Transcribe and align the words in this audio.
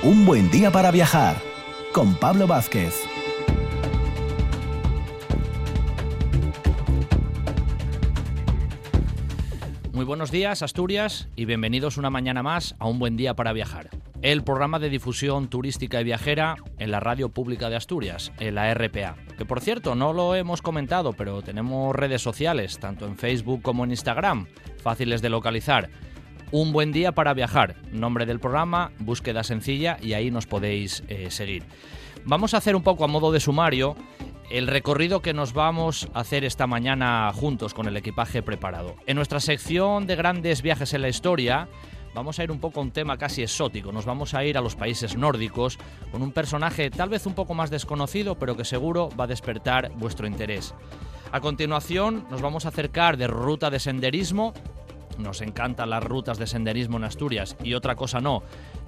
Un 0.00 0.24
buen 0.24 0.48
día 0.52 0.70
para 0.70 0.92
viajar 0.92 1.42
con 1.92 2.14
Pablo 2.14 2.46
Vázquez. 2.46 2.94
Muy 9.92 10.04
buenos 10.04 10.30
días, 10.30 10.62
Asturias, 10.62 11.28
y 11.34 11.46
bienvenidos 11.46 11.96
una 11.96 12.10
mañana 12.10 12.44
más 12.44 12.76
a 12.78 12.86
Un 12.86 13.00
Buen 13.00 13.16
Día 13.16 13.34
para 13.34 13.52
Viajar, 13.52 13.90
el 14.22 14.44
programa 14.44 14.78
de 14.78 14.88
difusión 14.88 15.48
turística 15.48 16.00
y 16.00 16.04
viajera 16.04 16.54
en 16.78 16.92
la 16.92 17.00
Radio 17.00 17.30
Pública 17.30 17.68
de 17.68 17.74
Asturias, 17.74 18.30
en 18.38 18.54
la 18.54 18.72
RPA. 18.72 19.16
Que 19.36 19.44
por 19.44 19.60
cierto, 19.60 19.96
no 19.96 20.12
lo 20.12 20.36
hemos 20.36 20.62
comentado, 20.62 21.12
pero 21.12 21.42
tenemos 21.42 21.96
redes 21.96 22.22
sociales, 22.22 22.78
tanto 22.78 23.04
en 23.04 23.16
Facebook 23.16 23.62
como 23.62 23.82
en 23.82 23.90
Instagram, 23.90 24.46
fáciles 24.80 25.22
de 25.22 25.30
localizar. 25.30 25.90
Un 26.50 26.72
buen 26.72 26.92
día 26.92 27.12
para 27.12 27.34
viajar, 27.34 27.74
nombre 27.92 28.24
del 28.24 28.40
programa, 28.40 28.90
búsqueda 29.00 29.44
sencilla 29.44 29.98
y 30.00 30.14
ahí 30.14 30.30
nos 30.30 30.46
podéis 30.46 31.04
eh, 31.08 31.30
seguir. 31.30 31.62
Vamos 32.24 32.54
a 32.54 32.56
hacer 32.56 32.74
un 32.74 32.82
poco 32.82 33.04
a 33.04 33.06
modo 33.06 33.32
de 33.32 33.40
sumario 33.40 33.96
el 34.48 34.66
recorrido 34.66 35.20
que 35.20 35.34
nos 35.34 35.52
vamos 35.52 36.08
a 36.14 36.20
hacer 36.20 36.44
esta 36.44 36.66
mañana 36.66 37.30
juntos 37.34 37.74
con 37.74 37.86
el 37.86 37.98
equipaje 37.98 38.42
preparado. 38.42 38.96
En 39.06 39.16
nuestra 39.16 39.40
sección 39.40 40.06
de 40.06 40.16
grandes 40.16 40.62
viajes 40.62 40.94
en 40.94 41.02
la 41.02 41.10
historia, 41.10 41.68
vamos 42.14 42.38
a 42.38 42.44
ir 42.44 42.50
un 42.50 42.60
poco 42.60 42.80
a 42.80 42.82
un 42.82 42.92
tema 42.92 43.18
casi 43.18 43.42
exótico. 43.42 43.92
Nos 43.92 44.06
vamos 44.06 44.32
a 44.32 44.42
ir 44.42 44.56
a 44.56 44.62
los 44.62 44.74
países 44.74 45.18
nórdicos 45.18 45.78
con 46.10 46.22
un 46.22 46.32
personaje 46.32 46.88
tal 46.88 47.10
vez 47.10 47.26
un 47.26 47.34
poco 47.34 47.52
más 47.52 47.68
desconocido, 47.68 48.36
pero 48.36 48.56
que 48.56 48.64
seguro 48.64 49.10
va 49.20 49.24
a 49.24 49.26
despertar 49.26 49.92
vuestro 49.96 50.26
interés. 50.26 50.74
A 51.30 51.40
continuación, 51.40 52.24
nos 52.30 52.40
vamos 52.40 52.64
a 52.64 52.70
acercar 52.70 53.18
de 53.18 53.26
ruta 53.26 53.68
de 53.68 53.80
senderismo 53.80 54.54
nos 55.18 55.40
encantan 55.40 55.90
las 55.90 56.02
rutas 56.02 56.38
de 56.38 56.46
senderismo 56.46 56.96
en 56.96 57.04
Asturias 57.04 57.56
y 57.62 57.74
otra 57.74 57.96
cosa 57.96 58.20
no, 58.20 58.42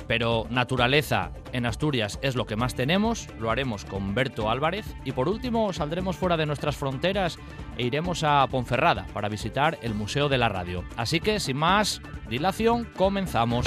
pero 0.06 0.46
naturaleza 0.50 1.32
en 1.52 1.66
Asturias 1.66 2.18
es 2.22 2.36
lo 2.36 2.46
que 2.46 2.56
más 2.56 2.74
tenemos, 2.74 3.28
lo 3.38 3.50
haremos 3.50 3.84
con 3.84 4.14
Berto 4.14 4.50
Álvarez 4.50 4.86
y 5.04 5.12
por 5.12 5.28
último 5.28 5.72
saldremos 5.72 6.16
fuera 6.16 6.36
de 6.36 6.46
nuestras 6.46 6.76
fronteras 6.76 7.38
e 7.76 7.84
iremos 7.84 8.24
a 8.24 8.46
Ponferrada 8.48 9.06
para 9.12 9.28
visitar 9.28 9.78
el 9.82 9.94
Museo 9.94 10.28
de 10.28 10.38
la 10.38 10.48
Radio. 10.48 10.84
Así 10.96 11.20
que 11.20 11.40
sin 11.40 11.56
más 11.56 12.00
dilación, 12.28 12.88
comenzamos. 12.96 13.66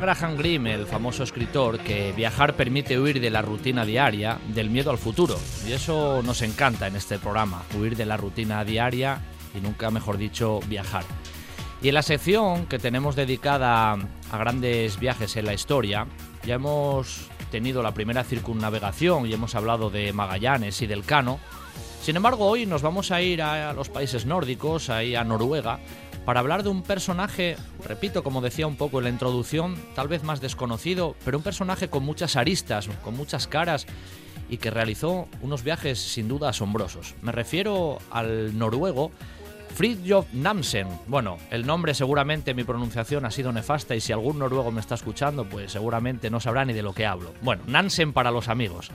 Graham 0.00 0.36
Greene, 0.36 0.74
el 0.74 0.86
famoso 0.86 1.22
escritor, 1.22 1.78
que 1.78 2.12
viajar 2.12 2.54
permite 2.54 2.98
huir 2.98 3.20
de 3.20 3.30
la 3.30 3.42
rutina 3.42 3.84
diaria, 3.84 4.38
del 4.48 4.70
miedo 4.70 4.90
al 4.90 4.98
futuro. 4.98 5.38
Y 5.66 5.72
eso 5.72 6.22
nos 6.22 6.42
encanta 6.42 6.86
en 6.86 6.96
este 6.96 7.18
programa, 7.18 7.62
huir 7.78 7.96
de 7.96 8.06
la 8.06 8.16
rutina 8.16 8.64
diaria 8.64 9.20
y 9.54 9.60
nunca 9.60 9.90
mejor 9.90 10.18
dicho 10.18 10.60
viajar. 10.68 11.04
Y 11.82 11.88
en 11.88 11.94
la 11.94 12.02
sección 12.02 12.66
que 12.66 12.78
tenemos 12.78 13.16
dedicada 13.16 13.92
a 13.92 14.38
grandes 14.38 14.98
viajes 14.98 15.36
en 15.36 15.46
la 15.46 15.54
historia, 15.54 16.06
ya 16.44 16.54
hemos 16.54 17.28
tenido 17.50 17.82
la 17.82 17.94
primera 17.94 18.24
circunnavegación 18.24 19.26
y 19.26 19.32
hemos 19.32 19.54
hablado 19.54 19.90
de 19.90 20.12
Magallanes 20.12 20.82
y 20.82 20.86
del 20.86 21.04
Cano. 21.04 21.38
Sin 22.02 22.16
embargo, 22.16 22.46
hoy 22.46 22.66
nos 22.66 22.82
vamos 22.82 23.10
a 23.10 23.20
ir 23.20 23.42
a 23.42 23.72
los 23.72 23.88
países 23.88 24.26
nórdicos, 24.26 24.90
ahí 24.90 25.14
a 25.14 25.24
Noruega, 25.24 25.80
para 26.26 26.40
hablar 26.40 26.64
de 26.64 26.68
un 26.68 26.82
personaje, 26.82 27.56
repito, 27.86 28.24
como 28.24 28.40
decía 28.40 28.66
un 28.66 28.74
poco 28.74 28.98
en 28.98 29.04
la 29.04 29.10
introducción, 29.10 29.76
tal 29.94 30.08
vez 30.08 30.24
más 30.24 30.40
desconocido, 30.40 31.14
pero 31.24 31.38
un 31.38 31.44
personaje 31.44 31.88
con 31.88 32.04
muchas 32.04 32.34
aristas, 32.34 32.88
con 33.04 33.16
muchas 33.16 33.46
caras 33.46 33.86
y 34.50 34.56
que 34.56 34.72
realizó 34.72 35.28
unos 35.40 35.62
viajes 35.62 36.00
sin 36.00 36.26
duda 36.26 36.48
asombrosos. 36.48 37.14
Me 37.22 37.30
refiero 37.30 38.00
al 38.10 38.58
noruego 38.58 39.12
Fridtjof 39.76 40.26
Nansen. 40.32 40.88
Bueno, 41.06 41.38
el 41.50 41.64
nombre 41.64 41.94
seguramente 41.94 42.54
mi 42.54 42.64
pronunciación 42.64 43.24
ha 43.24 43.30
sido 43.30 43.52
nefasta 43.52 43.94
y 43.94 44.00
si 44.00 44.12
algún 44.12 44.40
noruego 44.40 44.72
me 44.72 44.80
está 44.80 44.96
escuchando, 44.96 45.44
pues 45.44 45.70
seguramente 45.70 46.28
no 46.28 46.40
sabrá 46.40 46.64
ni 46.64 46.72
de 46.72 46.82
lo 46.82 46.92
que 46.92 47.06
hablo. 47.06 47.34
Bueno, 47.42 47.62
Nansen 47.68 48.12
para 48.12 48.32
los 48.32 48.48
amigos. 48.48 48.90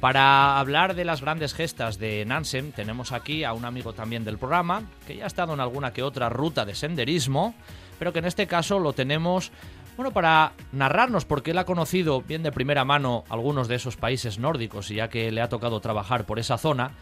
Para 0.00 0.58
hablar 0.58 0.94
de 0.94 1.04
las 1.04 1.20
grandes 1.20 1.52
gestas 1.52 1.98
de 1.98 2.24
Nansen, 2.24 2.72
tenemos 2.72 3.12
aquí 3.12 3.44
a 3.44 3.52
un 3.52 3.66
amigo 3.66 3.92
también 3.92 4.24
del 4.24 4.38
programa, 4.38 4.84
que 5.06 5.16
ya 5.16 5.24
ha 5.24 5.26
estado 5.26 5.52
en 5.52 5.60
alguna 5.60 5.92
que 5.92 6.02
otra 6.02 6.30
ruta 6.30 6.64
de 6.64 6.74
senderismo, 6.74 7.54
pero 7.98 8.10
que 8.10 8.20
en 8.20 8.24
este 8.24 8.46
caso 8.46 8.78
lo 8.78 8.94
tenemos, 8.94 9.52
bueno, 9.98 10.10
para 10.10 10.52
narrarnos, 10.72 11.26
porque 11.26 11.50
él 11.50 11.58
ha 11.58 11.66
conocido 11.66 12.22
bien 12.22 12.42
de 12.42 12.50
primera 12.50 12.86
mano 12.86 13.24
algunos 13.28 13.68
de 13.68 13.74
esos 13.74 13.98
países 13.98 14.38
nórdicos, 14.38 14.90
y 14.90 14.94
ya 14.94 15.08
que 15.08 15.30
le 15.30 15.42
ha 15.42 15.50
tocado 15.50 15.80
trabajar 15.80 16.24
por 16.24 16.38
esa 16.38 16.56
zona, 16.56 16.92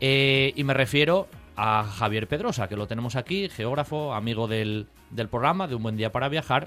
eh, 0.00 0.52
y 0.56 0.64
me 0.64 0.74
refiero 0.74 1.28
a 1.54 1.84
Javier 1.84 2.26
Pedrosa, 2.26 2.68
que 2.68 2.76
lo 2.76 2.88
tenemos 2.88 3.14
aquí, 3.14 3.48
geógrafo, 3.48 4.12
amigo 4.12 4.48
del, 4.48 4.88
del 5.10 5.28
programa, 5.28 5.68
de 5.68 5.76
Un 5.76 5.84
Buen 5.84 5.96
Día 5.96 6.10
para 6.10 6.28
Viajar, 6.28 6.66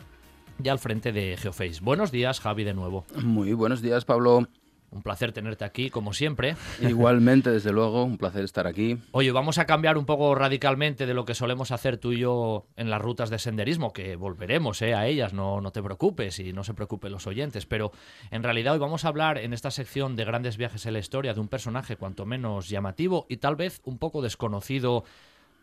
y 0.63 0.69
al 0.69 0.79
frente 0.79 1.11
de 1.11 1.35
Geoface. 1.35 1.81
Buenos 1.81 2.09
días, 2.09 2.39
Javi, 2.39 2.63
de 2.63 2.73
nuevo. 2.73 3.03
Muy 3.21 3.51
buenos 3.51 3.81
días, 3.81 4.05
Pablo. 4.05 4.47
Un 4.93 5.01
placer 5.01 5.31
tenerte 5.31 5.65
aquí, 5.65 5.89
como 5.89 6.13
siempre. 6.13 6.55
Igualmente, 6.79 7.49
desde 7.49 7.71
luego, 7.71 8.03
un 8.03 8.19
placer 8.19 8.43
estar 8.43 8.67
aquí. 8.67 8.99
Oye, 9.11 9.31
vamos 9.31 9.57
a 9.57 9.65
cambiar 9.65 9.97
un 9.97 10.05
poco 10.05 10.35
radicalmente 10.35 11.07
de 11.07 11.13
lo 11.15 11.25
que 11.25 11.33
solemos 11.33 11.71
hacer 11.71 11.97
tú 11.97 12.11
y 12.11 12.19
yo 12.19 12.67
en 12.77 12.91
las 12.91 13.01
rutas 13.01 13.31
de 13.31 13.39
senderismo, 13.39 13.91
que 13.91 14.15
volveremos 14.15 14.81
eh, 14.83 14.93
a 14.93 15.07
ellas, 15.07 15.33
no, 15.33 15.61
no 15.61 15.71
te 15.71 15.81
preocupes 15.81 16.39
y 16.39 16.53
no 16.53 16.63
se 16.63 16.75
preocupen 16.75 17.11
los 17.11 17.25
oyentes, 17.25 17.65
pero 17.65 17.91
en 18.29 18.43
realidad 18.43 18.73
hoy 18.73 18.79
vamos 18.79 19.03
a 19.03 19.07
hablar 19.07 19.39
en 19.39 19.53
esta 19.53 19.71
sección 19.71 20.15
de 20.15 20.25
grandes 20.25 20.57
viajes 20.57 20.85
en 20.85 20.93
la 20.93 20.99
historia 20.99 21.33
de 21.33 21.39
un 21.39 21.47
personaje 21.47 21.97
cuanto 21.97 22.25
menos 22.25 22.69
llamativo 22.69 23.25
y 23.29 23.37
tal 23.37 23.55
vez 23.55 23.81
un 23.85 23.97
poco 23.97 24.21
desconocido, 24.21 25.05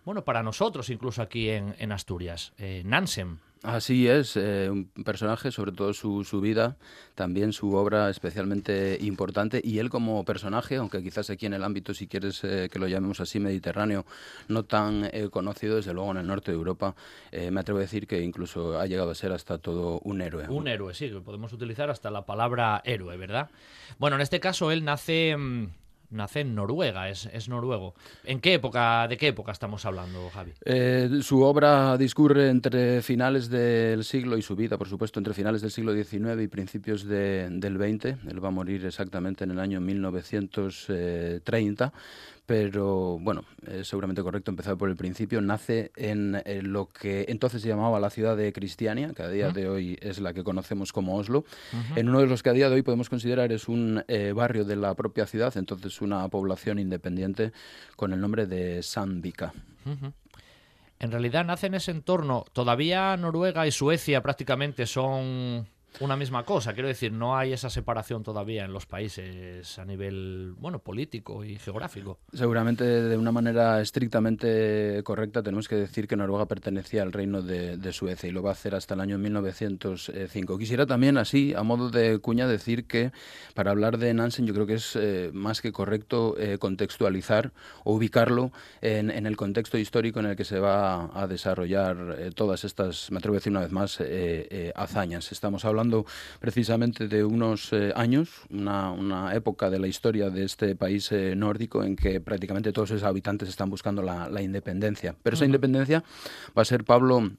bueno, 0.05 0.25
para 0.25 0.43
nosotros 0.43 0.91
incluso 0.91 1.23
aquí 1.23 1.51
en, 1.51 1.77
en 1.79 1.93
Asturias, 1.93 2.53
eh, 2.59 2.83
Nansen. 2.85 3.39
Así 3.63 4.09
es, 4.09 4.39
eh, 4.39 4.71
un 4.71 4.87
personaje, 5.05 5.53
sobre 5.53 5.73
todo 5.73 5.93
su, 5.93 6.25
su, 6.25 6.41
vida, 6.41 6.79
también 7.15 7.53
su 7.53 7.75
obra 7.75 8.09
especialmente 8.09 8.97
importante 9.03 9.61
y 9.63 9.81
él 9.81 9.91
como 9.91 10.25
personaje, 10.25 10.77
aunque 10.77 11.03
quizás 11.03 11.29
aquí 11.29 11.45
en 11.45 11.53
el 11.53 11.63
ámbito, 11.63 11.93
si 11.93 12.07
quieres 12.07 12.43
eh, 12.43 12.71
que 12.73 12.79
lo 12.79 12.89
llamemos 12.89 13.21
así, 13.21 13.39
mediterráneo, 13.39 14.07
no 14.49 14.65
tan 14.65 15.11
eh, 15.13 15.29
conocido, 15.31 15.77
desde 15.77 15.93
luego 15.93 16.11
en 16.13 16.17
el 16.17 16.27
norte 16.27 16.53
de 16.53 16.57
Europa, 16.57 16.95
eh, 17.33 17.51
me 17.51 17.61
atrevo 17.61 17.81
a 17.81 17.83
decir 17.83 18.07
que 18.07 18.23
incluso 18.23 18.81
ha 18.81 18.87
llegado 18.87 19.11
a 19.11 19.15
ser 19.15 19.31
hasta 19.31 19.59
todo 19.59 20.01
un 20.05 20.23
héroe. 20.23 20.49
Un 20.49 20.67
héroe, 20.67 20.95
sí, 20.95 21.09
podemos 21.23 21.53
utilizar 21.53 21.91
hasta 21.91 22.11
la 22.11 22.25
palabra 22.25 22.81
héroe, 22.87 23.19
¿verdad? 23.19 23.51
Bueno, 23.99 24.17
en 24.17 24.23
este 24.23 24.41
caso 24.41 24.71
él 24.71 24.85
nace... 24.85 25.37
Mmm 25.37 25.67
nace 26.11 26.41
en 26.41 26.55
Noruega, 26.55 27.09
es, 27.09 27.27
es, 27.33 27.49
noruego. 27.49 27.95
¿En 28.25 28.41
qué 28.41 28.55
época, 28.55 29.07
de 29.09 29.17
qué 29.17 29.29
época 29.29 29.53
estamos 29.53 29.85
hablando, 29.85 30.29
Javi? 30.31 30.53
Eh, 30.65 31.21
su 31.23 31.43
obra 31.43 31.97
discurre 31.97 32.49
entre 32.49 33.03
finales 33.03 33.49
del 33.49 34.03
siglo 34.05 34.37
y 34.37 34.43
su 34.43 34.57
vida, 34.57 34.77
por 34.79 34.89
supuesto, 34.89 35.21
entre 35.21 35.35
finales 35.35 35.63
del 35.63 35.71
siglo 35.71 35.95
XIX 35.95 36.43
y 36.43 36.49
principios 36.49 37.05
de, 37.05 37.47
del 37.51 37.77
XX. 37.77 38.17
Él 38.29 38.45
va 38.45 38.49
a 38.49 38.53
morir 38.53 38.85
exactamente 38.85 39.45
en 39.45 39.53
el 39.53 39.61
año 39.61 39.81
1930 39.81 41.93
pero 42.51 43.17
bueno, 43.21 43.45
es 43.65 43.87
seguramente 43.87 44.25
correcto 44.25 44.51
empezar 44.51 44.77
por 44.77 44.89
el 44.89 44.97
principio. 44.97 45.41
Nace 45.41 45.93
en, 45.95 46.43
en, 46.45 46.73
lo 46.73 46.89
que 46.89 47.27
entonces 47.29 47.63
se 47.63 47.69
llamaba 47.69 48.01
la 48.01 48.11
ciudad 48.11 48.37
de 48.37 48.53
Cristiania, 48.53 49.13
que 49.15 49.23
a 49.23 49.29
día 49.29 49.47
uh 49.47 49.51
-huh. 49.51 49.55
de 49.55 49.69
hoy 49.69 49.99
es 50.03 50.19
la 50.19 50.33
que 50.35 50.43
conocemos 50.43 50.93
como 50.93 51.17
Oslo, 51.17 51.39
uh 51.39 51.77
-huh. 51.77 51.99
en 51.99 52.09
uno 52.09 52.19
de 52.19 52.27
los 52.27 52.43
que 52.43 52.51
a 52.51 52.53
día 52.53 52.69
de 52.69 52.75
hoy 52.75 52.83
podemos 52.83 53.09
considerar 53.09 53.53
es 53.53 53.69
un 53.69 54.03
eh, 54.09 54.33
barrio 54.33 54.65
de 54.65 54.75
la 54.75 54.95
propia 54.95 55.27
ciudad, 55.27 55.57
entonces 55.57 56.01
una 56.01 56.27
población 56.27 56.81
independiente 56.81 57.53
con 57.95 58.13
el 58.13 58.21
nombre 58.21 58.47
de 58.47 58.83
Sandvika. 58.83 59.53
Uh 59.87 59.91
-huh. 59.91 60.13
En 60.99 61.13
realidad 61.13 61.45
nace 61.45 61.69
en 61.69 61.75
ese 61.75 61.93
entorno. 61.93 62.45
Todavía 62.53 63.17
Noruega 63.17 63.65
y 63.69 63.71
Suecia 63.71 64.23
prácticamente 64.23 64.87
son 64.87 65.69
una 65.99 66.17
misma 66.17 66.45
cosa. 66.45 66.73
Quiero 66.73 66.89
decir, 66.89 67.13
no 67.13 67.37
hay 67.37 67.53
esa 67.53 67.69
separación 67.69 68.23
todavía 68.23 68.65
en 68.65 68.73
los 68.73 68.87
países 68.87 69.79
a 69.79 69.85
nivel, 69.85 70.55
bueno, 70.57 70.79
político 70.79 71.45
y 71.45 71.59
geográfico. 71.59 72.19
Seguramente 72.33 72.85
de 72.85 73.17
una 73.17 73.33
manera 73.33 73.81
estrictamente 73.81 75.03
correcta 75.05 75.43
tenemos 75.43 75.69
que 75.69 75.75
decir 75.77 76.07
que 76.07 76.17
Noruega 76.17 76.47
pertenecía 76.47 77.03
al 77.03 77.13
reino 77.13 77.43
de, 77.43 77.91
Suecia 77.91 78.29
y 78.29 78.33
lo 78.33 78.43
va 78.43 78.51
a 78.51 78.53
hacer 78.53 78.77
hasta 78.77 78.95
el 78.95 79.01
año 79.01 79.19
1905. 79.19 80.59
Quisiera 80.59 80.87
también 80.87 81.19
así, 81.19 81.55
a 81.57 81.65
modo 81.65 81.91
de 81.91 82.21
cuña, 82.21 82.47
decir 82.47 82.87
que 82.87 83.11
para 83.55 83.73
hablar 83.73 83.99
de 83.99 84.15
Nansen 84.15 84.47
yo 84.47 84.55
creo 84.55 84.67
que 84.67 84.75
es 84.75 84.95
eh, 84.95 85.31
más 85.35 85.61
que 85.61 85.73
correcto 85.73 86.37
eh, 86.39 86.59
contextualizar 86.59 87.53
o 87.83 87.95
ubicarlo 87.95 88.53
en, 88.81 89.11
el 89.11 89.37
contexto 89.37 89.77
histórico 89.77 90.21
en 90.21 90.27
el 90.27 90.37
que 90.37 90.45
se 90.45 90.61
va 90.61 91.11
a 91.21 91.27
desarrollar 91.27 92.17
eh, 92.17 92.31
todas 92.33 92.63
estas, 92.65 93.11
me 93.11 93.19
atrevo 93.19 93.35
a 93.35 93.39
decir 93.39 93.51
una 93.51 93.61
vez 93.61 93.73
más, 93.73 93.99
hazañas. 94.77 95.33
Estamos 95.33 95.65
hablando 95.65 95.80
precisamente 96.41 97.09
de 97.09 97.25
unos 97.25 97.73
años, 97.95 98.31
una, 98.51 99.35
época 99.35 99.71
de 99.71 99.79
la 99.79 99.87
historia 99.87 100.31
de 100.31 100.45
este 100.45 100.75
país 100.77 101.11
nórdico 101.37 101.85
en 101.85 101.97
que 101.97 102.21
prácticamente 102.21 102.73
todos 102.73 102.89
sus 102.89 103.03
habitantes 103.03 103.49
están 103.49 103.71
buscando 103.71 104.03
la, 104.03 104.43
independencia. 104.43 105.15
Pero 105.23 105.35
esa 105.35 105.45
independencia 105.45 106.03
va 106.57 106.63
a 106.63 106.65
ser 106.65 106.85
Pablo 106.85 107.31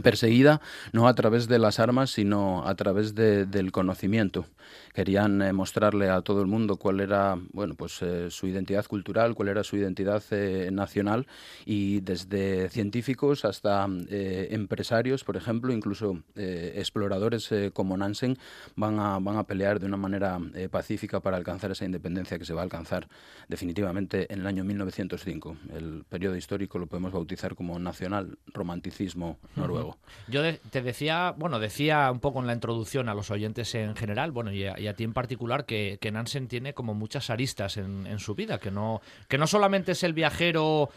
perseguida 0.00 0.60
no 0.92 1.08
a 1.08 1.14
través 1.14 1.48
de 1.48 1.58
las 1.58 1.78
armas, 1.78 2.10
sino 2.10 2.66
a 2.66 2.74
través 2.74 3.14
del 3.14 3.72
conocimiento 3.72 4.46
querían 4.92 5.42
eh, 5.42 5.52
mostrarle 5.52 6.08
a 6.10 6.20
todo 6.22 6.40
el 6.40 6.46
mundo 6.46 6.76
cuál 6.76 7.00
era 7.00 7.38
bueno 7.52 7.74
pues 7.74 8.02
eh, 8.02 8.30
su 8.30 8.46
identidad 8.46 8.84
cultural, 8.86 9.34
cuál 9.34 9.48
era 9.48 9.64
su 9.64 9.76
identidad 9.76 10.22
eh, 10.30 10.70
nacional 10.72 11.26
y 11.64 12.00
desde 12.00 12.68
científicos 12.68 13.44
hasta 13.44 13.88
empresarios, 14.08 15.24
por 15.24 15.36
ejemplo, 15.36 15.72
incluso 15.72 16.22
exploradores 16.34 17.50
como 17.72 17.96
Nansen 17.96 18.38
van 18.76 18.98
a 18.98 19.18
van 19.18 19.36
a 19.36 19.44
pelear 19.44 19.80
de 19.80 19.86
una 19.86 19.96
manera 19.96 20.38
pacífica 20.70 21.20
para 21.20 21.36
alcanzar 21.36 21.70
esa 21.70 21.84
independencia 21.84 22.38
que 22.38 22.44
se 22.44 22.54
va 22.54 22.60
a 22.60 22.64
alcanzar 22.64 23.08
definitivamente 23.48 24.32
en 24.32 24.40
el 24.40 24.46
año 24.46 24.64
1905. 24.64 25.56
El 25.74 26.04
periodo 26.08 26.36
histórico 26.36 26.78
lo 26.78 26.86
podemos 26.86 27.12
bautizar 27.12 27.54
como 27.54 27.78
nacional 27.78 28.38
romanticismo 28.52 29.38
noruego. 29.56 29.81
Yo 30.28 30.42
te 30.70 30.82
decía, 30.82 31.34
bueno, 31.36 31.58
decía 31.58 32.10
un 32.10 32.20
poco 32.20 32.40
en 32.40 32.46
la 32.46 32.52
introducción 32.52 33.08
a 33.08 33.14
los 33.14 33.30
oyentes 33.30 33.74
en 33.74 33.96
general, 33.96 34.30
bueno, 34.30 34.52
y 34.52 34.66
a, 34.66 34.94
ti 34.94 35.04
en 35.04 35.12
particular, 35.12 35.64
que, 35.64 35.98
Nansen 36.12 36.48
tiene 36.48 36.74
como 36.74 36.94
muchas 36.94 37.30
aristas 37.30 37.76
en, 37.76 38.06
en, 38.06 38.18
su 38.18 38.34
vida, 38.34 38.58
que 38.58 38.70
no, 38.70 39.00
que 39.28 39.38
no 39.38 39.46
solamente 39.46 39.92
es 39.92 40.02
el 40.02 40.12
viajero 40.12 40.90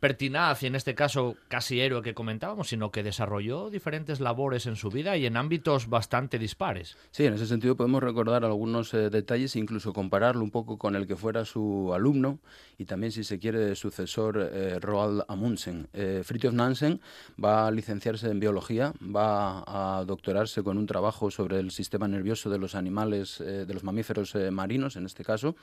pertinaz 0.00 0.62
y 0.62 0.66
en 0.66 0.74
este 0.74 0.94
caso 0.94 1.36
casi 1.48 1.80
héroe 1.80 2.02
que 2.02 2.14
comentábamos, 2.14 2.68
sino 2.68 2.90
que 2.90 3.02
desarrolló 3.02 3.70
diferentes 3.70 4.20
labores 4.20 4.66
en 4.66 4.76
su 4.76 4.90
vida 4.90 5.16
y 5.16 5.26
en 5.26 5.36
ámbitos 5.36 5.88
bastante 5.88 6.38
dispares. 6.38 6.96
Sí, 7.10 7.24
en 7.24 7.34
ese 7.34 7.46
sentido 7.46 7.76
podemos 7.76 8.02
recordar 8.02 8.44
algunos 8.44 8.92
eh, 8.94 9.10
detalles 9.10 9.56
e 9.56 9.58
incluso 9.58 9.92
compararlo 9.92 10.42
un 10.42 10.50
poco 10.50 10.78
con 10.78 10.96
el 10.96 11.06
que 11.06 11.16
fuera 11.16 11.44
su 11.44 11.92
alumno 11.94 12.38
y 12.78 12.84
también, 12.84 13.10
si 13.10 13.24
se 13.24 13.38
quiere, 13.38 13.74
sucesor 13.74 14.50
eh, 14.52 14.78
Roald 14.80 15.22
Amundsen. 15.28 15.88
Eh, 15.92 16.22
Fridtjof 16.24 16.52
Nansen 16.52 17.00
va 17.42 17.66
a 17.66 17.70
licenciarse 17.70 18.30
en 18.30 18.38
biología, 18.38 18.92
va 19.02 19.64
a 19.66 20.04
doctorarse 20.04 20.62
con 20.62 20.76
un 20.76 20.86
trabajo 20.86 21.30
sobre 21.30 21.58
el 21.58 21.70
sistema 21.70 22.06
nervioso 22.06 22.50
de 22.50 22.58
los 22.58 22.74
animales, 22.74 23.38
de 23.38 23.72
los 23.72 23.82
mamíferos 23.82 24.34
marinos 24.50 24.96
en 24.96 25.06
este 25.06 25.24
caso, 25.24 25.56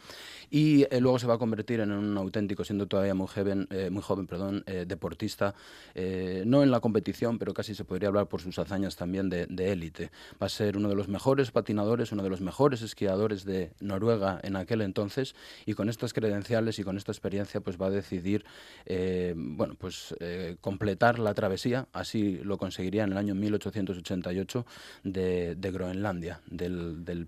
y 0.49 0.85
luego 0.99 1.19
se 1.19 1.27
va 1.27 1.35
a 1.35 1.37
convertir 1.37 1.79
en 1.81 1.91
un 1.91 2.17
auténtico, 2.17 2.63
siendo 2.63 2.87
todavía 2.87 3.13
muy 3.13 3.27
joven, 3.27 3.67
muy 3.91 4.01
joven 4.01 4.22
perdón, 4.27 4.63
eh, 4.67 4.85
deportista, 4.87 5.53
eh, 5.95 6.43
no 6.45 6.63
en 6.63 6.71
la 6.71 6.79
competición, 6.79 7.39
pero 7.39 7.53
casi 7.53 7.75
se 7.75 7.85
podría 7.85 8.09
hablar 8.09 8.27
por 8.27 8.41
sus 8.41 8.57
hazañas 8.59 8.95
también 8.95 9.29
de 9.29 9.71
élite. 9.71 10.11
Va 10.41 10.47
a 10.47 10.49
ser 10.49 10.77
uno 10.77 10.89
de 10.89 10.95
los 10.95 11.07
mejores 11.07 11.51
patinadores, 11.51 12.11
uno 12.11 12.23
de 12.23 12.29
los 12.29 12.41
mejores 12.41 12.81
esquiadores 12.81 13.45
de 13.45 13.71
Noruega 13.79 14.39
en 14.43 14.55
aquel 14.55 14.81
entonces, 14.81 15.35
y 15.65 15.73
con 15.73 15.89
estas 15.89 16.13
credenciales 16.13 16.79
y 16.79 16.83
con 16.83 16.97
esta 16.97 17.11
experiencia, 17.11 17.61
pues 17.61 17.81
va 17.81 17.87
a 17.87 17.91
decidir, 17.91 18.45
eh, 18.85 19.33
bueno, 19.35 19.75
pues 19.77 20.15
completar 20.61 21.19
la 21.19 21.33
travesía, 21.33 21.87
así 21.93 22.39
lo 22.43 22.57
conseguiría 22.57 23.03
en 23.03 23.11
el 23.11 23.17
año 23.17 23.35
1888 23.35 24.65
de, 25.03 25.55
Groenlandia, 25.59 26.41
del, 26.47 27.03
del 27.05 27.27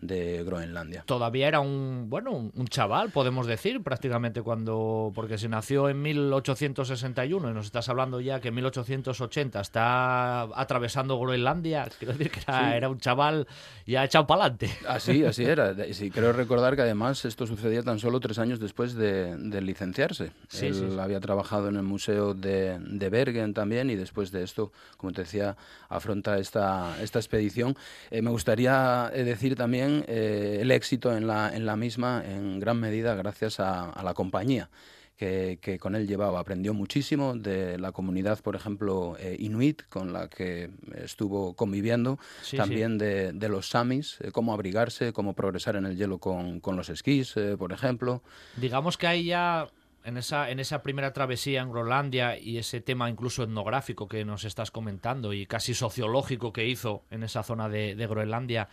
de 0.00 0.44
Groenlandia. 0.44 1.02
Todavía 1.06 1.48
era 1.48 1.60
un, 1.60 2.06
bueno, 2.08 2.30
un, 2.32 2.66
chaval, 2.68 3.10
podemos 3.10 3.46
decir, 3.46 3.82
prácticamente 3.82 4.42
cuando, 4.42 5.10
porque 5.14 5.38
se 5.38 5.48
nació 5.48 5.88
en 5.88 6.02
1861 6.02 7.50
y 7.50 7.54
nos 7.54 7.66
estás 7.66 7.88
hablando 7.88 8.20
ya 8.20 8.40
que 8.40 8.48
en 8.48 8.54
1880 8.56 9.60
está 9.60 10.42
atravesando 10.42 11.18
Groenlandia, 11.18 11.88
quiero 11.98 12.12
decir 12.12 12.30
que 12.30 12.40
era, 12.46 12.88
un 12.88 12.98
chaval 12.98 13.46
ya 13.86 14.04
echado 14.04 14.26
para 14.26 14.42
adelante. 14.42 14.70
Así, 14.86 15.24
así 15.24 15.44
era. 15.44 15.74
Sí, 15.96 16.10
creo 16.10 16.32
recordar 16.32 16.76
que 16.76 16.82
además 16.82 17.24
esto 17.24 17.46
sucedía 17.46 17.82
tan 17.82 17.98
solo 17.98 18.20
tres 18.20 18.38
años 18.38 18.60
después 18.60 18.94
de, 18.94 19.36
licenciarse. 19.62 20.32
Él 20.60 20.98
había 21.00 21.20
trabajado 21.20 21.68
en 21.68 21.76
el 21.76 21.84
Museo 21.84 22.34
de, 22.34 23.08
Bergen 23.10 23.54
también 23.54 23.88
y 23.88 23.96
después 23.96 24.30
de 24.30 24.42
esto, 24.42 24.72
como 24.98 25.12
te 25.12 25.22
decía, 25.22 25.56
afronta 25.88 26.38
esta, 26.38 27.00
esta 27.02 27.18
expedición. 27.18 27.76
Eh, 28.10 28.20
me 28.20 28.30
gustaría 28.30 29.10
eh, 29.14 29.24
decir 29.24 29.54
también 29.56 29.85
eh, 30.06 30.58
el 30.60 30.70
éxito 30.70 31.16
en 31.16 31.26
la, 31.26 31.54
en 31.54 31.66
la 31.66 31.76
misma 31.76 32.22
en 32.24 32.58
gran 32.60 32.78
medida 32.80 33.14
gracias 33.14 33.60
a, 33.60 33.92
la 34.02 34.14
compañía. 34.14 34.70
Que, 35.16 35.78
con 35.80 35.96
él 35.96 36.06
llevaba. 36.06 36.40
Aprendió 36.40 36.74
muchísimo 36.74 37.34
de 37.34 37.78
la 37.78 37.92
comunidad, 37.92 38.38
por 38.42 38.54
ejemplo, 38.54 39.16
eh, 39.18 39.34
inuit, 39.38 39.84
con 39.88 40.12
la 40.12 40.28
que 40.28 40.68
estuvo 40.94 41.54
conviviendo, 41.54 42.18
también 42.54 42.98
De, 42.98 43.48
los 43.48 43.70
samis, 43.70 44.18
eh, 44.20 44.30
cómo 44.30 44.52
abrigarse, 44.52 45.14
cómo 45.14 45.32
progresar 45.32 45.76
en 45.76 45.86
el 45.86 45.96
hielo 45.96 46.18
con, 46.18 46.60
con 46.60 46.76
los 46.76 46.90
esquís, 46.90 47.34
por 47.58 47.72
ejemplo. 47.72 48.22
Digamos 48.58 48.98
que 48.98 49.06
ahí 49.06 49.24
ya 49.24 49.70
en 50.06 50.16
esa, 50.16 50.50
en 50.50 50.60
esa 50.60 50.82
primera 50.82 51.12
travesía 51.12 51.60
en 51.60 51.70
Groenlandia 51.70 52.38
y 52.38 52.58
ese 52.58 52.80
tema 52.80 53.10
incluso 53.10 53.42
etnográfico 53.42 54.06
que 54.06 54.24
nos 54.24 54.44
estás 54.44 54.70
comentando 54.70 55.32
y 55.32 55.46
casi 55.46 55.74
sociológico 55.74 56.52
que 56.52 56.66
hizo 56.66 57.02
en 57.10 57.24
esa 57.24 57.42
zona 57.42 57.68
de, 57.68 57.96
de 57.96 58.06
Groenlandia, 58.06 58.68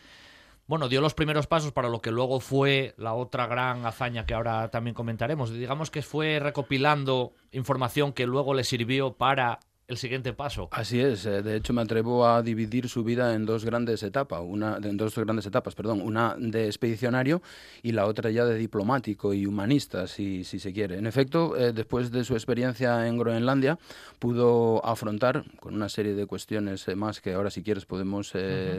bueno, 0.65 0.87
dio 0.87 1.01
los 1.01 1.13
primeros 1.13 1.47
pasos 1.47 1.71
para 1.71 1.89
lo 1.89 2.01
que 2.01 2.11
luego 2.11 2.39
fue 2.39 2.93
la 2.97 3.13
otra 3.13 3.47
gran 3.47 3.85
hazaña 3.85 4.25
que 4.25 4.33
ahora 4.33 4.69
también 4.71 4.93
comentaremos. 4.93 5.51
Digamos 5.51 5.91
que 5.91 6.01
fue 6.01 6.39
recopilando 6.39 7.33
información 7.51 8.13
que 8.13 8.25
luego 8.25 8.53
le 8.53 8.63
sirvió 8.63 9.13
para 9.13 9.59
el 9.87 9.97
siguiente 9.97 10.33
paso. 10.33 10.69
Así 10.71 10.99
es, 10.99 11.25
eh, 11.25 11.41
de 11.41 11.57
hecho 11.57 11.73
me 11.73 11.81
atrevo 11.81 12.25
a 12.25 12.41
dividir 12.41 12.87
su 12.87 13.03
vida 13.03 13.35
en 13.35 13.45
dos 13.45 13.65
grandes 13.65 14.01
etapas, 14.03 14.41
una 14.43 14.77
en 14.81 14.97
dos 14.97 15.15
grandes 15.17 15.45
etapas, 15.45 15.75
perdón, 15.75 16.01
una 16.01 16.35
de 16.37 16.65
expedicionario 16.65 17.41
y 17.81 17.91
la 17.91 18.05
otra 18.05 18.29
ya 18.31 18.45
de 18.45 18.57
diplomático 18.57 19.33
y 19.33 19.45
humanista, 19.45 20.07
si, 20.07 20.43
si 20.43 20.59
se 20.59 20.71
quiere. 20.71 20.97
En 20.97 21.05
efecto, 21.05 21.57
eh, 21.57 21.73
después 21.73 22.11
de 22.11 22.23
su 22.23 22.33
experiencia 22.33 23.07
en 23.07 23.17
Groenlandia, 23.17 23.77
pudo 24.19 24.85
afrontar, 24.85 25.43
con 25.59 25.73
una 25.73 25.89
serie 25.89 26.13
de 26.13 26.25
cuestiones 26.25 26.87
eh, 26.87 26.95
más 26.95 27.19
que 27.19 27.33
ahora 27.33 27.49
si 27.49 27.61
quieres 27.61 27.85
podemos 27.85 28.33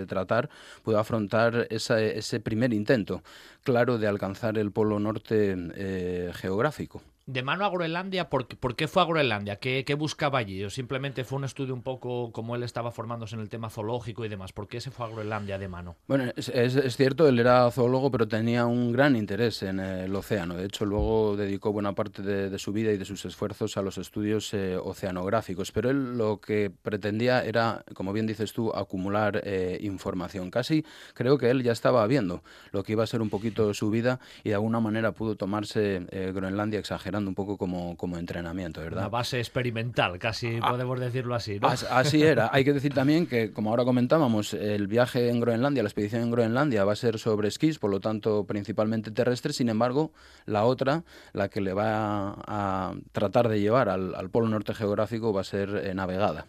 tratar, 0.08 0.49
pudo 0.82 0.99
afrontar 0.99 1.66
ese 1.70 2.40
primer 2.40 2.73
intento, 2.73 3.23
claro, 3.62 3.99
de 3.99 4.06
alcanzar 4.06 4.58
el 4.58 4.73
polo 4.73 4.99
norte 4.99 6.32
geográfico 6.34 7.02
de 7.26 7.42
mano 7.42 7.64
a 7.64 7.70
Groenlandia, 7.70 8.28
¿por, 8.28 8.46
qué 8.46 8.86
fue 8.86 9.02
a 9.02 9.06
Groenlandia? 9.06 9.56
¿Qué, 9.56 9.94
buscaba 9.94 10.38
allí? 10.38 10.62
¿O 10.64 10.70
simplemente 10.70 11.24
fue 11.24 11.38
un 11.38 11.44
estudio 11.44 11.72
un 11.72 11.82
poco 11.82 12.32
como 12.32 12.54
él 12.54 12.62
estaba 12.62 12.90
formándose 12.90 13.34
en 13.34 13.40
el 13.40 13.48
tema 13.48 13.70
zoológico 13.70 14.24
y 14.24 14.28
demás? 14.28 14.52
¿Por 14.52 14.68
qué 14.68 14.80
se 14.80 14.90
fue 14.90 15.06
a 15.06 15.08
Groenlandia 15.08 15.58
de 15.58 15.68
mano? 15.68 15.96
Bueno, 16.06 16.32
es, 16.36 16.96
cierto, 16.96 17.26
él 17.26 17.38
era 17.38 17.70
zoólogo, 17.70 18.10
pero 18.10 18.28
tenía 18.28 18.66
un 18.66 18.92
gran 18.92 19.16
interés 19.16 19.62
en 19.62 19.80
el 19.80 20.14
océano. 20.14 20.54
De 20.56 20.66
hecho, 20.66 20.84
luego 20.84 21.36
dedicó 21.36 21.72
buena 21.72 21.94
parte 21.94 22.22
de, 22.22 22.58
su 22.58 22.72
vida 22.72 22.92
y 22.92 22.98
de 22.98 23.04
sus 23.04 23.24
esfuerzos 23.24 23.76
a 23.76 23.82
los 23.82 23.96
estudios 23.96 24.52
eh, 24.52 24.76
oceanográficos. 24.76 25.72
Pero 25.72 25.90
él 25.90 26.18
lo 26.18 26.40
que 26.40 26.70
pretendía 26.70 27.42
era, 27.44 27.84
como 27.94 28.12
bien 28.12 28.26
dices 28.26 28.52
tú, 28.52 28.70
acumular 28.74 29.40
eh, 29.44 29.78
información. 29.80 30.50
Casi 30.50 30.84
creo 31.14 31.38
que 31.38 31.50
él 31.50 31.62
ya 31.62 31.72
estaba 31.72 32.06
viendo 32.06 32.42
lo 32.70 32.82
que 32.82 32.92
iba 32.92 33.02
a 33.02 33.06
ser 33.06 33.22
un 33.22 33.30
poquito 33.30 33.72
su 33.72 33.90
vida 33.90 34.20
y 34.44 34.50
de 34.50 34.54
alguna 34.54 34.80
manera 34.80 35.12
pudo 35.12 35.36
tomarse 35.36 36.06
eh, 36.10 36.32
Groenlandia 36.34 36.78
un 37.16 37.35
poco 37.35 37.56
como, 37.56 37.97
como 37.97 38.18
entrenamiento, 38.18 38.80
¿verdad? 38.80 39.02
Una 39.02 39.09
base 39.09 39.38
experimental, 39.38 40.18
casi 40.18 40.59
ah, 40.61 40.71
podemos 40.71 40.99
decirlo 41.00 41.35
así, 41.35 41.59
¿no? 41.61 41.68
Así 41.68 42.23
era. 42.23 42.50
Hay 42.52 42.64
que 42.64 42.73
decir 42.73 42.92
también 42.94 43.26
que, 43.26 43.52
como 43.52 43.71
ahora 43.71 43.85
comentábamos, 43.85 44.54
el 44.54 44.87
viaje 44.87 45.30
en 45.30 45.40
Groenlandia, 45.40 45.83
la 45.83 45.88
expedición 45.88 46.23
en 46.23 46.30
Groenlandia 46.30 46.85
va 46.85 46.92
a 46.92 46.97
ser 46.97 47.18
sobre 47.18 47.49
esquís, 47.49 47.78
por 47.78 47.90
lo 47.90 48.00
tanto 48.00 48.44
principalmente 48.44 49.11
terrestre, 49.11 49.52
sin 49.52 49.68
embargo, 49.68 50.12
la 50.47 50.64
otra, 50.64 51.04
la 51.33 51.49
que 51.49 51.61
le 51.61 51.73
va 51.73 52.37
a, 52.47 52.94
tratar 53.12 53.49
de 53.49 53.61
llevar 53.61 53.88
al, 53.88 54.30
Polo 54.30 54.49
Norte 54.49 54.75
geográfico, 54.75 55.33
va 55.33 55.42
a 55.42 55.44
ser 55.44 55.83
eh, 55.85 55.94
navegada. 55.94 56.47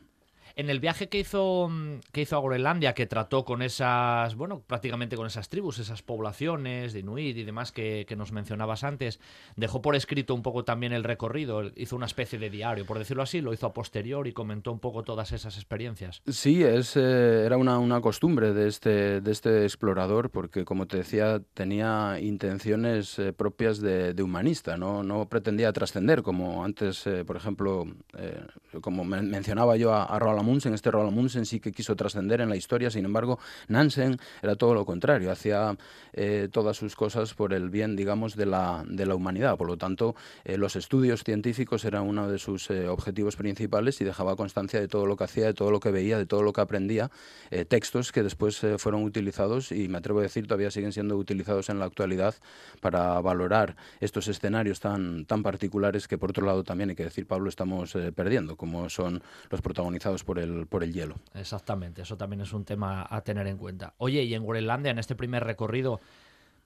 En 0.58 0.70
el 0.70 0.80
viaje 0.80 1.10
que 1.10 1.20
hizo, 1.20 1.70
que 2.14 2.22
hizo 2.22 2.38
a 2.38 2.42
Groenlandia, 2.42 2.94
que 2.94 3.06
trató 3.06 3.44
con 3.44 3.62
esas, 3.62 4.36
bueno, 4.36 4.62
prácticamente 4.66 5.18
con 5.18 5.28
esas 5.28 5.50
tribus, 5.50 5.80
esas 5.80 6.02
poblaciones 6.02 6.94
de 6.94 7.00
Inuit 7.00 7.36
y 7.36 7.44
demás 7.44 7.74
que, 7.74 8.06
nos 8.16 8.32
mencionabas 8.32 8.86
antes, 8.86 9.20
dejó 9.58 9.82
por 9.82 9.98
escrito 9.98 10.34
un 10.34 10.42
poco 10.42 10.64
también 10.64 10.94
el 10.94 11.04
recorrido, 11.04 11.64
hizo 11.76 11.98
una 11.98 12.06
especie 12.06 12.40
de 12.40 12.50
diario, 12.50 12.86
por 12.86 12.98
decirlo 12.98 13.24
así, 13.24 13.42
lo 13.42 13.54
hizo 13.54 13.66
a 13.68 13.74
posterior 13.74 14.28
y 14.28 14.32
comentó 14.32 14.72
un 14.72 14.80
poco 14.80 15.04
todas 15.04 15.34
esas 15.34 15.58
experiencias. 15.58 16.22
Sí, 16.26 16.64
es, 16.64 16.96
eh, 16.96 17.44
era 17.46 17.58
una, 17.58 17.78
una, 17.78 18.00
costumbre 18.00 18.54
de 18.54 18.70
este, 18.70 19.20
de 19.20 19.32
este 19.32 19.64
explorador, 19.64 20.30
porque 20.30 20.64
como 20.64 20.88
te 20.88 20.98
decía, 20.98 21.42
tenía 21.54 22.18
intenciones 22.22 23.20
eh, 23.20 23.34
propias 23.34 23.82
de, 23.82 24.16
humanista, 24.24 24.78
¿no? 24.78 25.04
no 25.04 25.28
pretendía 25.28 25.74
trascender, 25.74 26.24
como 26.24 26.64
antes, 26.64 27.06
eh, 27.08 27.26
por 27.26 27.36
ejemplo, 27.36 27.86
como 28.80 29.04
mencionaba 29.04 29.76
yo 29.76 29.94
a, 29.94 30.06
a 30.06 30.18
Roald 30.18 30.45
Amundsen, 30.46 30.76
este 30.76 30.92
Roald 30.92 31.10
Amundsen 31.10 31.46
sí 31.46 31.60
que 31.60 31.72
quiso 31.72 31.96
trascender 31.96 32.40
en 32.40 32.50
la 32.50 32.56
historia, 32.56 32.92
sin 32.92 33.04
embargo, 33.04 33.40
Nansen 33.68 34.20
era 34.44 34.56
todo 34.56 34.76
lo 34.76 34.86
contrario, 34.86 35.32
hacía 35.32 35.76
eh, 36.14 36.50
todas 36.52 36.78
sus 36.78 36.96
cosas 36.96 37.34
por 37.34 37.52
el 37.52 37.72
bien, 37.72 37.96
digamos, 37.96 38.36
de 38.36 38.46
la, 38.46 38.84
de 38.88 39.08
la 39.08 39.16
humanidad. 39.16 39.58
Por 39.58 39.68
lo 39.68 39.78
tanto, 39.78 40.16
eh, 40.44 40.58
los 40.58 40.76
estudios 40.76 41.24
científicos 41.24 41.84
eran 41.84 42.04
uno 42.04 42.30
de 42.30 42.38
sus 42.38 42.70
eh, 42.70 42.88
objetivos 42.88 43.36
principales 43.36 44.00
y 44.02 44.06
dejaba 44.06 44.36
constancia 44.36 44.80
de 44.80 44.88
todo 44.88 45.08
lo 45.08 45.18
que 45.18 45.24
hacía, 45.24 45.46
de 45.46 45.56
todo 45.56 45.72
lo 45.72 45.80
que 45.80 45.90
veía, 45.90 46.20
de 46.20 46.28
todo 46.28 46.44
lo 46.44 46.54
que 46.54 46.62
aprendía, 46.62 47.10
textos 47.68 48.12
que 48.12 48.22
después 48.22 48.62
fueron 48.78 49.04
utilizados 49.04 49.72
y 49.72 49.88
me 49.88 49.98
atrevo 49.98 50.20
a 50.20 50.24
decir 50.24 50.48
todavía 50.48 50.70
siguen 50.72 50.92
siendo 50.92 51.18
utilizados 51.18 51.70
en 51.70 51.80
la 51.80 51.86
actualidad 51.86 52.36
para 52.82 53.20
valorar 53.22 53.76
estos 54.00 54.28
escenarios 54.28 54.80
tan, 54.80 55.26
tan 55.26 55.42
particulares 55.42 56.08
que 56.08 56.18
por 56.18 56.32
otro 56.32 56.46
lado 56.46 56.64
también 56.64 56.90
hay 56.90 56.96
que 56.96 57.04
decir, 57.04 57.26
Pablo, 57.26 57.50
estamos 57.50 57.98
perdiendo, 58.16 58.56
como 58.56 58.90
son 58.90 59.22
los 59.50 59.62
protagonizados 59.62 60.24
por 60.24 60.35
por 60.70 60.84
el 60.84 60.94
hielo. 60.94 61.16
Exactamente, 61.34 62.02
eso 62.02 62.18
también 62.18 62.42
es 62.42 62.54
un 62.54 62.66
tema 62.66 63.06
a 63.10 63.22
tener 63.22 63.48
en 63.48 63.58
cuenta. 63.58 63.94
Oye, 63.98 64.24
y 64.24 64.34
en 64.34 64.46
Groenlandia, 64.46 64.92
en 64.92 65.00
este 65.00 65.16
primer 65.16 65.44
recorrido, 65.44 66.00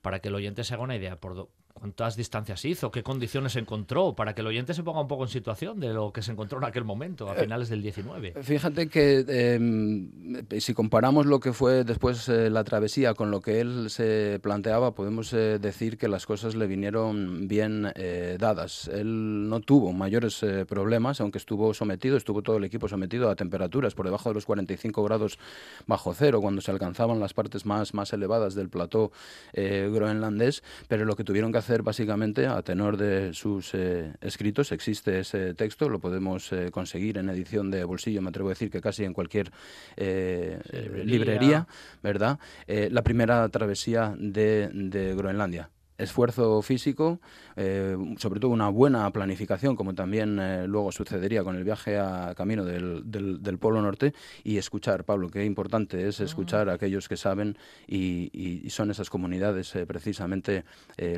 para 0.02 0.20
que 0.20 0.28
el 0.28 0.34
oyente 0.34 0.64
se 0.64 0.74
haga 0.74 0.82
una 0.82 0.96
idea, 0.96 1.16
por, 1.16 1.48
cuántas 1.72 2.16
distancias 2.16 2.64
hizo, 2.64 2.90
qué 2.90 3.02
condiciones 3.02 3.56
encontró, 3.56 4.14
para 4.14 4.34
que 4.34 4.42
el 4.42 4.46
oyente 4.46 4.74
se 4.74 4.82
ponga 4.82 5.00
un 5.00 5.08
poco 5.08 5.24
en 5.24 5.28
situación 5.28 5.80
de 5.80 5.92
lo 5.92 6.12
que 6.12 6.22
se 6.22 6.32
encontró 6.32 6.58
en 6.58 6.64
aquel 6.64 6.84
momento, 6.84 7.30
a 7.30 7.34
eh, 7.36 7.42
finales 7.42 7.68
del 7.68 7.82
19. 7.82 8.34
Fíjate 8.42 8.88
que 8.88 9.24
em, 9.28 10.10
si 10.58 10.74
comparamos 10.74 11.26
lo 11.26 11.40
que 11.40 11.52
fue 11.52 11.84
después 11.84 12.28
eh, 12.28 12.50
la 12.50 12.64
travesía 12.64 13.14
con 13.14 13.30
lo 13.30 13.40
que 13.40 13.60
él 13.60 13.90
se 13.90 14.40
planteaba, 14.42 14.94
podemos 14.94 15.32
eh, 15.32 15.58
decir 15.58 15.96
que 15.96 16.08
las 16.08 16.26
cosas 16.26 16.54
le 16.54 16.66
vinieron 16.66 17.48
bien 17.48 17.92
dadas. 18.38 18.88
Él 18.88 19.48
no 19.48 19.60
tuvo 19.60 19.92
mayores 19.92 20.44
problemas, 20.68 21.20
aunque 21.20 21.38
estuvo 21.38 21.72
sometido, 21.74 22.16
estuvo 22.16 22.42
todo 22.42 22.56
el 22.56 22.64
equipo 22.64 22.88
sometido 22.88 23.30
a 23.30 23.36
temperaturas 23.36 23.94
por 23.94 24.06
debajo 24.06 24.30
de 24.30 24.34
los 24.34 24.46
45 24.46 25.02
grados 25.04 25.38
bajo 25.86 26.14
cero, 26.14 26.40
cuando 26.40 26.60
se 26.60 26.70
alcanzaban 26.70 27.20
las 27.20 27.34
partes 27.34 27.66
más, 27.66 27.94
más 27.94 28.12
elevadas 28.12 28.54
del 28.54 28.68
plató 28.68 29.12
groenlandés, 29.54 30.62
pero 30.88 31.04
lo 31.04 31.16
que 31.16 31.24
tuvieron 31.24 31.52
que 31.52 31.58
hacer 31.60 31.82
básicamente 31.82 32.46
a 32.46 32.60
tenor 32.62 32.96
de 32.96 33.32
sus 33.32 33.72
eh, 33.74 34.12
escritos. 34.20 34.72
Existe 34.72 35.20
ese 35.20 35.54
texto, 35.54 35.88
lo 35.88 36.00
podemos 36.00 36.52
eh, 36.52 36.70
conseguir 36.70 37.18
en 37.18 37.28
edición 37.30 37.70
de 37.70 37.84
bolsillo, 37.84 38.20
me 38.20 38.30
atrevo 38.30 38.48
a 38.48 38.52
decir 38.52 38.70
que 38.70 38.80
casi 38.80 39.04
en 39.04 39.12
cualquier 39.12 39.50
eh, 39.96 40.58
librería, 41.04 41.66
¿verdad? 42.02 42.38
la 42.66 43.02
primera 43.02 43.48
travesía 43.48 44.14
de 44.18 45.14
Groenlandia 45.16 45.70
esfuerzo 46.00 46.62
físico, 46.62 47.20
eh, 47.56 47.96
sobre 48.18 48.40
todo 48.40 48.50
una 48.50 48.68
buena 48.68 49.10
planificación, 49.10 49.76
como 49.76 49.94
también 49.94 50.38
eh, 50.38 50.66
luego 50.66 50.92
sucedería 50.92 51.44
con 51.44 51.56
el 51.56 51.64
viaje 51.64 51.98
a 51.98 52.34
camino 52.36 52.64
del, 52.64 53.02
del, 53.04 53.58
Polo 53.58 53.82
Norte, 53.82 54.14
y 54.42 54.56
escuchar, 54.56 55.04
Pablo, 55.04 55.28
qué 55.28 55.44
importante 55.44 56.08
es 56.08 56.20
escuchar 56.20 56.68
a 56.68 56.74
aquellos 56.74 57.08
que 57.08 57.16
saben 57.16 57.56
y, 57.86 58.68
son 58.70 58.90
esas 58.90 59.10
comunidades 59.10 59.74
eh, 59.74 59.84
precisamente 59.84 60.64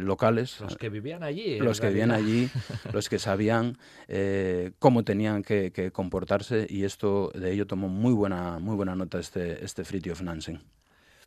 locales. 0.01 0.61
Los 0.61 0.77
que 0.77 0.89
vivían 0.89 1.23
allí. 1.23 1.59
Los 1.59 1.81
que 1.81 1.89
vivían 1.89 2.11
allí, 2.11 2.49
los 2.93 3.09
que 3.09 3.19
sabían 3.19 3.79
cómo 4.79 5.05
tenían 5.05 5.43
que, 5.43 5.91
comportarse, 5.93 6.67
y 6.69 6.85
esto 6.85 7.31
de 7.35 7.53
ello 7.53 7.67
tomó 7.67 7.89
muy 7.89 8.13
buena, 8.13 8.59
muy 8.59 8.75
buena 8.75 8.97
nota 8.97 9.21
este, 9.21 9.65
este 9.65 9.85
Fritjof 9.85 10.23
Nansen. 10.23 10.61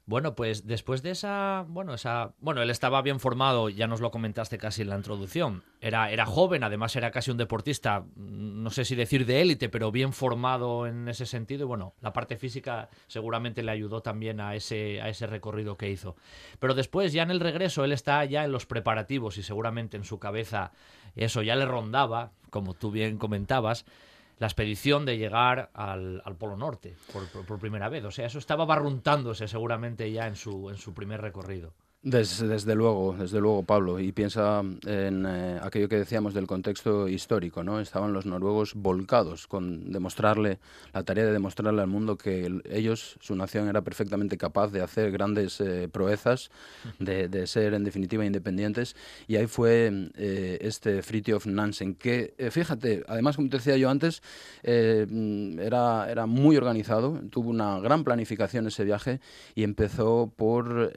Bueno, 0.07 0.35
pues 0.35 0.67
después 0.67 1.01
de 1.01 1.09
esa, 1.09 1.65
bueno, 1.67 1.95
esa, 1.95 2.35
bueno, 2.39 2.61
él 2.61 2.69
estaba 2.69 3.01
bien 3.01 3.19
formado, 3.19 3.69
ya 3.69 3.87
nos 3.87 4.01
lo 4.01 4.11
comentaste 4.11 4.59
casi 4.59 4.83
en 4.83 4.89
la 4.89 4.97
introducción. 4.97 5.63
Era, 5.81 6.11
era 6.11 6.27
joven, 6.27 6.63
además 6.63 6.95
era 6.95 7.09
casi 7.09 7.31
un 7.31 7.37
deportista, 7.37 8.05
no 8.15 8.69
sé 8.69 8.85
si 8.85 8.95
decir 8.95 9.25
de 9.25 9.41
élite, 9.41 9.67
pero 9.67 9.91
bien 9.91 10.13
formado 10.13 10.85
en 10.85 11.07
ese 11.07 11.25
sentido. 11.25 11.63
Y 11.63 11.67
bueno, 11.67 11.95
la 12.01 12.13
parte 12.13 12.37
física 12.37 12.89
seguramente 13.07 13.63
le 13.63 13.71
ayudó 13.71 14.01
también 14.01 14.39
a 14.41 14.53
ese, 14.53 15.01
a 15.01 15.09
ese 15.09 15.25
recorrido 15.25 15.75
que 15.75 15.89
hizo. 15.89 16.15
Pero 16.59 16.75
después, 16.75 17.11
ya 17.11 17.23
en 17.23 17.31
el 17.31 17.39
regreso, 17.39 17.83
él 17.83 17.91
está 17.91 18.23
ya 18.25 18.45
en 18.45 18.51
los 18.51 18.67
preparativos 18.67 19.39
y 19.39 19.43
seguramente 19.43 19.97
en 19.97 20.03
su 20.03 20.19
cabeza 20.19 20.71
eso 21.15 21.41
ya 21.41 21.55
le 21.55 21.65
rondaba, 21.65 22.31
como 22.51 22.75
tú 22.75 22.91
bien 22.91 23.17
comentabas 23.17 23.85
la 24.37 24.47
expedición 24.47 25.05
de 25.05 25.17
llegar 25.17 25.69
al, 25.73 26.21
Polo 26.37 26.57
Norte 26.57 26.95
por, 27.47 27.59
primera 27.59 27.89
vez. 27.89 28.03
O 28.03 28.11
sea, 28.11 28.25
eso 28.25 28.39
estaba 28.39 28.65
barruntándose 28.65 29.47
seguramente 29.47 30.11
ya 30.11 30.27
en 30.27 30.35
su, 30.35 30.69
en 30.69 30.77
su 30.77 30.93
primer 30.93 31.21
recorrido. 31.21 31.73
Desde, 32.07 32.75
luego, 32.75 33.15
desde 33.17 33.41
luego, 33.41 33.63
Pablo. 33.63 33.99
Y 33.99 34.11
piensa 34.11 34.61
en 34.85 35.25
eh, 35.25 35.59
aquello 35.59 35.89
que 35.89 35.97
decíamos 35.97 36.35
del 36.35 36.45
contexto 36.45 37.07
histórico, 37.07 37.63
¿no? 37.63 37.79
Estaban 37.79 38.13
los 38.13 38.27
noruegos 38.27 38.75
volcados 38.75 39.47
con 39.47 39.91
demostrarle, 39.91 40.59
la 40.93 41.01
tarea 41.01 41.25
de 41.25 41.31
demostrarle 41.31 41.81
al 41.81 41.87
mundo 41.87 42.15
que 42.15 42.61
ellos, 42.69 43.17
su 43.21 43.35
nación, 43.35 43.69
era 43.69 43.81
perfectamente 43.81 44.37
capaz 44.37 44.67
de 44.67 44.83
hacer 44.83 45.11
grandes 45.11 45.59
eh, 45.59 45.89
proezas, 45.91 46.51
de, 46.99 47.47
ser 47.47 47.73
en 47.73 47.83
definitiva 47.83 48.23
independientes. 48.23 48.95
Y 49.27 49.37
ahí 49.37 49.47
fue 49.47 50.11
eh, 50.13 50.59
este 50.61 51.01
Fritjof 51.01 51.47
Nansen, 51.47 51.95
que, 51.95 52.35
fíjate, 52.51 53.03
además, 53.07 53.35
como 53.35 53.49
te 53.49 53.57
decía 53.57 53.77
yo 53.77 53.89
antes, 53.89 54.21
era, 54.61 56.07
era 56.07 56.27
muy 56.27 56.55
organizado, 56.55 57.19
tuvo 57.31 57.49
una 57.49 57.79
gran 57.79 58.03
planificación 58.03 58.67
ese 58.67 58.83
viaje 58.83 59.21
y 59.55 59.63
empezó 59.63 60.31
por, 60.37 60.93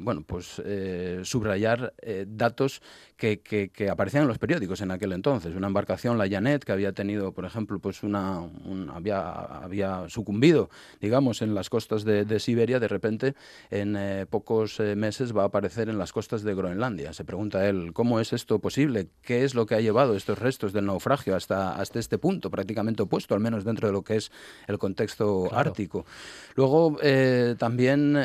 bueno, 0.00 0.22
pues 0.26 0.49
eh, 0.58 1.20
subrayar 1.24 1.94
eh, 2.02 2.26
datos 2.28 2.82
que, 3.16 3.40
que, 3.40 3.90
aparecían 3.90 4.22
en 4.22 4.28
los 4.28 4.38
periódicos 4.38 4.80
en 4.80 4.90
aquel 4.90 5.12
entonces. 5.12 5.54
Una 5.54 5.66
embarcación, 5.66 6.16
la 6.16 6.26
Janet, 6.26 6.64
que 6.64 6.72
había 6.72 6.92
tenido, 6.92 7.32
por 7.32 7.44
ejemplo, 7.44 7.78
pues 7.78 8.02
una, 8.02 8.48
había, 8.94 9.30
había 9.30 10.08
sucumbido, 10.08 10.70
digamos, 11.02 11.42
en 11.42 11.54
las 11.54 11.68
costas 11.68 12.04
de, 12.04 12.40
Siberia, 12.40 12.80
de 12.80 12.88
repente, 12.88 13.34
en 13.70 13.94
eh, 13.98 14.24
pocos 14.28 14.80
meses 14.80 15.36
va 15.36 15.42
a 15.42 15.46
aparecer 15.46 15.90
en 15.90 15.98
las 15.98 16.12
costas 16.12 16.42
de 16.42 16.54
Groenlandia. 16.54 17.12
Se 17.12 17.24
pregunta 17.24 17.68
él, 17.68 17.92
¿cómo 17.92 18.20
es 18.20 18.32
esto 18.32 18.58
posible? 18.58 19.08
¿Qué 19.20 19.44
es 19.44 19.54
lo 19.54 19.66
que 19.66 19.74
ha 19.74 19.80
llevado 19.80 20.16
estos 20.16 20.38
restos 20.38 20.72
del 20.72 20.86
naufragio 20.86 21.36
hasta, 21.36 21.74
hasta 21.74 21.98
este 21.98 22.16
punto, 22.16 22.50
prácticamente 22.50 23.02
opuesto, 23.02 23.34
al 23.34 23.40
menos 23.40 23.64
dentro 23.64 23.88
de 23.88 23.92
lo 23.92 24.02
que 24.02 24.16
es 24.16 24.32
el 24.66 24.78
contexto 24.78 25.54
ártico? 25.54 26.06
Luego, 26.54 26.96
también 27.58 28.16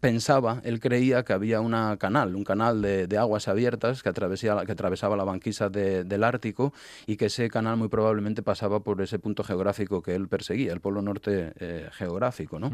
pensaba, 0.00 0.60
él 0.62 0.78
creía 0.78 1.24
que 1.24 1.32
había 1.32 1.45
una 1.54 1.96
canal, 1.96 2.34
un 2.34 2.44
canal 2.44 2.82
de, 2.82 3.18
aguas 3.18 3.48
abiertas 3.48 4.02
que, 4.02 4.12
que 4.12 4.72
atravesaba 4.72 5.16
la 5.16 5.24
banquisa 5.24 5.68
del 5.68 6.24
Ártico 6.24 6.72
y 7.06 7.16
que 7.16 7.26
ese 7.26 7.48
canal 7.48 7.76
muy 7.76 7.88
probablemente 7.88 8.42
pasaba 8.42 8.80
por 8.80 9.00
ese 9.00 9.18
punto 9.18 9.44
geográfico 9.44 10.02
que 10.02 10.14
él 10.14 10.28
perseguía, 10.28 10.72
el 10.72 10.80
polo 10.80 11.02
norte 11.02 11.52
eh, 11.58 11.88
geográfico. 11.92 12.58
¿no? 12.58 12.70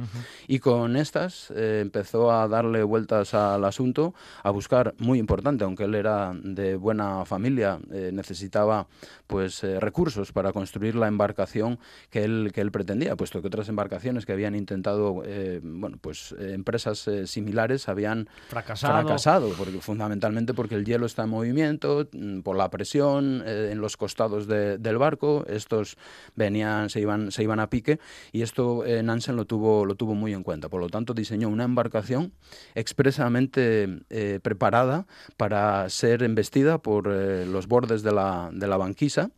Y 0.46 0.58
con 0.58 0.96
estas 0.96 1.50
eh, 1.50 1.80
empezó 1.82 2.32
a 2.32 2.48
darle 2.48 2.82
vueltas 2.82 3.34
al 3.34 3.64
asunto, 3.64 4.14
a 4.42 4.50
buscar, 4.50 4.94
muy 4.98 5.18
importante, 5.18 5.64
aunque 5.64 5.84
él 5.84 5.94
era 5.94 6.32
de 6.42 6.76
buena 6.76 7.24
familia, 7.24 7.78
eh, 7.92 8.10
necesitaba 8.12 8.86
pues 9.26 9.62
recursos 9.62 10.32
para 10.32 10.52
construir 10.52 10.94
la 10.94 11.08
embarcación 11.08 11.78
que 12.10 12.24
él, 12.24 12.50
que 12.54 12.60
él 12.60 12.70
pretendía, 12.70 13.16
puesto 13.16 13.40
que 13.40 13.46
otras 13.46 13.68
embarcaciones 13.68 14.26
que 14.26 14.32
habían 14.32 14.54
intentado, 14.54 15.22
bueno, 15.62 15.98
pues 16.00 16.34
empresas 16.38 17.08
similares 17.24 17.88
habían 17.88 18.28
fracasado. 18.62 19.50
porque, 19.56 19.80
fundamentalmente 19.80 20.54
porque 20.54 20.74
el 20.74 20.84
hielo 20.84 21.06
está 21.06 21.24
en 21.24 21.30
movimiento, 21.30 22.08
mm, 22.12 22.40
por 22.40 22.56
la 22.56 22.70
presión 22.70 23.42
eh, 23.46 23.70
en 23.72 23.80
los 23.80 23.96
costados 23.96 24.46
del 24.46 24.98
barco, 24.98 25.44
estos 25.48 25.96
venían, 26.34 26.90
se 26.90 27.00
iban, 27.00 27.30
se 27.32 27.42
iban 27.42 27.60
a 27.60 27.68
pique, 27.70 27.98
y 28.32 28.42
esto 28.42 28.84
eh, 28.84 29.02
Nansen 29.02 29.36
lo 29.36 29.44
tuvo, 29.44 29.84
lo 29.84 29.94
tuvo 29.94 30.14
muy 30.14 30.32
en 30.32 30.42
cuenta. 30.42 30.68
Por 30.68 30.80
lo 30.80 30.88
tanto, 30.88 31.14
diseñó 31.14 31.48
una 31.48 31.64
embarcación 31.64 32.32
expresamente 32.74 34.00
eh, 34.10 34.40
preparada 34.42 35.06
para 35.36 35.88
ser 35.88 36.22
embestida 36.22 36.78
por 36.78 37.06
los 37.06 37.66
bordes 37.66 38.02
de 38.02 38.12
la, 38.12 38.50
de 38.52 38.66
la 38.66 38.76
banquisa 38.76 39.30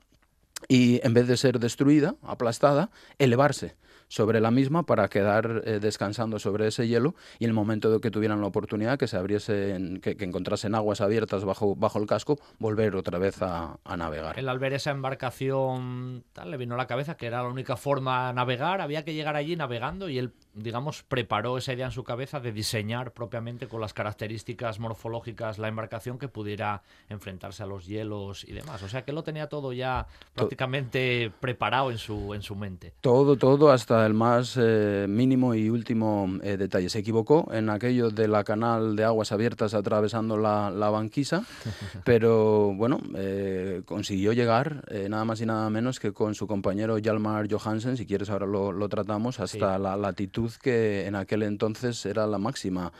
y 0.68 1.00
en 1.04 1.14
vez 1.14 1.26
de 1.28 1.36
ser 1.36 1.58
destruida, 1.58 2.14
aplastada, 2.22 2.90
elevarse 3.18 3.76
sobre 4.14 4.40
la 4.40 4.52
misma 4.52 4.84
para 4.84 5.08
quedar 5.08 5.62
eh, 5.64 5.80
descansando 5.80 6.38
sobre 6.38 6.68
ese 6.68 6.86
hielo 6.86 7.16
y 7.40 7.46
en 7.46 7.50
el 7.50 7.54
momento 7.54 7.90
de 7.90 8.00
que 8.00 8.12
tuvieran 8.12 8.40
la 8.40 8.46
oportunidad 8.46 8.96
que 8.96 9.08
se 9.08 9.16
abriesen, 9.16 10.00
que, 10.00 10.16
encontrasen 10.20 10.76
aguas 10.76 11.00
abiertas 11.00 11.44
bajo, 11.44 11.74
bajo 11.74 11.98
el 11.98 12.06
casco, 12.06 12.38
volver 12.60 12.94
otra 12.94 13.18
vez 13.18 13.42
a, 13.42 13.76
navegar. 13.98 14.38
El 14.38 14.48
al 14.48 14.60
ver 14.60 14.72
esa 14.72 14.92
embarcación 14.92 16.22
tal, 16.32 16.52
le 16.52 16.56
vino 16.56 16.76
a 16.76 16.78
la 16.78 16.86
cabeza 16.86 17.16
que 17.16 17.26
era 17.26 17.42
la 17.42 17.48
única 17.48 17.76
forma 17.76 18.28
de 18.28 18.34
navegar, 18.34 18.80
había 18.80 19.04
que 19.04 19.14
llegar 19.14 19.34
allí 19.34 19.56
navegando 19.56 20.08
y 20.08 20.18
él, 20.18 20.32
digamos, 20.54 21.02
preparó 21.02 21.58
esa 21.58 21.72
idea 21.72 21.86
en 21.86 21.92
su 21.92 22.04
cabeza 22.04 22.40
de 22.40 22.52
diseñar 22.52 23.12
propiamente 23.12 23.66
con 23.66 23.80
las 23.80 23.92
características 23.92 24.78
morfológicas 24.78 25.58
la 25.58 25.68
embarcación 25.68 26.18
que 26.18 26.28
pudiera 26.28 26.82
enfrentarse 27.08 27.62
a 27.62 27.66
los 27.66 27.86
hielos 27.86 28.44
y 28.44 28.52
demás. 28.52 28.82
O 28.82 28.88
sea 28.88 29.04
que 29.04 29.12
lo 29.12 29.24
tenía 29.24 29.48
todo 29.48 29.72
ya 29.72 30.06
prácticamente 30.34 31.32
preparado 31.40 31.90
en 31.90 31.98
su, 31.98 32.34
en 32.34 32.42
su 32.42 32.54
mente. 32.54 32.94
Todo, 33.00 33.36
todo 33.36 33.70
hasta 33.70 34.06
el 34.06 34.14
más 34.14 34.56
eh, 34.60 35.06
mínimo 35.08 35.54
y 35.54 35.68
último 35.68 36.28
eh, 36.42 36.56
detalle. 36.56 36.88
Se 36.88 37.00
equivocó 37.00 37.48
en 37.52 37.68
aquello 37.68 38.10
de 38.10 38.28
la 38.28 38.44
canal 38.44 38.94
de 38.96 39.04
aguas 39.04 39.32
abiertas 39.32 39.74
atravesando 39.74 40.36
la, 40.36 40.70
banquisa, 40.94 41.44
pero 42.04 42.72
bueno, 42.74 43.00
eh, 43.16 43.82
consiguió 43.86 44.32
llegar 44.32 44.84
nada 45.08 45.24
más 45.24 45.40
y 45.40 45.46
nada 45.46 45.68
menos 45.70 45.98
que 45.98 46.12
con 46.12 46.34
su 46.34 46.46
compañero 46.46 46.96
Hjalmar 46.98 47.48
Johansen, 47.50 47.96
si 47.96 48.06
quieres 48.06 48.30
ahora 48.30 48.46
lo, 48.46 48.88
tratamos, 48.88 49.40
hasta 49.40 49.78
la 49.78 49.96
latitud 49.96 50.43
que 50.58 51.06
en 51.06 51.14
aquel 51.14 51.42
entonces 51.42 52.04
era 52.06 52.26
la 52.26 52.38
máxima 52.38 52.92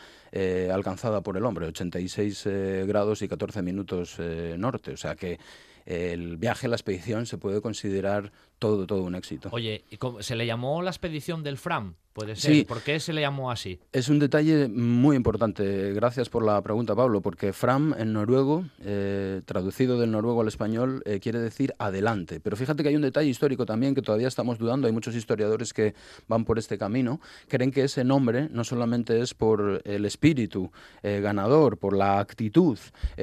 alcanzada 0.72 1.20
por 1.20 1.36
el 1.36 1.44
hombre, 1.44 1.66
86 1.66 2.48
grados 2.86 3.22
y 3.22 3.28
14 3.28 3.62
minutos 3.62 4.18
norte. 4.58 4.92
O 4.92 4.96
sea 4.96 5.14
que 5.14 5.38
el 5.86 6.38
viaje, 6.38 6.66
la 6.66 6.76
expedición 6.76 7.26
se 7.26 7.38
puede 7.38 7.60
considerar 7.60 8.32
todo, 8.64 8.87
todo 8.87 9.02
un 9.02 9.14
éxito. 9.14 9.50
Oye, 9.52 9.85
¿se 10.21 10.37
le 10.37 10.47
llamó 10.47 10.80
la 10.80 10.88
expedición 10.88 11.42
del 11.42 11.59
Fram? 11.59 11.97
Puede 12.14 12.37
ser. 12.37 12.64
¿Por 12.64 12.80
qué 12.80 13.00
se 13.00 13.12
le 13.12 13.23
llamó 13.23 13.50
así? 13.50 13.80
Es 13.92 14.09
un 14.09 14.21
detalle 14.21 14.68
muy 14.68 15.16
importante. 15.16 15.92
Gracias 15.94 16.28
por 16.28 16.44
la 16.44 16.62
pregunta, 16.62 16.94
Pablo, 16.94 17.21
porque 17.21 17.52
Fram 17.52 17.92
en 17.99 18.12
noruego, 18.12 18.64
eh, 18.83 19.42
traducido 19.44 19.99
del 19.99 20.12
noruego 20.12 20.40
al 20.40 20.47
español, 20.47 21.02
eh, 21.06 21.18
quiere 21.18 21.40
decir 21.40 21.75
adelante. 21.76 22.38
Pero 22.38 22.56
fíjate 22.56 22.85
que 22.85 22.90
hay 22.90 22.94
un 22.94 23.02
detalle 23.02 23.28
histórico 23.28 23.66
también 23.66 23.97
que 23.97 24.00
todavía 24.00 24.28
estamos 24.28 24.59
dudando. 24.59 24.87
Hay 24.87 24.92
muchos 24.92 25.16
historiadores 25.16 25.73
que 25.73 25.94
van 26.28 26.44
por 26.44 26.56
este 26.61 26.78
camino. 26.78 27.21
Creen 27.49 27.73
que 27.73 27.83
ese 27.83 28.04
nombre 28.04 28.49
no 28.49 28.62
solamente 28.62 29.21
es 29.21 29.35
por 29.35 29.83
el 29.85 30.04
espíritu 30.04 30.71
eh, 31.02 31.18
ganador, 31.21 31.78
por 31.78 31.97
la 31.97 32.21
actitud 32.21 32.78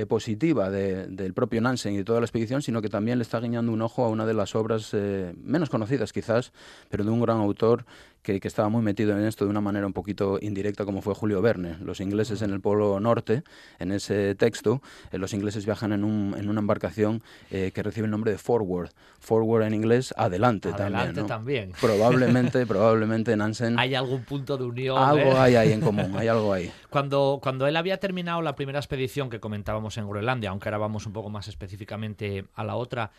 positiva 0.09 0.69
del 0.69 1.33
propio 1.33 1.61
Nansen 1.61 1.93
y 1.93 1.97
de 1.97 2.03
toda 2.03 2.19
la 2.19 2.25
expedición, 2.25 2.61
sino 2.61 2.81
que 2.81 2.89
también 2.89 3.19
le 3.19 3.21
está 3.21 3.39
guiñando 3.39 3.71
un 3.71 3.81
ojo 3.81 4.03
a 4.03 4.09
una 4.09 4.25
de 4.25 4.33
las 4.33 4.53
obras 4.53 4.93
menos 5.35 5.69
conocidas 5.69 6.13
quizás, 6.13 6.51
pero 6.89 7.03
de 7.03 7.09
un 7.11 7.21
gran 7.21 7.37
autor 7.37 7.85
que, 8.21 8.39
estaba 8.43 8.69
muy 8.69 8.81
metido 8.81 9.17
en 9.17 9.25
esto 9.25 9.45
de 9.45 9.51
una 9.51 9.61
manera 9.61 9.87
un 9.87 9.93
poquito 9.93 10.37
indirecta, 10.41 10.85
como 10.85 11.01
fue 11.01 11.13
Julio 11.13 11.41
Verne. 11.41 11.77
Los 11.81 11.99
ingleses 11.99 12.41
en 12.41 12.51
el 12.51 12.61
Polo 12.61 12.99
Norte, 12.99 13.43
en 13.79 13.91
ese 13.91 14.35
texto, 14.35 14.81
eh, 15.11 15.17
los 15.17 15.33
ingleses 15.33 15.65
viajan 15.65 15.91
en, 15.93 16.03
un, 16.03 16.35
en 16.37 16.49
una 16.49 16.59
embarcación 16.59 17.23
eh, 17.49 17.71
que 17.73 17.83
recibe 17.83 18.05
el 18.05 18.11
nombre 18.11 18.31
de 18.31 18.37
Forward. 18.37 18.89
Forward 19.19 19.63
en 19.63 19.73
inglés, 19.73 20.13
adelante, 20.17 20.69
adelante 20.69 21.23
también. 21.23 21.73
Probablemente, 21.81 22.65
probablemente 22.65 23.35
Nansen... 23.35 23.77
Hay 23.79 23.95
algún 23.95 24.23
punto 24.23 24.57
de 24.57 24.65
unión. 24.65 24.97
Algo 24.97 25.31
¿eh? 25.31 25.37
hay 25.37 25.55
ahí 25.55 25.71
en 25.71 25.81
común, 25.81 26.15
hay 26.15 26.27
algo 26.27 26.53
ahí. 26.53 26.71
Cuando, 26.89 27.39
cuando 27.41 27.67
él 27.67 27.75
había 27.75 27.97
terminado 27.97 28.41
la 28.41 28.55
primera 28.55 28.79
expedición 28.79 29.29
que 29.29 29.39
comentábamos 29.39 29.97
en 29.97 30.07
Groenlandia, 30.07 30.49
aunque 30.49 30.69
ahora 30.69 30.77
vamos 30.77 31.05
un 31.05 31.13
poco 31.13 31.29
más 31.29 31.47
específicamente 31.47 32.45
a 32.55 32.63
la 32.63 32.75
otra, 32.75 33.11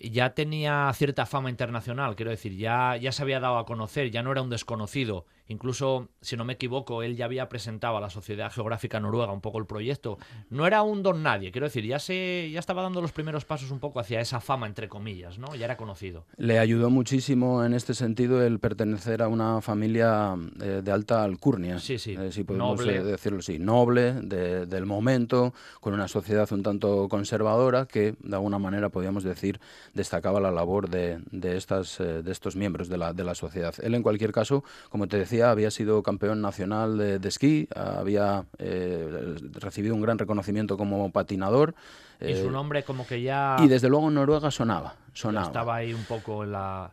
ya 0.00 0.34
tenía 0.34 0.90
cierta 0.94 1.26
fama 1.26 1.50
internacional, 1.50 2.16
quiero 2.16 2.30
decir, 2.30 2.56
ya, 2.56 2.96
ya 2.96 3.12
se 3.12 3.22
había 3.22 3.38
dado 3.38 3.58
a 3.58 3.66
conocer, 3.66 4.10
ya 4.10 4.22
no 4.22 4.32
era 4.32 4.42
un 4.42 4.50
desconocido. 4.50 5.26
Incluso, 5.50 6.10
si 6.20 6.36
no 6.36 6.44
me 6.44 6.52
equivoco, 6.52 7.02
él 7.02 7.16
ya 7.16 7.24
había 7.24 7.48
presentado 7.48 7.96
a 7.96 8.00
la 8.00 8.08
Sociedad 8.08 8.52
Geográfica 8.52 9.00
Noruega 9.00 9.32
un 9.32 9.40
poco 9.40 9.58
el 9.58 9.66
proyecto. 9.66 10.16
No 10.48 10.64
era 10.64 10.82
un 10.82 11.02
don 11.02 11.24
nadie, 11.24 11.50
quiero 11.50 11.66
decir, 11.66 11.84
ya 11.84 11.98
se 11.98 12.48
ya 12.52 12.60
estaba 12.60 12.82
dando 12.82 13.02
los 13.02 13.10
primeros 13.10 13.44
pasos 13.44 13.72
un 13.72 13.80
poco 13.80 13.98
hacia 13.98 14.20
esa 14.20 14.40
fama, 14.40 14.68
entre 14.68 14.88
comillas, 14.88 15.38
¿no? 15.38 15.52
Ya 15.56 15.64
era 15.64 15.76
conocido. 15.76 16.24
Le 16.36 16.60
ayudó 16.60 16.88
muchísimo 16.88 17.64
en 17.64 17.74
este 17.74 17.94
sentido 17.94 18.46
el 18.46 18.60
pertenecer 18.60 19.22
a 19.22 19.28
una 19.28 19.60
familia 19.60 20.36
eh, 20.60 20.82
de 20.84 20.92
alta 20.92 21.24
alcurnia, 21.24 21.80
sí, 21.80 21.98
sí. 21.98 22.12
Eh, 22.16 22.30
si 22.30 22.44
podemos 22.44 22.86
eh, 22.86 23.02
decirlo 23.02 23.40
así, 23.40 23.58
noble, 23.58 24.12
del 24.12 24.86
momento, 24.86 25.52
con 25.80 25.94
una 25.94 26.06
sociedad 26.06 26.48
un 26.52 26.62
tanto 26.62 27.08
conservadora 27.08 27.86
que, 27.86 28.14
de 28.20 28.36
alguna 28.36 28.60
manera, 28.60 28.88
podríamos 28.90 29.24
decir, 29.24 29.58
destacaba 29.94 30.38
la 30.38 30.52
labor 30.52 30.88
de, 30.88 31.18
de, 31.32 31.56
estas, 31.56 31.98
de 31.98 32.30
estos 32.30 32.54
miembros 32.54 32.88
de 32.88 32.98
la, 32.98 33.12
de 33.12 33.24
la 33.24 33.34
sociedad. 33.34 33.74
Él, 33.82 33.96
en 33.96 34.04
cualquier 34.04 34.30
caso, 34.30 34.62
como 34.90 35.08
te 35.08 35.18
decía, 35.18 35.39
había 35.42 35.70
sido 35.70 36.02
campeón 36.02 36.42
nacional 36.42 36.98
de, 36.98 37.28
esquí, 37.28 37.68
había 37.74 38.44
eh, 38.58 39.36
recibido 39.54 39.94
un 39.94 40.02
gran 40.02 40.18
reconocimiento 40.18 40.76
como 40.76 41.10
patinador. 41.10 41.74
y 42.20 42.34
su 42.34 42.48
eh, 42.48 42.50
nombre 42.50 42.82
como 42.82 43.06
que 43.06 43.22
ya... 43.22 43.56
Y 43.60 43.68
desde 43.68 43.88
luego 43.88 44.08
en 44.08 44.14
Noruega 44.14 44.50
sonaba, 44.50 44.96
sonaba. 45.12 45.46
estaba 45.46 45.76
ahí 45.76 45.94
un 45.94 46.04
poco 46.04 46.44
en 46.44 46.52
la 46.52 46.92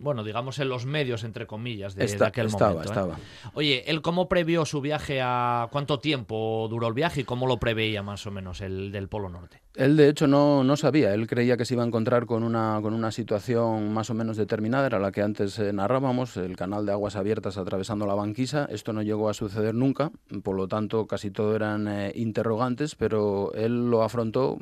bueno, 0.00 0.24
digamos 0.24 0.58
en 0.58 0.68
los 0.68 0.86
medios, 0.86 1.24
entre 1.24 1.46
comillas, 1.46 1.94
de, 1.94 2.04
aquel 2.24 2.46
estaba, 2.46 2.72
momento. 2.72 3.12
¿eh? 3.12 3.50
Oye, 3.54 3.84
¿él 3.86 4.02
cómo 4.02 4.28
previó 4.28 4.64
su 4.64 4.80
viaje 4.80 5.20
a 5.22 5.68
cuánto 5.70 6.00
tiempo 6.00 6.66
duró 6.68 6.88
el 6.88 6.94
viaje 6.94 7.20
y 7.20 7.24
cómo 7.24 7.46
lo 7.46 7.58
preveía 7.58 8.02
más 8.02 8.26
o 8.26 8.30
menos 8.30 8.60
el 8.60 8.90
del 8.90 9.08
Polo 9.08 9.28
Norte? 9.28 9.63
Él 9.74 9.96
de 9.96 10.08
hecho 10.08 10.26
no, 10.26 10.62
no 10.62 10.76
sabía, 10.76 11.14
él 11.14 11.26
creía 11.26 11.56
que 11.56 11.64
se 11.64 11.74
iba 11.74 11.82
a 11.82 11.86
encontrar 11.86 12.26
con 12.26 12.44
una, 12.44 12.78
con 12.82 12.94
una 12.94 13.10
situación 13.10 13.92
más 13.92 14.10
o 14.10 14.14
menos 14.14 14.36
determinada, 14.36 14.86
era 14.86 14.98
la 14.98 15.10
que 15.10 15.22
antes 15.22 15.58
eh, 15.58 15.72
narrábamos, 15.72 16.36
el 16.36 16.56
canal 16.56 16.86
de 16.86 16.92
aguas 16.92 17.16
abiertas 17.16 17.56
atravesando 17.56 18.06
la 18.06 18.14
banquisa, 18.14 18.68
esto 18.70 18.92
no 18.92 19.02
llegó 19.02 19.28
a 19.28 19.34
suceder 19.34 19.74
nunca, 19.74 20.12
por 20.42 20.54
lo 20.54 20.68
tanto 20.68 21.06
casi 21.06 21.30
todo 21.30 21.56
eran 21.56 21.88
eh, 21.88 22.12
interrogantes, 22.14 22.94
pero 22.94 23.52
él 23.54 23.90
lo 23.90 24.02
afrontó 24.02 24.58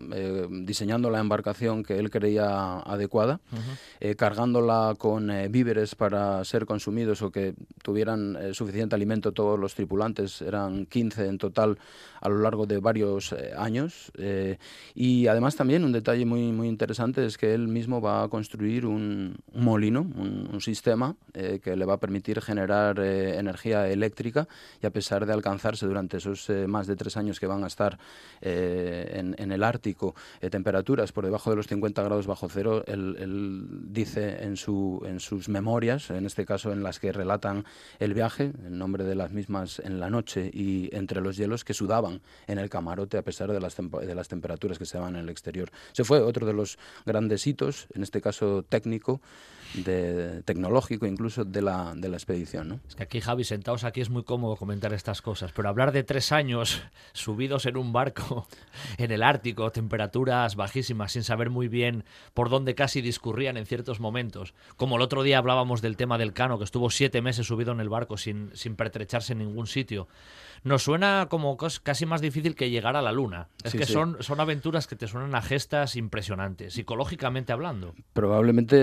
diseñando 0.51 1.11
la 1.11 1.21
embarcación 1.21 1.83
que 1.83 1.99
él 1.99 2.11
creía 2.11 2.79
adecuada, 2.79 3.41
cargándola 4.17 4.95
con 4.99 5.31
eh, 5.31 5.49
víveres 5.49 5.95
para 5.95 6.45
ser 6.45 6.65
consumidos 6.67 7.23
o 7.23 7.31
que 7.31 7.55
tuvieran 7.83 8.37
eh, 8.37 8.55
suficiente 8.55 8.95
alimento. 8.95 9.33
Todos 9.33 9.59
los 9.59 9.75
tripulantes, 9.75 10.43
eran 10.43 10.87
15 10.87 11.27
en 11.27 11.39
total 11.39 11.79
a 12.21 12.29
lo 12.29 12.39
largo 12.39 12.67
de 12.67 12.79
varios 12.79 13.33
eh, 13.33 13.53
años. 13.57 14.13
y 14.95 15.02
además 15.27 15.57
también 15.57 15.85
un 15.85 15.93
detalle 15.93 16.25
muy, 16.25 16.53
muy 16.53 16.69
interesante 16.69 17.25
es 17.25 17.39
que 17.39 17.55
él 17.55 17.69
mismo 17.69 18.01
va 18.01 18.25
a 18.25 18.29
construir 18.29 18.87
un, 18.87 19.37
molino, 19.55 20.01
un, 20.01 20.61
sistema 20.61 21.17
que 21.33 21.75
le 21.75 21.85
va 21.85 21.95
a 21.95 21.97
permitir 21.97 22.41
generar 22.41 23.01
energía 23.01 23.89
eléctrica 23.89 24.47
y 24.81 24.87
a 24.87 24.91
pesar 24.91 25.27
de 25.27 25.33
alcanzarse 25.33 25.87
durante 25.87 26.19
esos 26.19 26.49
más 26.69 26.87
de 26.87 26.95
tres 26.95 27.17
años 27.17 27.41
que 27.41 27.47
van 27.47 27.65
a 27.65 27.67
estar 27.67 27.99
en, 28.41 29.53
el 29.53 29.63
Ártico 29.65 30.15
temperaturas 30.51 31.11
por 31.11 31.25
debajo 31.25 31.51
de 31.51 31.57
los 31.57 31.67
50 31.67 32.03
grados 32.03 32.27
bajo 32.27 32.49
cero, 32.49 32.85
él, 32.87 33.67
dice 33.93 34.45
en 34.45 34.57
su, 34.57 35.03
en 35.07 35.21
sus 35.21 35.49
memorias, 35.49 36.11
en 36.11 36.27
este 36.27 36.45
caso 36.45 36.73
en 36.73 36.83
las 36.83 37.01
que 37.01 37.13
relatan 37.13 37.65
el 37.99 38.15
viaje, 38.15 38.53
en 38.67 38.79
nombre 38.79 39.05
de 39.05 39.15
las 39.15 39.33
mismas 39.33 39.81
en 39.81 40.01
la 40.01 40.11
noche 40.11 40.51
y 40.53 40.95
entre 40.95 41.21
los 41.21 41.37
hielos 41.37 41.65
que 41.65 41.75
sudaban 41.75 42.21
en 42.47 42.59
el 42.59 42.69
camarote 42.71 43.19
a 43.19 43.23
pesar 43.23 43.53
de 43.53 43.61
las, 43.61 43.77
de 43.77 44.15
las 44.15 44.29
temperaturas 44.29 44.79
que 44.79 44.87
se 44.87 44.92
en 44.95 45.17
el 45.17 45.29
exterior. 45.29 45.71
Se 45.93 46.05
fue 46.05 46.21
otro 46.21 46.47
de 46.47 46.53
los 46.53 46.79
grandes 47.05 47.47
hitos, 47.47 47.87
en 47.95 48.03
este 48.03 48.21
caso 48.21 48.65
técnico, 48.69 49.21
de, 49.75 50.43
tecnológico 50.45 51.07
incluso 51.07 51.45
de 51.45 51.63
la, 51.63 51.95
de 51.97 52.09
la 52.09 52.17
expedición. 52.17 52.69
¿no? 52.69 52.81
Es 52.89 52.95
que 52.95 53.03
aquí, 53.05 53.21
Javi, 53.21 53.45
sentados 53.45 53.85
aquí 53.85 54.01
es 54.01 54.11
muy 54.11 54.25
cómodo 54.25 54.57
comentar 54.57 54.93
estas 54.93 55.23
cosas, 55.23 55.53
pero 55.53 55.69
hablar 55.69 55.93
de 55.93 56.03
tres 56.03 56.33
años 56.33 56.83
subidos 57.13 57.67
en 57.67 57.77
un 57.77 57.93
barco 57.93 58.47
en 58.99 59.11
el 59.11 59.23
Ártico, 59.23 59.71
temperaturas 59.71 60.57
bajísimas, 60.57 61.13
sin 61.13 61.25
saber 61.25 61.51
muy 61.51 61.69
bien 61.69 62.05
por 62.35 62.51
dónde 62.51 62.75
casi 62.75 63.01
discurrían 63.01 63.57
en 63.57 63.67
ciertos 63.67 64.01
momentos, 64.01 64.55
como 64.77 64.97
el 64.97 65.03
otro 65.03 65.23
día 65.23 65.39
hablábamos 65.39 65.83
del 65.83 65.97
tema 65.97 66.19
del 66.19 66.33
Cano, 66.33 66.59
que 66.59 66.65
estuvo 66.65 66.91
siete 66.91 67.23
meses 67.23 67.47
subido 67.47 67.73
en 67.73 67.81
el 67.81 67.89
barco 67.89 68.17
sin, 68.17 68.51
sin 68.55 68.77
pertrecharse 68.77 69.33
en 69.33 69.41
ningún 69.41 69.67
sitio 69.67 70.09
nos 70.65 70.85
suena 70.85 71.27
como 71.29 71.57
casi 71.57 72.07
más 72.07 72.21
difícil 72.21 72.55
que 72.55 72.71
llegar 72.71 72.97
a 72.97 73.03
la 73.03 73.13
luna. 73.13 73.49
Es 73.65 73.73
que 73.73 73.85
Son, 73.85 74.17
son 74.21 74.41
aventuras 74.41 74.87
que 74.87 74.97
te 74.97 75.09
suenan 75.09 75.35
a 75.35 75.43
gestas 75.43 75.97
impresionantes, 75.97 76.75
psicológicamente 76.75 77.53
hablando. 77.53 77.95
Probablemente, 78.13 78.77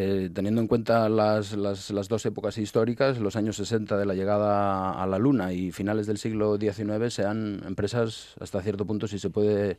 eh, 0.00 0.30
teniendo 0.32 0.62
en 0.62 0.66
cuenta 0.66 1.08
las, 1.08 1.52
las, 1.52 1.90
las, 1.90 2.08
dos 2.08 2.24
épocas 2.24 2.56
históricas, 2.56 3.18
los 3.18 3.36
años 3.36 3.56
60 3.56 3.98
de 3.98 4.06
la 4.06 4.14
llegada 4.14 4.92
a 4.92 5.06
la 5.06 5.18
luna 5.18 5.52
y 5.52 5.72
finales 5.72 6.06
del 6.06 6.16
siglo 6.16 6.56
XIX, 6.58 7.12
sean 7.12 7.62
empresas 7.66 8.34
hasta 8.40 8.62
cierto 8.62 8.86
punto, 8.86 9.06
si 9.06 9.18
se 9.18 9.28
puede 9.28 9.78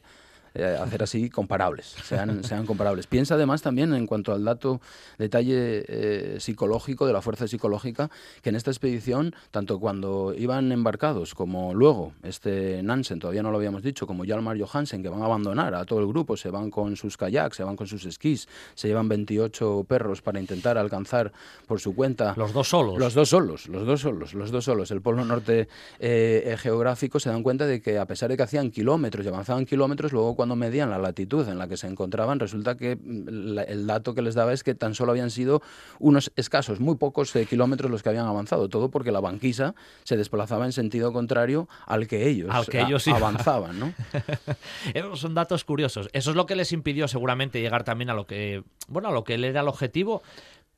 eh, 0.54 0.78
hacer 0.82 1.04
así 1.04 1.30
comparables, 1.30 1.96
sean, 2.04 2.44
sean 2.44 2.66
comparables. 2.66 3.08
Piensa 3.08 3.36
además 3.36 3.62
también 3.62 3.94
en 3.94 4.06
cuanto 4.06 4.34
al 4.34 4.44
dato, 4.44 4.82
detalle 5.18 5.86
eh, 5.88 6.40
psicológico, 6.40 7.08
de 7.08 7.14
la 7.14 7.22
fuerza 7.22 7.48
psicológica, 7.48 8.10
que 8.42 8.50
en 8.50 8.56
esta 8.56 8.70
expedición, 8.70 9.34
tanto 9.52 9.80
cuando 9.80 10.34
iban 10.38 10.72
embarcados 10.72 11.36
como 11.36 11.74
luego, 11.74 12.14
este 12.24 12.84
Nansen, 12.84 13.20
todavía 13.20 13.44
no 13.44 13.52
lo 13.52 13.58
habíamos 13.58 13.82
dicho, 13.82 14.06
como 14.06 14.26
Hjalmar 14.26 14.60
Johansen, 14.60 15.02
que 15.02 15.10
van 15.10 15.22
a 15.22 15.26
abandonar 15.26 15.74
a 15.74 15.86
todo 15.86 16.00
el 16.00 16.08
grupo, 16.08 16.36
se 16.36 16.50
van 16.50 16.70
con 16.70 16.96
sus 16.96 17.16
kayaks, 17.16 17.58
se 17.58 17.64
van 17.64 17.76
con 17.76 17.88
sus 17.88 18.06
esquís, 18.06 18.48
se 18.76 18.88
llevan 18.88 19.08
28 19.08 19.86
perros 19.88 20.22
para 20.22 20.40
intentar 20.40 20.78
alcanzar 20.78 21.32
por 21.66 21.80
su 21.80 21.96
cuenta. 21.96 22.34
Los 22.36 22.54
dos 22.54 22.68
solos. 22.68 23.00
Los 23.00 23.14
dos 23.14 23.30
solos, 23.30 23.68
los 23.68 23.86
dos 23.86 24.02
solos, 24.02 24.34
los 24.34 24.52
dos 24.52 24.66
solos. 24.66 24.92
El 24.92 25.02
polo 25.02 25.24
norte 25.24 25.68
eh, 26.00 26.56
geográfico 26.60 27.20
se 27.20 27.30
dan 27.30 27.44
cuenta 27.44 27.66
de 27.66 27.82
que 27.82 27.98
a 27.98 28.06
pesar 28.06 28.30
de 28.30 28.38
que 28.38 28.44
hacían 28.44 28.72
kilómetros 28.72 29.26
y 29.26 29.30
avanzaban 29.30 29.66
kilómetros, 29.66 30.12
luego 30.12 30.36
cuando 30.42 30.56
medían 30.56 30.90
la 30.90 30.98
latitud 30.98 31.48
en 31.48 31.60
la 31.60 31.68
que 31.68 31.78
se 31.78 31.86
encontraban, 31.86 32.40
resulta 32.40 32.76
que 32.76 32.96
mm, 32.96 33.60
el 33.60 33.86
dato 33.86 34.16
que 34.16 34.24
les 34.24 34.34
daba 34.34 34.54
es 34.54 34.64
que 34.64 34.74
tan 34.74 34.96
solo 34.96 35.12
habían 35.12 35.30
sido 35.30 35.62
unos 36.00 36.32
escasos, 36.36 36.80
muy 36.80 36.96
pocos 36.96 37.36
eh, 37.36 37.46
kilómetros 37.46 37.92
los 37.92 38.02
que 38.02 38.10
habían 38.10 38.26
avanzado. 38.26 38.68
Todo 38.68 38.90
porque 38.90 39.12
la 39.12 39.20
banquisa 39.20 39.76
se 40.04 40.18
desplazaba 40.18 40.66
en 40.66 40.72
sentido 40.72 41.14
contrario 41.14 41.70
al 41.86 42.08
que 42.08 42.28
ellos, 42.28 42.50
avanzaban. 43.08 43.80
¿no? 43.80 43.94
Son 45.16 45.36
datos 45.36 45.64
curiosos. 45.64 46.10
Eso 46.12 46.32
es 46.32 46.36
lo 46.36 46.48
que 46.48 46.56
les 46.56 46.72
impidió 46.72 47.08
seguramente 47.08 47.62
llegar 47.62 47.84
también 47.84 48.10
a 48.10 48.16
lo 48.16 48.26
que, 48.26 48.64
bueno, 48.88 49.10
a 49.10 49.12
lo 49.12 49.24
que 49.24 49.36
él 49.36 49.44
era 49.44 49.62
el 49.62 49.68
objetivo 49.68 50.24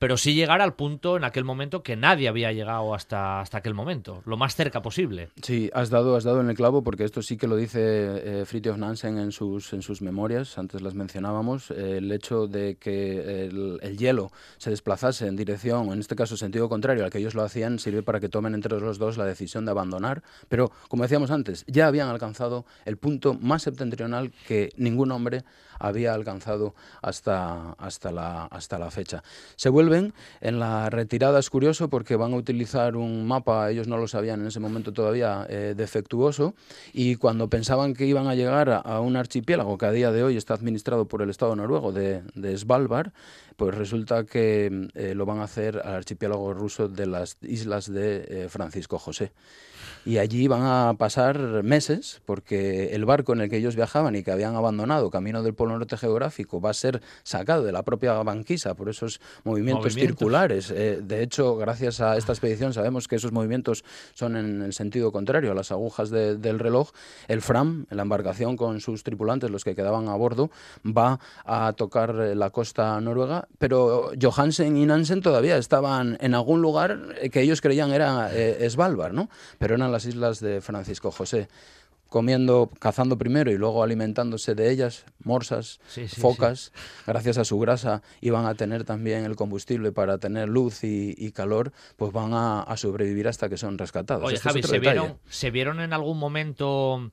pero 0.04 0.18
sí 0.18 0.34
llegar 0.34 0.60
al 0.60 0.74
punto 0.74 1.16
en 1.16 1.24
aquel 1.24 1.44
momento 1.44 1.82
que 1.82 1.96
nadie 1.96 2.28
había 2.28 2.52
llegado 2.52 2.94
hasta, 2.94 3.40
hasta 3.40 3.56
aquel 3.56 3.72
momento, 3.72 4.20
lo 4.26 4.36
más 4.36 4.54
cerca 4.54 4.82
posible. 4.82 5.30
Sí, 5.40 5.70
has 5.72 5.88
dado, 5.88 6.14
has 6.14 6.24
dado 6.24 6.42
en 6.42 6.50
el 6.50 6.54
clavo 6.54 6.84
porque 6.84 7.04
esto 7.04 7.22
sí 7.22 7.38
que 7.38 7.46
lo 7.46 7.56
dice 7.56 7.80
eh, 7.80 8.44
Fritjof 8.44 8.76
Nansen 8.76 9.16
en 9.16 9.32
sus, 9.32 9.72
en 9.72 9.80
sus 9.80 10.02
memorias, 10.02 10.58
antes 10.58 10.82
las 10.82 10.94
mencionábamos, 10.94 11.70
eh, 11.70 11.96
el 11.96 12.12
hecho 12.12 12.46
de 12.46 12.74
que 12.74 13.46
el, 13.46 13.78
el, 13.80 13.96
hielo 13.96 14.30
se 14.58 14.68
desplazase 14.68 15.26
en 15.26 15.36
dirección, 15.36 15.90
en 15.90 16.00
este 16.00 16.16
caso 16.16 16.36
sentido 16.36 16.68
contrario 16.68 17.02
al 17.02 17.10
que 17.10 17.16
ellos 17.16 17.34
lo 17.34 17.42
hacían, 17.42 17.78
sirve 17.78 18.02
para 18.02 18.20
que 18.20 18.28
tomen 18.28 18.52
entre 18.52 18.78
los 18.78 18.98
dos 18.98 19.16
la 19.16 19.24
decisión 19.24 19.64
de 19.64 19.70
abandonar, 19.70 20.22
pero 20.50 20.70
como 20.90 21.04
decíamos 21.04 21.30
antes, 21.30 21.64
ya 21.66 21.86
habían 21.86 22.08
alcanzado 22.08 22.66
el 22.84 22.98
punto 22.98 23.32
más 23.40 23.62
septentrional 23.62 24.32
que 24.46 24.68
ningún 24.76 25.12
hombre 25.12 25.44
había 25.78 26.14
alcanzado 26.14 26.74
hasta, 27.02 27.72
hasta, 27.72 28.12
la, 28.12 28.44
hasta 28.46 28.78
la 28.78 28.90
fecha. 28.90 29.22
Se 29.56 29.68
vuelven, 29.68 30.14
en 30.40 30.58
la 30.58 30.90
retirada 30.90 31.38
es 31.38 31.50
curioso 31.50 31.88
porque 31.88 32.16
van 32.16 32.32
a 32.32 32.36
utilizar 32.36 32.96
un 32.96 33.26
mapa, 33.26 33.70
ellos 33.70 33.88
no 33.88 33.96
lo 33.96 34.08
sabían 34.08 34.40
en 34.40 34.46
ese 34.46 34.60
momento 34.60 34.92
todavía, 34.92 35.46
eh, 35.48 35.74
defectuoso, 35.76 36.54
y 36.92 37.16
cuando 37.16 37.48
pensaban 37.48 37.94
que 37.94 38.06
iban 38.06 38.26
a 38.26 38.34
llegar 38.34 38.70
a, 38.70 39.00
un 39.00 39.16
archipiélago 39.16 39.78
que 39.78 39.86
a 39.86 39.90
día 39.90 40.12
de 40.12 40.22
hoy 40.22 40.36
está 40.36 40.54
administrado 40.54 41.06
por 41.06 41.22
el 41.22 41.30
Estado 41.30 41.56
noruego 41.56 41.92
de, 41.92 42.22
de 42.34 42.56
Svalbard, 42.56 43.12
pues 43.56 43.74
resulta 43.74 44.24
que 44.24 44.88
eh, 44.94 45.14
lo 45.14 45.26
van 45.26 45.38
a 45.38 45.44
hacer 45.44 45.80
al 45.84 45.94
archipiélago 45.94 46.54
ruso 46.54 46.88
de 46.88 47.06
las 47.06 47.36
islas 47.42 47.92
de 47.92 48.24
eh, 48.28 48.48
Francisco 48.48 48.98
José 48.98 49.32
y 50.04 50.18
allí 50.18 50.48
van 50.48 50.62
a 50.64 50.94
pasar 50.98 51.62
meses 51.62 52.20
porque 52.26 52.94
el 52.94 53.04
barco 53.04 53.32
en 53.32 53.40
el 53.40 53.50
que 53.50 53.56
ellos 53.56 53.76
viajaban 53.76 54.14
y 54.16 54.22
que 54.22 54.30
habían 54.30 54.54
abandonado 54.54 55.10
camino 55.10 55.42
del 55.42 55.54
Polo 55.64 55.78
Norte 55.78 55.96
geográfico 55.96 56.60
va 56.60 56.70
a 56.70 56.74
ser 56.74 57.00
sacado 57.22 57.64
de 57.64 57.72
la 57.72 57.82
propia 57.82 58.12
banquisa 58.22 58.74
por 58.74 58.90
esos 58.90 59.18
movimientos, 59.44 59.94
circulares. 59.94 60.70
Eh, 60.70 61.00
de 61.02 61.22
hecho, 61.22 61.56
gracias 61.56 62.02
a 62.02 62.18
esta 62.18 62.32
expedición 62.32 62.74
sabemos 62.74 63.08
que 63.08 63.16
esos 63.16 63.32
movimientos 63.32 63.82
son 64.12 64.36
en 64.36 64.60
el 64.60 64.74
sentido 64.74 65.10
contrario 65.10 65.52
a 65.52 65.54
las 65.54 65.72
agujas 65.72 66.10
del 66.10 66.58
reloj. 66.58 66.90
El 67.28 67.40
Fram, 67.40 67.86
la 67.88 68.02
embarcación 68.02 68.58
con 68.58 68.82
sus 68.82 69.04
tripulantes, 69.04 69.50
los 69.50 69.64
que 69.64 69.74
quedaban 69.74 70.08
a 70.08 70.16
bordo, 70.16 70.50
va 70.84 71.18
a 71.46 71.72
tocar 71.72 72.14
la 72.14 72.50
costa 72.50 73.00
noruega, 73.00 73.48
pero 73.58 74.10
Johansen 74.20 74.76
y 74.76 74.84
Nansen 74.84 75.22
todavía 75.22 75.56
estaban 75.56 76.18
en 76.20 76.34
algún 76.34 76.60
lugar 76.60 77.14
que 77.32 77.40
ellos 77.40 77.62
creían 77.62 77.90
era 77.90 78.28
eh, 78.34 78.68
Svalbard, 78.68 79.14
¿no? 79.14 79.30
Pero 79.58 79.76
eran 79.76 79.90
las 79.92 80.04
islas 80.04 80.40
de 80.40 80.60
Francisco 80.60 81.10
José 81.10 81.48
comiendo, 82.14 82.70
cazando 82.78 83.18
primero 83.18 83.50
y 83.50 83.58
luego 83.58 83.82
alimentándose 83.82 84.54
de 84.54 84.70
ellas, 84.70 85.04
morsas, 85.24 85.80
focas, 86.16 86.70
gracias 87.08 87.38
a 87.38 87.44
su 87.44 87.58
grasa 87.58 88.02
iban 88.20 88.46
a 88.46 88.54
tener 88.54 88.84
también 88.84 89.24
el 89.24 89.34
combustible 89.34 89.90
para 89.90 90.18
tener 90.18 90.48
luz 90.48 90.84
y, 90.84 91.32
calor, 91.32 91.72
pues 91.96 92.12
van 92.12 92.30
a, 92.32 92.72
sobrevivir 92.76 93.26
hasta 93.26 93.48
que 93.48 93.56
son 93.56 93.78
rescatados. 93.78 94.22
Oye, 94.22 94.38
Javi, 94.38 94.62
¿se 94.62 94.78
vieron, 94.78 95.18
¿se 95.28 95.50
vieron 95.50 95.80
en 95.80 95.92
algún 95.92 96.16
momento 96.20 97.10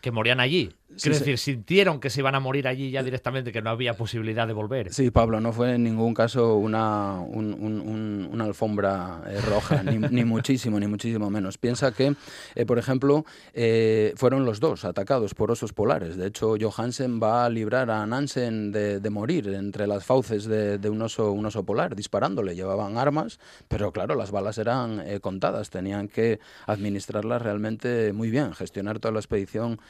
que 0.00 0.12
morían 0.12 0.38
allí? 0.38 0.76
Quiero 0.96 1.18
decir, 1.18 1.38
sintieron 1.38 2.00
que 2.00 2.10
se 2.10 2.20
iban 2.20 2.34
a 2.34 2.40
morir 2.40 2.66
allí 2.66 2.90
ya 2.90 3.02
directamente, 3.02 3.52
que 3.52 3.62
no 3.62 3.70
había 3.70 3.96
posibilidad 3.96 4.46
de 4.46 4.52
volver. 4.52 4.92
Sí, 4.92 5.10
Pablo, 5.10 5.40
no 5.40 5.52
fue 5.52 5.74
en 5.74 5.84
ningún 5.84 6.14
caso 6.14 6.56
una, 6.56 7.20
una 7.20 8.44
alfombra 8.44 9.22
eh, 9.28 9.40
roja, 9.40 9.82
ni, 9.84 10.24
muchísimo, 10.24 10.80
ni 10.80 10.88
muchísimo 10.88 11.30
menos. 11.30 11.58
Piensa 11.58 11.92
que, 11.92 12.14
eh, 12.54 12.66
por 12.66 12.78
ejemplo, 12.78 13.24
eh, 13.54 14.14
fueron 14.16 14.44
los 14.44 14.58
dos 14.58 14.84
atacados 14.84 15.34
por 15.34 15.50
osos 15.50 15.72
polares. 15.72 16.16
De 16.16 16.26
hecho, 16.26 16.54
Johansen 16.60 17.20
va 17.22 17.44
a 17.44 17.50
librar 17.50 17.90
a 17.90 18.04
Nansen 18.06 18.72
de, 18.72 19.10
morir 19.10 19.48
entre 19.48 19.86
las 19.86 20.04
fauces 20.04 20.44
de, 20.44 20.88
un, 20.88 21.02
oso, 21.02 21.32
un 21.32 21.46
oso 21.46 21.64
polar, 21.64 21.94
disparándole. 21.94 22.54
Llevaban 22.54 22.96
armas, 22.96 23.38
pero 23.68 23.92
claro, 23.92 24.14
las 24.14 24.30
balas 24.30 24.58
eran 24.58 25.02
contadas. 25.20 25.70
Tenían 25.70 26.08
que 26.08 26.40
administrarlas 26.66 27.42
realmente 27.42 28.12
muy 28.12 28.30
bien, 28.30 28.54
gestionar 28.54 28.98
toda 29.00 29.12
la 29.12 29.20
expedición 29.20 29.80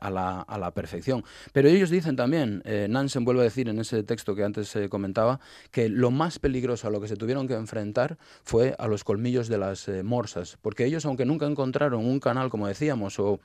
a 0.00 0.10
la 0.10 0.33
a, 0.42 0.58
la 0.58 0.70
perfección. 0.72 1.24
Pero 1.52 1.68
ellos 1.68 1.90
dicen 1.90 2.16
también, 2.16 2.62
eh, 2.64 2.86
Nansen 2.88 3.24
vuelve 3.24 3.42
a 3.42 3.44
decir 3.44 3.68
en 3.68 3.78
ese 3.78 4.02
texto 4.02 4.34
que 4.34 4.44
antes 4.44 4.68
se 4.68 4.88
comentaba, 4.88 5.40
que 5.70 5.88
lo 5.88 6.10
más 6.10 6.38
peligroso 6.38 6.88
a 6.88 6.90
lo 6.90 7.00
que 7.00 7.08
se 7.08 7.16
tuvieron 7.16 7.46
que 7.48 7.54
enfrentar 7.54 8.18
fue 8.42 8.74
a 8.78 8.88
los 8.88 9.04
colmillos 9.04 9.48
de 9.48 9.58
las 9.58 9.88
eh, 9.88 10.02
morsas, 10.02 10.58
porque 10.60 10.84
ellos, 10.84 11.04
aunque 11.06 11.24
nunca 11.24 11.46
encontraron 11.46 12.04
un 12.04 12.20
canal, 12.20 12.50
como 12.50 12.66
decíamos, 12.66 13.18
o 13.18 13.40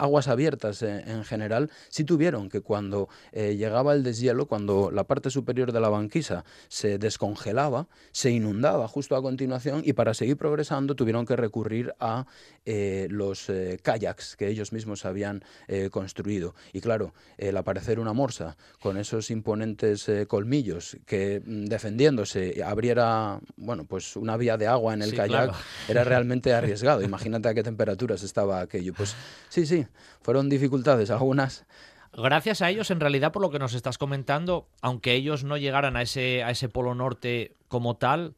aguas 0.00 0.28
abiertas 0.28 0.82
eh, 0.82 1.04
en 1.06 1.24
general, 1.24 1.70
sí 1.88 2.04
tuvieron 2.04 2.48
que 2.48 2.62
cuando 2.62 3.08
eh, 3.32 3.56
llegaba 3.56 3.92
el 3.92 4.02
deshielo, 4.02 4.46
cuando 4.46 4.90
la 4.90 5.04
parte 5.04 5.30
superior 5.30 5.72
de 5.72 5.80
la 5.80 5.88
banquisa 5.90 6.44
se 6.68 6.98
descongelaba, 6.98 7.86
se 8.10 8.30
inundaba 8.30 8.88
justo 8.88 9.14
a 9.14 9.22
continuación 9.22 9.82
y 9.84 9.92
para 9.92 10.14
seguir 10.14 10.36
progresando 10.36 10.94
tuvieron 10.94 11.26
que 11.26 11.36
recurrir 11.36 11.94
a 12.00 12.26
eh, 12.64 13.08
los 13.10 13.50
kayaks 13.82 14.36
que 14.36 14.48
ellos 14.48 14.72
mismos 14.72 15.04
habían 15.04 15.44
construido. 15.90 16.54
Y 16.72 16.80
claro, 16.80 17.12
el 17.36 17.56
aparecer 17.56 18.00
una 18.00 18.12
morsa 18.12 18.56
con 18.80 18.96
esos 18.96 19.30
imponentes 19.30 20.10
colmillos 20.28 20.96
que 21.06 21.42
mm, 21.44 21.66
defendiéndose 21.66 22.62
abriera, 22.64 23.40
bueno, 23.56 23.84
pues 23.84 24.16
una 24.16 24.36
vía 24.36 24.56
de 24.56 24.66
agua 24.66 24.94
en 24.94 25.02
el 25.02 25.14
kayak 25.14 25.54
era 25.88 26.04
realmente 26.04 26.52
arriesgado. 26.54 27.02
Imagínate 27.02 27.48
a 27.48 27.54
qué 27.54 27.62
temperaturas 27.62 28.22
estaba 28.22 28.60
aquello. 28.60 28.94
Pues 28.94 29.14
sí, 29.48 29.66
sí, 29.66 29.86
fueron 30.22 30.48
dificultades 30.48 31.10
algunas. 31.10 31.66
Gracias 32.12 32.60
a 32.60 32.70
ellos, 32.70 32.90
en 32.90 33.00
realidad, 33.00 33.32
por 33.32 33.42
lo 33.42 33.50
que 33.50 33.58
nos 33.58 33.74
estás 33.74 33.96
comentando, 33.96 34.68
aunque 34.82 35.14
ellos 35.14 35.44
no 35.44 35.56
llegaran 35.56 35.96
a 35.96 36.02
ese, 36.02 36.42
a 36.42 36.50
ese 36.50 36.68
polo 36.68 36.94
norte 36.94 37.56
como 37.68 37.96
tal, 37.96 38.34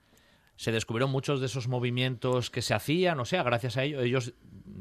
se 0.57 0.73
descubrieron 0.73 1.11
muchos 1.11 1.41
de 1.41 1.47
esos 1.47 1.69
movimientos 1.69 2.51
que 2.51 2.63
se 2.63 2.75
hacían, 2.75 3.19
o 3.21 3.25
sea, 3.25 3.43
gracias 3.43 3.77
a 3.77 3.85
ellos, 3.85 4.03
ellos 4.05 4.35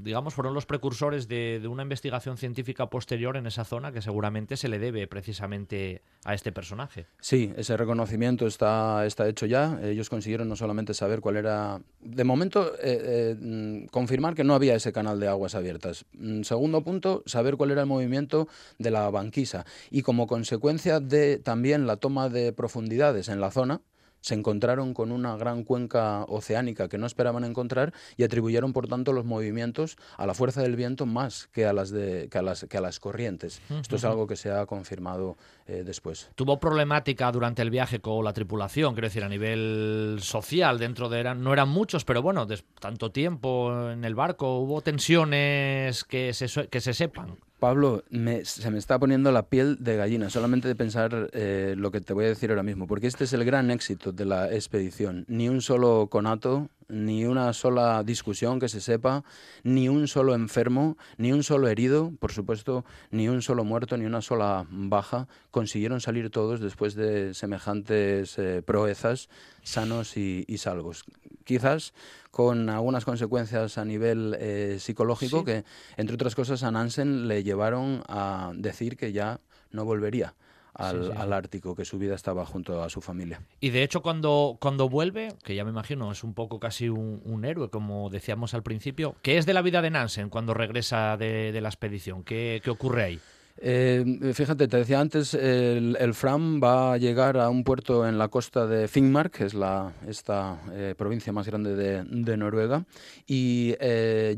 digamos, 0.03 0.33
fueron 0.33 0.53
los 0.53 0.65
precursores 0.65 1.27
de, 1.27 1.61
una 1.67 1.83
investigación 1.83 2.37
científica 2.37 2.89
posterior 2.89 3.37
en 3.37 3.47
esa 3.47 3.63
zona 3.63 3.91
que 3.91 4.01
seguramente 4.01 4.57
se 4.57 4.67
le 4.67 4.79
debe 4.79 5.07
precisamente 5.07 6.01
a 6.23 6.33
este 6.33 6.51
personaje. 6.51 7.05
Sí, 7.19 7.53
ese 7.55 7.77
reconocimiento 7.77 8.47
está, 8.47 9.05
está 9.05 9.27
hecho 9.27 9.45
ya. 9.45 9.79
Ellos 9.83 10.09
consiguieron 10.09 10.49
no 10.49 10.55
solamente 10.55 10.93
saber 10.93 11.21
cuál 11.21 11.37
era, 11.37 11.81
de 12.01 12.23
momento, 12.23 12.73
eh, 12.75 13.35
eh, 13.37 13.87
confirmar 13.91 14.35
que 14.35 14.43
no 14.43 14.53
había 14.53 14.75
ese 14.75 14.91
canal 14.91 15.19
de 15.19 15.27
aguas 15.27 15.55
abiertas. 15.55 16.05
Mm, 16.13 16.43
segundo 16.43 16.83
punto, 16.83 17.23
saber 17.25 17.57
cuál 17.57 17.71
era 17.71 17.81
el 17.81 17.87
movimiento 17.87 18.47
de 18.79 18.91
la 18.91 19.09
banquisa. 19.09 19.65
Y 19.89 20.01
como 20.01 20.27
consecuencia 20.27 20.99
de 20.99 21.37
también 21.37 21.87
la 21.87 21.97
toma 21.97 22.29
de 22.29 22.53
profundidades 22.53 23.29
en 23.29 23.39
la 23.39 23.51
zona, 23.51 23.81
se 24.21 24.35
encontraron 24.35 24.93
con 24.93 25.11
una 25.11 25.35
gran 25.35 25.63
cuenca 25.63 26.23
oceánica 26.27 26.87
que 26.87 26.97
no 26.97 27.05
esperaban 27.05 27.43
encontrar 27.43 27.93
y 28.17 28.23
atribuyeron 28.23 28.71
por 28.71 28.87
tanto 28.87 29.13
los 29.13 29.25
movimientos 29.25 29.97
a 30.17 30.25
la 30.25 30.33
fuerza 30.33 30.61
del 30.61 30.75
viento 30.75 31.05
más 31.05 31.47
que 31.51 31.65
a 31.65 31.73
las 31.73 31.89
de 31.89 32.29
que 32.29 32.37
a 32.37 32.41
las 32.41 32.65
que 32.69 32.77
a 32.77 32.81
las 32.81 32.99
corrientes. 32.99 33.61
Esto 33.69 33.95
es 33.95 34.05
algo 34.05 34.27
que 34.27 34.35
se 34.35 34.51
ha 34.51 34.65
confirmado 34.65 35.37
eh, 35.67 35.83
después. 35.85 36.29
Tuvo 36.35 36.59
problemática 36.59 37.31
durante 37.31 37.61
el 37.61 37.69
viaje 37.69 37.99
con 37.99 38.23
la 38.23 38.33
tripulación, 38.33 38.93
quiero 38.93 39.07
decir 39.07 39.23
a 39.23 39.29
nivel 39.29 40.19
social 40.21 40.79
dentro 40.79 41.09
de 41.09 41.19
eran 41.19 41.43
no 41.43 41.53
eran 41.53 41.69
muchos, 41.69 42.05
pero 42.05 42.21
bueno, 42.21 42.45
de 42.45 42.61
tanto 42.79 43.11
tiempo 43.11 43.89
en 43.89 44.05
el 44.05 44.15
barco 44.15 44.59
hubo 44.59 44.81
tensiones 44.81 46.03
que 46.03 46.33
se 46.33 46.67
que 46.67 46.81
se 46.81 46.93
sepan. 46.93 47.37
Pablo, 47.61 48.03
se 48.43 48.71
me 48.71 48.79
está 48.79 48.97
poniendo 48.97 49.31
la 49.31 49.43
piel 49.43 49.77
de 49.79 49.95
gallina 49.95 50.31
solamente 50.31 50.67
de 50.67 50.73
pensar 50.73 51.29
eh, 51.31 51.75
lo 51.77 51.91
que 51.91 52.01
te 52.01 52.11
voy 52.11 52.25
a 52.25 52.29
decir 52.29 52.49
ahora 52.49 52.63
mismo, 52.63 52.87
porque 52.87 53.05
este 53.05 53.25
es 53.25 53.33
el 53.33 53.45
gran 53.45 53.69
éxito 53.69 54.11
de 54.11 54.25
la 54.25 54.51
expedición. 54.51 55.25
Ni 55.27 55.47
un 55.47 55.61
solo 55.61 56.07
conato, 56.09 56.69
ni 56.91 57.25
una 57.25 57.53
sola 57.53 58.03
discusión 58.03 58.59
que 58.59 58.69
se 58.69 58.81
sepa, 58.81 59.23
ni 59.63 59.89
un 59.89 60.07
solo 60.07 60.35
enfermo, 60.35 60.97
ni 61.17 61.31
un 61.31 61.43
solo 61.43 61.67
herido, 61.67 62.11
por 62.19 62.31
supuesto, 62.31 62.85
ni 63.09 63.29
un 63.29 63.41
solo 63.41 63.63
muerto, 63.63 63.97
ni 63.97 64.05
una 64.05 64.21
sola 64.21 64.65
baja. 64.69 65.27
Consiguieron 65.49 66.01
salir 66.01 66.29
todos 66.29 66.59
después 66.59 66.93
de 66.95 67.33
semejantes 67.33 68.37
eh, 68.37 68.61
proezas, 68.61 69.29
sanos 69.63 70.17
y, 70.17 70.45
salvos. 70.57 71.05
Quizás 71.45 71.93
con 72.29 72.69
algunas 72.69 73.05
consecuencias 73.05 73.77
a 73.77 73.85
nivel 73.85 74.35
eh, 74.39 74.77
psicológico 74.79 75.43
que, 75.43 75.63
entre 75.97 76.15
otras 76.15 76.35
cosas, 76.35 76.63
a 76.63 76.71
Nansen 76.71 77.27
le 77.27 77.43
llevaron 77.43 78.03
a 78.07 78.51
decir 78.53 78.97
que 78.97 79.11
ya 79.11 79.39
no 79.71 79.85
volvería 79.85 80.35
al, 80.73 81.33
Ártico, 81.33 81.75
que 81.75 81.85
su 81.85 81.97
vida 81.97 82.15
estaba 82.15 82.45
junto 82.45 82.83
a 82.83 82.89
su 82.89 83.01
familia. 83.01 83.41
Y 83.59 83.69
de 83.69 83.83
hecho, 83.83 84.01
cuando, 84.01 84.57
cuando 84.59 84.89
vuelve, 84.89 85.33
que 85.43 85.55
ya 85.55 85.63
me 85.63 85.71
imagino 85.71 86.11
es 86.11 86.23
un 86.23 86.33
poco 86.33 86.59
casi 86.59 86.89
un, 86.89 87.45
héroe, 87.45 87.69
como 87.69 88.09
decíamos 88.09 88.53
al 88.53 88.63
principio, 88.63 89.15
¿qué 89.21 89.37
es 89.37 89.45
de 89.45 89.53
la 89.53 89.61
vida 89.61 89.81
de 89.81 89.89
Nansen 89.89 90.29
cuando 90.29 90.53
regresa 90.53 91.17
de, 91.17 91.59
la 91.61 91.69
expedición? 91.69 92.23
¿Qué, 92.23 92.61
¿Qué 92.63 92.69
ocurre 92.69 93.03
ahí? 93.03 93.19
Eh, 93.63 94.33
fíjate, 94.33 94.67
te 94.67 94.77
decía 94.77 94.99
antes, 94.99 95.35
el, 95.35 96.13
Fram 96.15 96.59
va 96.61 96.93
a 96.93 96.97
llegar 96.97 97.37
a 97.37 97.47
un 97.49 97.63
puerto 97.63 98.07
en 98.07 98.17
la 98.17 98.27
costa 98.27 98.65
de 98.65 98.87
Finnmark, 98.87 99.31
que 99.31 99.45
es 99.45 99.53
la, 99.53 99.93
esta 100.07 100.59
eh, 100.71 100.95
provincia 100.97 101.31
más 101.31 101.45
grande 101.45 101.75
de, 101.75 102.37
Noruega, 102.37 102.85
y 103.27 103.75
eh, 103.79 104.35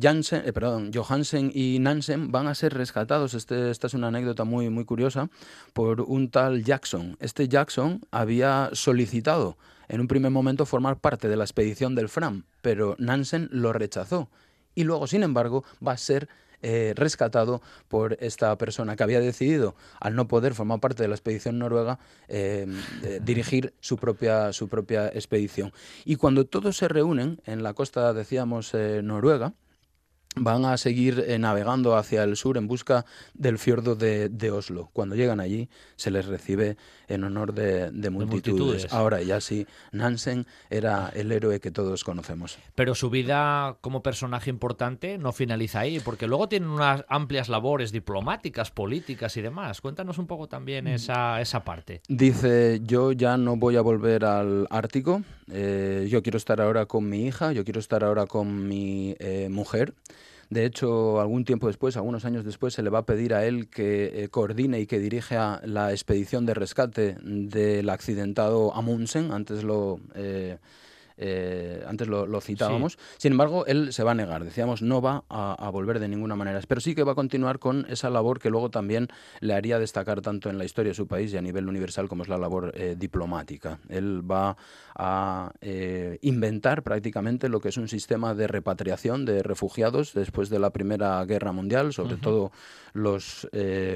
perdón, 0.54 0.92
Johansen 0.94 1.52
y 1.54 1.80
Nansen 1.80 2.34
van 2.34 2.48
a 2.48 2.56
ser 2.56 2.74
rescatados. 2.74 3.34
Este, 3.34 3.72
esta 3.72 3.88
es 3.88 3.94
una 3.94 4.10
anécdota 4.10 4.44
muy, 4.44 4.70
muy 4.70 4.84
curiosa 4.84 5.30
por 5.72 6.02
un 6.02 6.30
tal 6.30 6.66
Jackson. 6.66 7.16
Este 7.22 7.48
Jackson 7.48 8.02
había 8.12 8.72
solicitado 8.74 9.58
en 9.88 10.02
un 10.02 10.10
primer 10.10 10.32
momento 10.32 10.66
formar 10.66 10.98
parte 10.98 11.30
de 11.30 11.38
la 11.38 11.46
expedición 11.46 11.96
del 11.96 12.10
Fram, 12.10 12.44
pero 12.62 12.98
Nansen 13.00 13.48
lo 13.54 13.72
rechazó. 13.72 14.30
Y 14.76 14.84
luego, 14.84 15.08
sin 15.08 15.24
embargo, 15.24 15.64
va 15.86 15.94
a 15.94 15.98
ser 15.98 16.28
eh, 16.64 16.94
rescatado 16.96 17.62
por 17.90 18.18
esta 18.22 18.58
persona 18.58 18.96
que 18.96 19.04
había 19.04 19.20
decidido, 19.20 19.76
al 20.00 20.16
no 20.16 20.28
poder 20.28 20.54
formar 20.54 20.80
parte 20.80 21.04
de 21.04 21.10
la 21.10 21.16
expedición 21.16 21.60
noruega, 21.60 22.00
eh, 22.30 22.66
dirigir 23.22 23.74
su 23.82 23.98
propia, 23.98 24.54
su 24.54 24.70
propia 24.70 25.08
expedición. 25.10 25.74
Y 26.06 26.16
cuando 26.16 26.46
todos 26.46 26.78
se 26.78 26.88
reúnen 26.88 27.42
en 27.46 27.64
la 27.64 27.74
costa, 27.74 28.14
decíamos, 28.14 28.74
eh, 28.74 29.02
noruega, 29.04 29.54
van 30.36 30.66
a 30.66 30.78
seguir 30.78 31.24
eh, 31.28 31.38
navegando 31.40 31.96
hacia 31.96 32.24
el 32.24 32.36
sur 32.36 32.58
en 32.58 32.68
busca 32.68 33.06
del 33.34 33.58
fiordo 33.58 33.96
de, 33.96 34.52
Oslo. 34.52 34.90
Cuando 34.94 35.16
llegan 35.16 35.40
allí 35.40 35.70
se 35.96 36.12
les 36.12 36.26
recibe 36.26 36.78
en 37.08 37.24
honor 37.24 37.54
de, 37.54 37.92
multitudes. 38.10 38.92
Ahora 38.92 39.22
ya 39.22 39.42
sí, 39.42 39.66
Nansen 39.92 40.46
era 40.70 41.10
el 41.16 41.32
héroe 41.32 41.60
que 41.60 41.72
todos 41.72 42.04
conocemos. 42.04 42.58
Pero 42.76 42.96
su 42.96 43.10
vida 43.10 43.78
como 43.82 44.04
personaje 44.04 44.50
importante 44.50 45.18
no 45.18 45.32
finaliza 45.32 45.82
ahí, 45.82 46.00
porque 46.00 46.28
luego 46.28 46.50
tiene 46.50 46.68
unas 46.68 47.06
amplias 47.08 47.50
labores 47.50 47.92
diplomáticas, 47.92 48.72
políticas 48.72 49.38
y 49.38 49.42
demás. 49.42 49.82
Cuéntanos 49.82 50.18
un 50.18 50.28
poco 50.28 50.48
también 50.48 50.88
esa, 50.88 51.42
esa 51.42 51.64
parte. 51.64 52.02
Dice, 52.08 52.82
yo 52.84 53.12
ya 53.12 53.38
no 53.38 53.56
voy 53.56 53.76
a 53.78 53.82
volver 53.82 54.26
al 54.26 54.68
Ártico, 54.70 55.24
eh, 55.52 56.08
yo 56.10 56.24
quiero 56.24 56.38
estar 56.38 56.62
ahora 56.62 56.86
con 56.86 57.08
mi 57.10 57.26
hija, 57.26 57.52
yo 57.52 57.64
quiero 57.64 57.80
estar 57.80 58.04
ahora 58.04 58.26
con 58.26 58.68
mi 58.68 59.16
eh, 59.20 59.50
mujer. 59.50 59.94
De 60.54 60.66
hecho, 60.66 61.20
algún 61.20 61.46
tiempo 61.46 61.66
después, 61.66 61.98
algunos 61.98 62.26
años 62.26 62.46
después, 62.46 62.76
se 62.76 62.84
le 62.84 62.92
va 62.92 63.00
a 63.00 63.06
pedir 63.08 63.34
a 63.34 63.44
él 63.44 63.70
que 63.70 64.24
eh, 64.24 64.30
coordine 64.30 64.80
y 64.80 64.86
que 64.86 65.00
dirija 65.00 65.60
la 65.66 65.92
expedición 65.92 66.46
de 66.46 66.54
rescate 66.54 67.18
del 67.24 67.90
accidentado 67.90 68.72
Amundsen. 68.76 69.32
Antes 69.32 69.64
lo 69.64 70.00
eh, 70.14 70.60
antes 71.88 72.08
lo, 72.08 72.42
citábamos. 72.42 72.98
Sin 73.18 73.34
embargo, 73.34 73.66
él 73.66 73.94
se 73.94 74.04
va 74.04 74.12
a 74.12 74.16
negar, 74.16 74.44
decíamos, 74.44 74.82
no 74.82 75.02
va 75.02 75.24
a, 75.30 75.70
volver 75.70 76.00
de 76.00 76.08
ninguna 76.08 76.36
manera. 76.36 76.60
Pero 76.68 76.82
sí 76.82 76.96
que 76.96 77.04
va 77.04 77.14
a 77.14 77.16
continuar 77.16 77.60
con 77.60 77.86
esa 77.90 78.10
labor 78.10 78.40
que 78.40 78.50
luego 78.50 78.70
también 78.70 79.08
le 79.40 79.54
haría 79.54 79.80
destacar 79.80 80.22
tanto 80.22 80.50
en 80.50 80.58
la 80.58 80.66
historia 80.66 80.92
de 80.92 80.96
su 80.96 81.08
país 81.08 81.34
y 81.34 81.38
a 81.38 81.42
nivel 81.42 81.68
universal 81.68 82.08
como 82.08 82.24
es 82.24 82.30
la 82.30 82.38
labor 82.38 82.72
eh, 82.76 82.96
diplomática. 82.98 83.80
Él 83.90 84.30
va 84.30 84.58
a 84.96 85.52
eh, 85.62 86.20
inventar 86.22 86.84
prácticamente 86.84 87.50
lo 87.50 87.60
que 87.60 87.70
es 87.70 87.78
un 87.78 87.88
sistema 87.88 88.36
de 88.36 88.48
repatriación 88.48 89.26
de 89.26 89.44
refugiados 89.44 90.14
después 90.14 90.50
de 90.50 90.60
la 90.60 90.72
Primera 90.72 91.24
Guerra 91.26 91.52
Mundial, 91.52 91.94
sobre 91.94 92.18
todo 92.18 92.52
los 92.94 93.48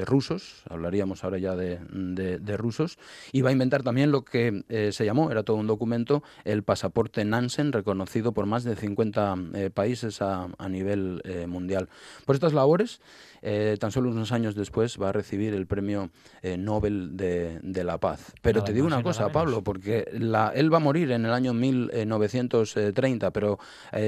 rusos, 0.06 0.64
hablaríamos 0.70 1.24
ahora 1.24 1.38
ya 1.38 1.56
de, 1.56 1.80
de, 1.88 2.58
rusos, 2.58 2.98
y 3.32 3.42
va 3.42 3.50
a 3.50 3.52
inventar 3.52 3.84
también 3.84 4.12
lo 4.12 4.24
que 4.24 4.64
se 4.92 5.06
llamó, 5.06 5.30
era 5.30 5.44
todo 5.44 5.58
un 5.58 5.68
documento, 5.68 6.24
el 6.46 6.64
pasaporte 6.64 7.07
Nansen, 7.26 7.72
reconocido 7.72 8.32
por 8.32 8.46
más 8.46 8.64
de 8.64 8.76
50 8.76 9.36
eh, 9.54 9.70
países 9.74 10.22
a, 10.22 10.48
nivel 10.70 11.22
eh, 11.24 11.48
mundial. 11.48 11.90
Por 12.26 12.36
estas 12.36 12.54
labores, 12.54 13.02
eh, 13.42 13.78
tan 13.80 13.92
solo 13.92 14.10
unos 14.10 14.32
años 14.32 14.56
después 14.56 14.98
va 15.02 15.10
a 15.10 15.12
recibir 15.12 15.54
el 15.54 15.68
premio 15.68 16.10
Nobel 16.58 17.16
de, 17.16 17.84
la 17.84 17.98
Paz. 17.98 18.34
Pero 18.42 18.64
te 18.64 18.74
digo 18.74 18.88
una 18.88 19.04
cosa, 19.04 19.32
Pablo, 19.32 19.64
porque 19.64 20.08
la, 20.14 20.52
él 20.56 20.74
va 20.74 20.78
a 20.78 20.82
morir 20.82 21.12
en 21.12 21.26
el 21.26 21.34
año 21.34 21.54
1930, 21.54 23.32
pero 23.32 23.60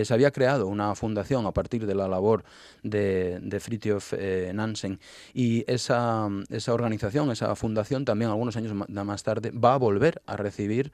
se 0.03 0.13
había 0.13 0.31
creado 0.31 0.67
una 0.67 0.95
fundación 0.95 1.45
a 1.45 1.51
partir 1.51 1.85
de 1.85 1.95
la 1.95 2.07
labor 2.07 2.43
de, 2.83 3.39
de 3.41 3.59
Fritjof 3.59 4.13
Nansen 4.53 4.99
y 5.33 5.63
esa, 5.71 6.27
esa 6.49 6.73
organización, 6.73 7.31
esa 7.31 7.55
fundación 7.55 8.05
también 8.05 8.31
algunos 8.31 8.57
años 8.57 8.73
más 8.73 9.23
tarde 9.23 9.51
va 9.51 9.75
a 9.75 9.77
volver 9.77 10.21
a 10.25 10.35
recibir 10.35 10.91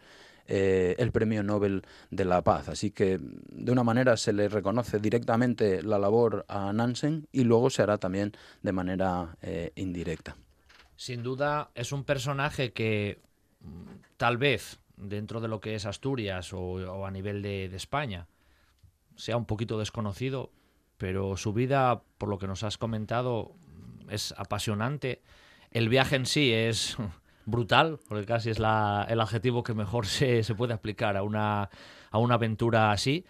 eh, 0.48 0.96
el 1.00 1.12
Premio 1.12 1.44
Nobel 1.44 1.84
de 2.12 2.26
la 2.26 2.44
Paz. 2.44 2.70
Así 2.70 2.92
que 2.92 3.20
de 3.20 3.72
una 3.72 3.84
manera 3.84 4.16
se 4.16 4.32
le 4.32 4.48
reconoce 4.48 5.00
directamente 5.00 5.82
la 5.82 5.98
labor 5.98 6.46
a 6.48 6.72
Nansen 6.72 7.28
y 7.32 7.44
luego 7.44 7.70
se 7.70 7.82
hará 7.82 7.98
también 7.98 8.34
de 8.62 8.72
manera 8.72 9.38
eh, 9.42 9.72
indirecta. 9.76 10.36
Sin 10.96 11.24
duda 11.24 11.72
es 11.74 11.92
un 11.92 12.04
personaje 12.04 12.74
que 12.74 13.20
mm, 13.62 13.84
tal 14.18 14.38
vez 14.38 14.80
dentro 14.98 15.42
de 15.42 15.48
lo 15.48 15.60
que 15.60 15.76
es 15.76 15.86
Asturias 15.86 16.54
o, 16.54 17.06
a 17.06 17.12
nivel 17.12 17.42
de, 17.42 17.68
de 17.68 17.78
España 17.78 18.28
sea 19.16 19.38
un 19.38 19.46
poquito 19.46 19.80
desconocido, 19.80 20.52
pero 20.98 21.38
su 21.38 21.54
vida, 21.54 22.04
por 22.18 22.30
lo 22.30 22.38
que 22.38 22.48
nos 22.48 22.64
has 22.64 22.78
comentado, 22.78 23.56
es 24.10 24.34
apasionante. 24.38 25.22
El 25.72 25.90
viaje 25.90 26.16
en 26.16 26.26
sí 26.26 26.54
es 26.54 26.98
brutal, 27.46 28.00
porque 28.08 28.26
casi 28.26 28.50
es 28.50 28.60
la, 28.60 29.06
el 29.10 29.22
adjetivo 29.22 29.64
que 29.64 29.74
mejor 29.74 30.06
se, 30.08 30.44
se 30.44 30.56
puede 30.56 30.74
aplicar 30.74 31.18
a 31.18 31.24
una, 31.24 31.70
a 32.12 32.18
una 32.18 32.36
aventura 32.36 32.92
así. 32.92 33.26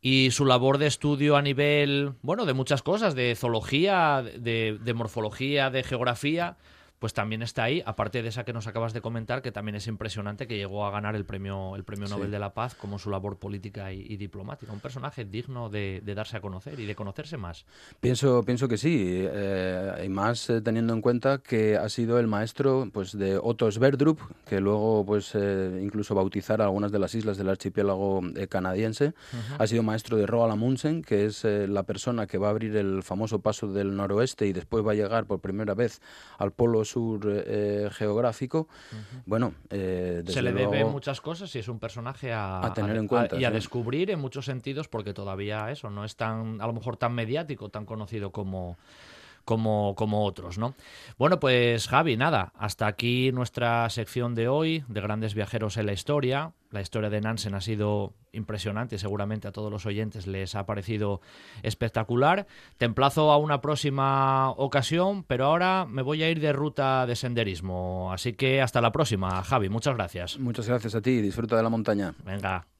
Y 0.00 0.30
su 0.32 0.44
labor 0.44 0.76
de 0.76 0.86
estudio 0.86 1.36
a 1.36 1.42
nivel, 1.42 2.12
bueno, 2.20 2.44
de 2.44 2.52
muchas 2.52 2.82
cosas, 2.82 3.14
de 3.14 3.34
zoología, 3.34 4.22
de, 4.22 4.78
de 4.78 4.94
morfología, 4.94 5.70
de 5.70 5.82
geografía, 5.82 6.58
pues 7.04 7.12
también 7.12 7.42
está 7.42 7.64
ahí, 7.64 7.82
aparte 7.84 8.22
de 8.22 8.30
esa 8.30 8.44
que 8.44 8.54
nos 8.54 8.66
acabas 8.66 8.94
de 8.94 9.02
comentar, 9.02 9.42
que 9.42 9.52
también 9.52 9.74
es 9.74 9.88
impresionante, 9.88 10.46
que 10.46 10.56
llegó 10.56 10.86
a 10.86 10.90
ganar 10.90 11.14
el 11.14 11.26
premio, 11.26 11.76
el 11.76 11.84
premio 11.84 12.08
Nobel 12.08 12.30
de 12.30 12.38
la 12.38 12.54
Paz 12.54 12.74
como 12.74 12.98
su 12.98 13.10
labor 13.10 13.36
política 13.36 13.92
y, 13.92 14.16
diplomática. 14.16 14.72
Un 14.72 14.80
personaje 14.80 15.26
digno 15.26 15.68
de, 15.68 16.00
darse 16.02 16.38
a 16.38 16.40
conocer 16.40 16.80
y 16.80 16.86
de 16.86 16.94
conocerse 16.94 17.36
más. 17.36 17.66
Pienso, 18.00 18.42
pienso 18.42 18.68
que 18.68 18.78
sí, 18.78 19.18
eh, 19.20 20.02
y 20.06 20.08
más 20.08 20.48
eh, 20.48 20.62
teniendo 20.62 20.94
en 20.94 21.02
cuenta 21.02 21.42
que 21.46 21.76
ha 21.76 21.90
sido 21.90 22.18
el 22.18 22.26
maestro 22.26 22.88
pues, 22.90 23.12
de 23.12 23.36
Otto 23.36 23.70
Sverdrup, 23.70 24.18
que 24.46 24.60
luego 24.60 25.04
pues 25.04 25.34
eh, 25.34 25.80
incluso 25.82 26.14
bautizara 26.14 26.64
algunas 26.64 26.90
de 26.90 27.00
las 27.00 27.14
islas 27.14 27.36
del 27.36 27.50
archipiélago 27.50 28.22
canadiense. 28.48 29.12
Ha 29.58 29.66
sido 29.66 29.82
maestro 29.82 30.16
de 30.16 30.24
Roald 30.24 30.54
Amundsen, 30.54 31.02
que 31.02 31.26
es 31.26 31.44
la 31.44 31.82
persona 31.82 32.26
que 32.26 32.38
va 32.38 32.46
a 32.46 32.50
abrir 32.50 32.74
el 32.78 33.02
famoso 33.02 33.40
paso 33.40 33.70
del 33.70 33.94
noroeste 33.94 34.46
y 34.46 34.54
después 34.54 34.86
va 34.86 34.92
a 34.92 34.94
llegar 34.94 35.26
por 35.26 35.40
primera 35.40 35.74
vez 35.74 36.00
al 36.38 36.52
polo 36.52 36.82
sur 36.86 36.93
eh, 37.24 37.88
geográfico, 37.92 38.68
bueno, 39.26 39.54
eh, 39.70 40.22
se 40.26 40.42
le 40.42 40.52
debe 40.52 40.84
muchas 40.84 41.20
cosas 41.20 41.54
y 41.56 41.58
es 41.58 41.68
un 41.68 41.78
personaje 41.78 42.32
a, 42.32 42.72
tener 42.74 42.96
en 42.96 43.08
cuenta 43.08 43.36
y 43.36 43.44
a 43.44 43.50
descubrir 43.50 44.10
en 44.10 44.20
muchos 44.20 44.44
sentidos 44.44 44.88
porque 44.88 45.12
todavía 45.12 45.70
eso 45.70 45.90
no 45.90 46.04
es 46.04 46.16
tan 46.16 46.60
a 46.60 46.66
lo 46.66 46.72
mejor 46.72 46.96
tan 46.96 47.14
mediático, 47.14 47.68
tan 47.68 47.84
conocido 47.86 48.30
como 48.30 48.76
como, 49.44 49.94
como 49.94 50.24
otros, 50.24 50.58
¿no? 50.58 50.74
Bueno, 51.18 51.40
pues 51.40 51.88
Javi, 51.88 52.16
nada, 52.16 52.52
hasta 52.56 52.86
aquí 52.86 53.32
nuestra 53.32 53.88
sección 53.90 54.34
de 54.34 54.48
hoy 54.48 54.84
de 54.88 55.00
grandes 55.00 55.34
viajeros 55.34 55.76
en 55.76 55.86
la 55.86 55.92
historia. 55.92 56.52
La 56.70 56.80
historia 56.80 57.10
de 57.10 57.20
Nansen 57.20 57.54
ha 57.54 57.60
sido 57.60 58.14
impresionante, 58.32 58.98
seguramente 58.98 59.46
a 59.46 59.52
todos 59.52 59.70
los 59.70 59.86
oyentes 59.86 60.26
les 60.26 60.54
ha 60.56 60.66
parecido 60.66 61.20
espectacular. 61.62 62.46
Te 62.78 62.84
emplazo 62.84 63.30
a 63.30 63.36
una 63.36 63.60
próxima 63.60 64.50
ocasión, 64.50 65.22
pero 65.22 65.46
ahora 65.46 65.86
me 65.88 66.02
voy 66.02 66.22
a 66.22 66.30
ir 66.30 66.40
de 66.40 66.52
ruta 66.52 67.06
de 67.06 67.14
senderismo. 67.14 68.12
Así 68.12 68.32
que 68.32 68.60
hasta 68.60 68.80
la 68.80 68.90
próxima, 68.90 69.42
Javi. 69.44 69.68
Muchas 69.68 69.94
gracias. 69.94 70.38
Muchas 70.38 70.66
gracias 70.66 70.94
a 70.94 71.00
ti. 71.00 71.20
Disfruta 71.20 71.56
de 71.56 71.62
la 71.62 71.68
montaña. 71.68 72.14
Venga. 72.24 72.73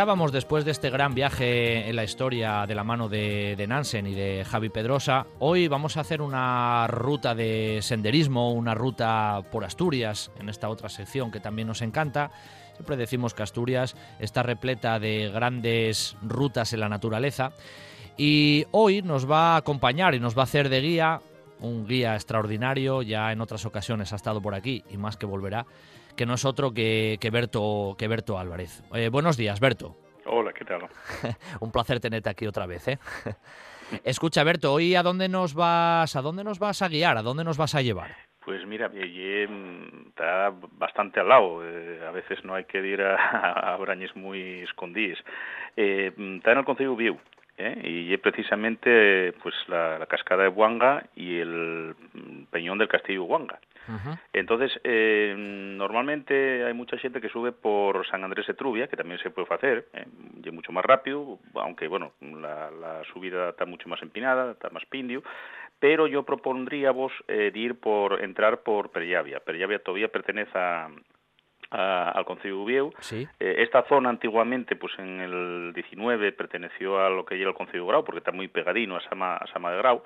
Comentábamos 0.00 0.32
después 0.32 0.64
de 0.64 0.70
este 0.70 0.88
gran 0.88 1.14
viaje 1.14 1.86
en 1.86 1.94
la 1.94 2.04
historia 2.04 2.64
de 2.66 2.74
la 2.74 2.84
mano 2.84 3.10
de, 3.10 3.54
de, 3.54 3.66
Nansen 3.66 4.06
y 4.06 4.14
de 4.14 4.46
Javi 4.46 4.70
Pedrosa, 4.70 5.26
hoy 5.40 5.68
vamos 5.68 5.98
a 5.98 6.00
hacer 6.00 6.22
una 6.22 6.86
ruta 6.86 7.34
de 7.34 7.80
senderismo, 7.82 8.54
una 8.54 8.72
ruta 8.72 9.42
por 9.52 9.62
Asturias, 9.62 10.30
en 10.40 10.48
esta 10.48 10.70
otra 10.70 10.88
sección 10.88 11.30
que 11.30 11.38
también 11.38 11.68
nos 11.68 11.82
encanta. 11.82 12.30
Siempre 12.72 12.96
decimos 12.96 13.34
que 13.34 13.42
Asturias 13.42 13.94
está 14.18 14.42
repleta 14.42 14.98
de 14.98 15.28
grandes 15.28 16.16
rutas 16.22 16.72
en 16.72 16.80
la 16.80 16.88
naturaleza. 16.88 17.52
Y 18.16 18.64
hoy 18.70 19.02
nos 19.02 19.30
va 19.30 19.52
a 19.52 19.56
acompañar 19.56 20.14
y 20.14 20.20
nos 20.20 20.34
va 20.34 20.40
a 20.40 20.44
hacer 20.44 20.70
de 20.70 20.80
guía 20.80 21.20
un 21.60 21.86
guía 21.86 22.14
extraordinario, 22.14 23.02
ya 23.02 23.32
en 23.32 23.42
otras 23.42 23.66
ocasiones 23.66 24.14
ha 24.14 24.16
estado 24.16 24.40
por 24.40 24.54
aquí 24.54 24.82
y 24.88 24.96
más 24.96 25.18
que 25.18 25.26
volverá, 25.26 25.66
que 26.20 26.26
no 26.26 26.34
es 26.34 26.44
otro 26.44 26.74
que, 26.74 27.16
que, 27.18 27.30
Berto, 27.30 27.96
que 27.98 28.06
Berto 28.06 28.38
Álvarez. 28.38 28.84
Eh, 28.94 29.08
buenos 29.08 29.38
días, 29.38 29.58
Berto. 29.58 29.96
Hola, 30.26 30.52
¿qué 30.52 30.66
tal? 30.66 30.82
un 31.60 31.72
placer 31.72 31.98
tenerte 31.98 32.28
aquí 32.28 32.46
otra 32.46 32.66
vez. 32.66 32.88
¿eh? 32.88 32.98
Escucha, 34.04 34.44
Berto, 34.44 34.74
hoy 34.74 34.94
a 34.94 35.02
dónde 35.02 35.30
nos 35.30 35.54
vas, 35.54 36.14
a 36.14 36.20
dónde 36.20 36.44
nos 36.44 36.58
vas 36.58 36.82
a 36.82 36.88
guiar, 36.88 37.16
a 37.16 37.22
dónde 37.22 37.42
nos 37.42 37.56
vas 37.56 37.74
a 37.74 37.80
llevar. 37.80 38.10
Pues 38.44 38.66
mira, 38.66 38.90
está 40.08 40.52
bastante 40.72 41.20
al 41.20 41.28
lado. 41.30 41.62
Eh, 41.64 42.04
a 42.06 42.10
veces 42.10 42.44
no 42.44 42.54
hay 42.54 42.64
que 42.64 42.86
ir 42.86 43.00
a, 43.00 43.14
a 43.72 43.76
brañes 43.78 44.14
muy 44.14 44.60
escondidos. 44.60 45.24
Eh, 45.74 46.12
está 46.36 46.52
en 46.52 46.58
el 46.58 46.64
Consejo 46.66 46.96
Viu, 46.96 47.18
¿eh? 47.56 47.80
y 47.82 48.14
precisamente 48.18 49.32
pues 49.42 49.54
la, 49.68 49.98
la, 49.98 50.04
cascada 50.04 50.42
de 50.42 50.50
Huanga 50.50 51.02
y 51.16 51.38
el 51.38 51.94
peñón 52.50 52.76
del 52.76 52.88
castillo 52.88 53.24
Huanga. 53.24 53.58
Uh 53.88 53.92
-huh. 53.92 54.18
Entonces, 54.32 54.78
eh, 54.84 55.34
normalmente 55.36 56.64
hay 56.64 56.74
mucha 56.74 56.96
gente 56.98 57.20
que 57.20 57.28
sube 57.28 57.52
por 57.52 58.06
San 58.06 58.22
Andrés 58.24 58.46
de 58.46 58.54
Trubia, 58.54 58.88
que 58.88 58.96
también 58.96 59.18
se 59.20 59.30
puede 59.30 59.52
hacer, 59.52 59.86
eh, 59.92 60.06
y 60.44 60.50
mucho 60.50 60.72
más 60.72 60.84
rápido, 60.84 61.38
aunque 61.54 61.88
bueno, 61.88 62.12
la, 62.20 62.70
la, 62.70 63.02
subida 63.12 63.50
está 63.50 63.66
mucho 63.66 63.88
más 63.88 64.02
empinada, 64.02 64.52
está 64.52 64.70
más 64.70 64.84
pindio, 64.86 65.22
pero 65.80 66.06
yo 66.06 66.22
propondría 66.24 66.90
vos 66.90 67.12
eh, 67.26 67.50
de 67.52 67.58
ir 67.58 67.80
por 67.80 68.22
entrar 68.22 68.62
por 68.62 68.90
Perllavia. 68.90 69.40
Perllavia 69.40 69.78
todavía 69.78 70.08
pertenece 70.08 70.56
a, 70.56 70.90
a, 71.70 72.10
al 72.10 72.24
Concello 72.24 72.64
Vieu. 72.64 72.92
Sí. 73.00 73.26
Eh, 73.40 73.56
esta 73.58 73.82
zona 73.88 74.10
antiguamente, 74.10 74.76
pues 74.76 74.92
en 74.98 75.20
el 75.20 75.72
19 75.74 76.32
perteneció 76.32 77.00
a 77.00 77.08
lo 77.08 77.24
que 77.24 77.40
era 77.40 77.48
el 77.48 77.56
Concello 77.56 77.86
Grau, 77.86 78.04
porque 78.04 78.18
está 78.18 78.32
muy 78.32 78.48
pegadino 78.48 78.96
a 78.96 79.00
Sama, 79.00 79.36
a 79.36 79.46
Sama 79.48 79.72
de 79.72 79.78
Grau. 79.78 80.02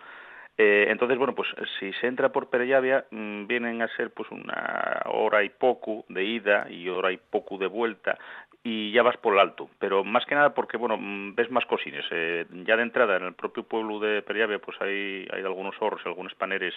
Eh, 0.56 0.86
entonces, 0.88 1.18
bueno, 1.18 1.34
pues 1.34 1.48
si 1.78 1.92
se 1.94 2.06
entra 2.06 2.30
por 2.30 2.48
Perellavia, 2.48 3.06
mmm, 3.10 3.46
vienen 3.46 3.82
a 3.82 3.88
ser 3.96 4.12
pues 4.12 4.30
una 4.30 5.02
hora 5.06 5.42
y 5.42 5.48
poco 5.48 6.04
de 6.08 6.24
ida 6.24 6.70
y 6.70 6.88
hora 6.88 7.10
y 7.10 7.16
poco 7.16 7.58
de 7.58 7.66
vuelta 7.66 8.16
y 8.62 8.92
ya 8.92 9.02
vas 9.02 9.16
por 9.18 9.34
el 9.34 9.40
alto, 9.40 9.68
pero 9.78 10.04
más 10.04 10.24
que 10.24 10.34
nada 10.34 10.54
porque, 10.54 10.78
bueno, 10.78 10.98
ves 11.34 11.50
más 11.50 11.66
cosines. 11.66 12.04
Eh, 12.10 12.46
ya 12.66 12.76
de 12.76 12.82
entrada 12.82 13.16
en 13.16 13.24
el 13.24 13.34
propio 13.34 13.64
pueblo 13.64 14.00
de 14.00 14.22
Perellavia, 14.22 14.58
pues 14.58 14.80
hay, 14.80 15.28
hay 15.32 15.42
algunos 15.42 15.74
horros, 15.80 16.00
algunos 16.06 16.34
paneres 16.34 16.74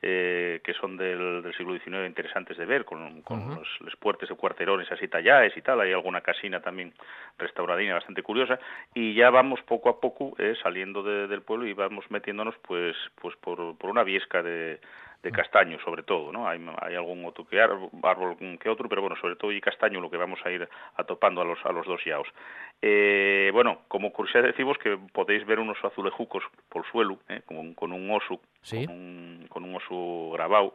eh, 0.00 0.60
que 0.62 0.74
son 0.74 0.96
del, 0.96 1.42
del, 1.42 1.54
siglo 1.56 1.74
XIX 1.76 2.06
interesantes 2.06 2.56
de 2.56 2.66
ver, 2.66 2.84
con, 2.84 3.22
con 3.22 3.40
uh 3.40 3.42
-huh. 3.42 3.58
los, 3.58 3.80
los, 3.80 3.96
puertes 3.96 4.28
de 4.28 4.36
cuarterones 4.36 4.90
así 4.92 5.08
tallaes 5.08 5.56
y 5.56 5.62
tal, 5.62 5.80
hay 5.80 5.92
alguna 5.92 6.20
casina 6.20 6.60
también 6.60 6.92
restauradina 7.36 7.94
bastante 7.94 8.22
curiosa, 8.22 8.60
y 8.94 9.14
ya 9.14 9.30
vamos 9.30 9.60
poco 9.62 9.88
a 9.88 10.00
poco 10.00 10.34
eh, 10.38 10.54
saliendo 10.62 11.02
de, 11.02 11.26
del 11.26 11.42
pueblo 11.42 11.66
y 11.66 11.72
vamos 11.72 12.04
metiéndonos 12.10 12.54
pues 12.62 12.96
pues 13.20 13.34
por, 13.36 13.76
por 13.76 13.90
una 13.90 14.04
viesca 14.04 14.42
de, 14.42 14.78
de 15.22 15.32
castaño 15.32 15.78
sobre 15.84 16.02
todo, 16.02 16.30
¿no? 16.32 16.48
Hay, 16.48 16.64
hay 16.80 16.94
algún 16.94 17.24
otro 17.24 17.46
que 17.46 17.60
árbol 17.60 18.36
que 18.60 18.68
otro, 18.68 18.88
pero 18.88 19.02
bueno, 19.02 19.16
sobre 19.20 19.36
todo 19.36 19.50
y 19.52 19.60
castaño 19.60 20.00
lo 20.00 20.10
que 20.10 20.16
vamos 20.16 20.38
a 20.44 20.50
ir 20.50 20.68
atopando 20.96 21.40
a 21.40 21.44
los 21.44 21.58
a 21.64 21.72
los 21.72 21.86
dos 21.86 22.00
yaos. 22.04 22.28
Eh, 22.80 23.50
bueno, 23.52 23.80
como 23.88 24.12
curiosidad 24.12 24.44
decimos 24.44 24.78
que 24.78 24.96
podéis 25.12 25.44
ver 25.44 25.58
unos 25.58 25.76
azulejucos 25.84 26.44
por 26.68 26.86
suelo, 26.90 27.18
¿eh? 27.28 27.42
con, 27.44 27.74
con, 27.74 27.92
un 27.92 28.10
oso, 28.10 28.40
¿Sí? 28.62 28.86
con, 28.86 28.94
un, 28.94 29.46
con 29.48 29.64
un 29.64 29.74
oso 29.74 30.30
grabado, 30.32 30.74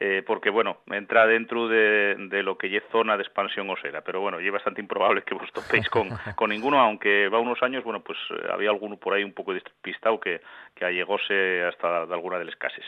eh, 0.00 0.22
porque 0.26 0.50
bueno, 0.50 0.78
entra 0.86 1.26
dentro 1.26 1.66
de, 1.66 2.14
de, 2.16 2.42
lo 2.42 2.56
que 2.56 2.74
es 2.76 2.84
zona 2.92 3.16
de 3.16 3.24
expansión 3.24 3.68
osera, 3.68 4.02
pero 4.02 4.20
bueno, 4.20 4.38
es 4.38 4.52
bastante 4.52 4.80
improbable 4.80 5.22
que 5.22 5.34
vos 5.34 5.50
topéis 5.52 5.88
con, 5.88 6.08
con 6.36 6.50
ninguno, 6.50 6.78
aunque 6.78 7.28
va 7.28 7.40
unos 7.40 7.62
años, 7.62 7.82
bueno, 7.82 8.00
pues 8.00 8.18
eh, 8.30 8.48
había 8.52 8.70
alguno 8.70 8.96
por 8.96 9.14
ahí 9.14 9.24
un 9.24 9.32
poco 9.32 9.54
despistado 9.54 10.20
que, 10.20 10.40
que 10.74 10.84
allegóse 10.84 11.64
hasta 11.64 12.06
de 12.06 12.14
alguna 12.14 12.38
de 12.38 12.44
las 12.44 12.56
casas. 12.56 12.84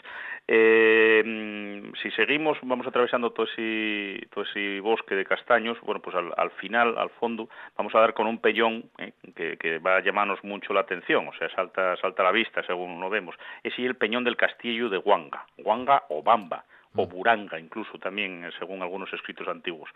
Eh, 0.46 1.90
si 2.02 2.10
seguimos, 2.12 2.58
vamos 2.62 2.86
atravesando 2.86 3.30
todo 3.32 3.46
ese, 3.46 4.26
todo 4.32 4.44
ese 4.44 4.80
bosque 4.80 5.14
de 5.14 5.24
castaños, 5.24 5.80
bueno, 5.82 6.00
pues 6.00 6.14
al, 6.14 6.32
al 6.36 6.50
final, 6.52 6.96
al 6.96 7.10
fondo, 7.10 7.48
vamos 7.76 7.94
a 7.94 8.00
dar 8.00 8.14
con 8.14 8.26
un 8.26 8.38
pellón 8.38 8.84
eh, 8.98 9.12
que, 9.34 9.56
que, 9.56 9.78
va 9.78 9.96
a 9.96 10.00
llamarnos 10.00 10.42
mucho 10.44 10.72
la 10.72 10.80
atención, 10.80 11.26
o 11.28 11.32
sea, 11.34 11.48
salta, 11.50 11.96
salta 11.96 12.22
a 12.22 12.26
la 12.26 12.32
vista 12.32 12.62
según 12.62 13.00
lo 13.00 13.10
vemos. 13.10 13.34
Es 13.64 13.76
el 13.78 13.96
peñón 13.96 14.24
del 14.24 14.36
castillo 14.36 14.88
de 14.88 14.98
Huanga, 14.98 15.46
Huanga 15.58 16.04
o 16.08 16.22
Bamba, 16.22 16.64
o 16.96 17.07
Buranga 17.07 17.59
incluso 17.59 17.98
también, 17.98 18.44
eh, 18.44 18.50
según 18.59 18.83
algunos 18.83 19.12
escritos 19.12 19.48
antiguos. 19.48 19.90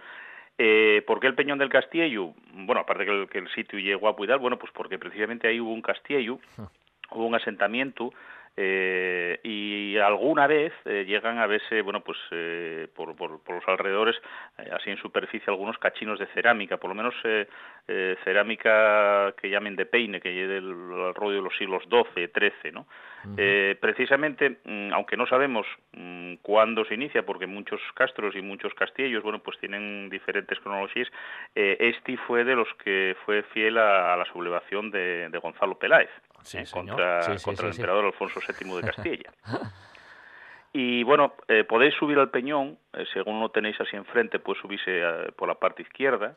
Eh, 0.57 1.03
¿Por 1.07 1.19
qué 1.19 1.27
el 1.27 1.35
Peñón 1.35 1.59
del 1.59 1.69
Castillo? 1.69 2.33
Bueno, 2.53 2.83
aparte 2.83 3.05
que 3.05 3.11
el, 3.11 3.29
que 3.29 3.39
el 3.39 3.49
sitio 3.49 3.79
llegó 3.79 4.15
y 4.23 4.27
tal, 4.27 4.39
bueno, 4.39 4.59
pues 4.59 4.73
porque 4.73 4.99
precisamente 4.99 5.49
ahí 5.49 5.61
hubo 5.61 5.73
un 5.73 5.83
castillo, 5.83 6.39
hubo 7.11 7.27
un 7.27 7.35
asentamiento 7.35 8.13
eh, 8.57 9.41
y 9.43 9.97
alguna 9.99 10.47
vez 10.47 10.73
eh, 10.85 11.05
llegan 11.07 11.39
a 11.39 11.47
verse, 11.47 11.83
bueno, 11.83 12.03
pues 12.05 12.19
eh, 12.31 12.87
por, 12.95 13.17
por, 13.17 13.43
por, 13.43 13.57
los 13.57 13.67
alrededores, 13.67 14.15
así 14.73 14.91
en 14.91 14.97
superficie, 14.99 15.47
algunos 15.49 15.77
cachinos 15.79 16.21
de 16.21 16.27
cerámica, 16.29 16.77
por 16.77 16.89
lo 16.91 16.95
menos 16.95 17.15
cerámica 18.25 19.35
que 19.41 19.51
llamen 19.51 19.77
de 19.77 19.87
peine, 19.87 20.21
que 20.21 20.33
lleve 20.33 20.55
del 20.55 21.15
rollo 21.15 21.37
de 21.37 21.43
los 21.43 21.57
siglos 21.57 21.83
XII, 21.85 22.29
XIII, 22.29 22.73
¿no? 22.73 22.87
Uh 23.25 23.37
-huh. 23.37 23.79
precisamente, 23.79 24.59
mm, 24.65 24.93
aunque 24.93 25.17
no 25.17 25.27
sabemos 25.27 25.67
mm, 25.93 26.35
cuándo 26.43 26.85
se 26.85 26.95
inicia, 26.95 27.25
porque 27.27 27.47
muchos 27.47 27.81
castros 27.95 28.37
y 28.37 28.43
muchos 28.43 28.73
castillos, 28.75 29.23
bueno, 29.23 29.41
pues 29.41 29.59
tienen 29.59 30.09
diferentes 30.09 30.59
cronologías, 30.61 31.09
este 31.55 32.17
fue 32.19 32.45
de 32.45 32.55
los 32.55 32.69
que 32.85 33.17
fue 33.25 33.43
fiel 33.43 33.79
a, 33.79 34.15
a 34.15 34.17
la 34.17 34.25
sublevación 34.27 34.91
de, 34.91 35.29
de 35.29 35.39
Gonzalo 35.39 35.79
Peláez 35.79 36.11
sí, 36.45 36.59
eh, 36.59 36.65
contra, 36.71 37.23
sí, 37.23 37.39
sí, 37.39 37.45
contra 37.45 37.67
el 37.67 37.73
emperador 37.75 38.05
Alfonso 38.07 38.41
VII 38.41 38.77
de 38.77 38.83
Castilla. 38.93 39.33
y 40.73 41.03
bueno, 41.03 41.35
eh, 41.49 41.65
podéis 41.65 41.95
subir 41.95 42.19
al 42.19 42.31
peñón, 42.31 42.79
eh, 42.93 43.05
según 43.13 43.41
lo 43.41 43.49
tenéis 43.51 43.81
así 43.81 43.97
enfrente, 43.97 44.39
pues 44.39 44.59
subirse 44.61 44.91
eh, 44.91 45.33
por 45.37 45.49
la 45.49 45.57
parte 45.57 45.83
izquierda, 45.83 46.37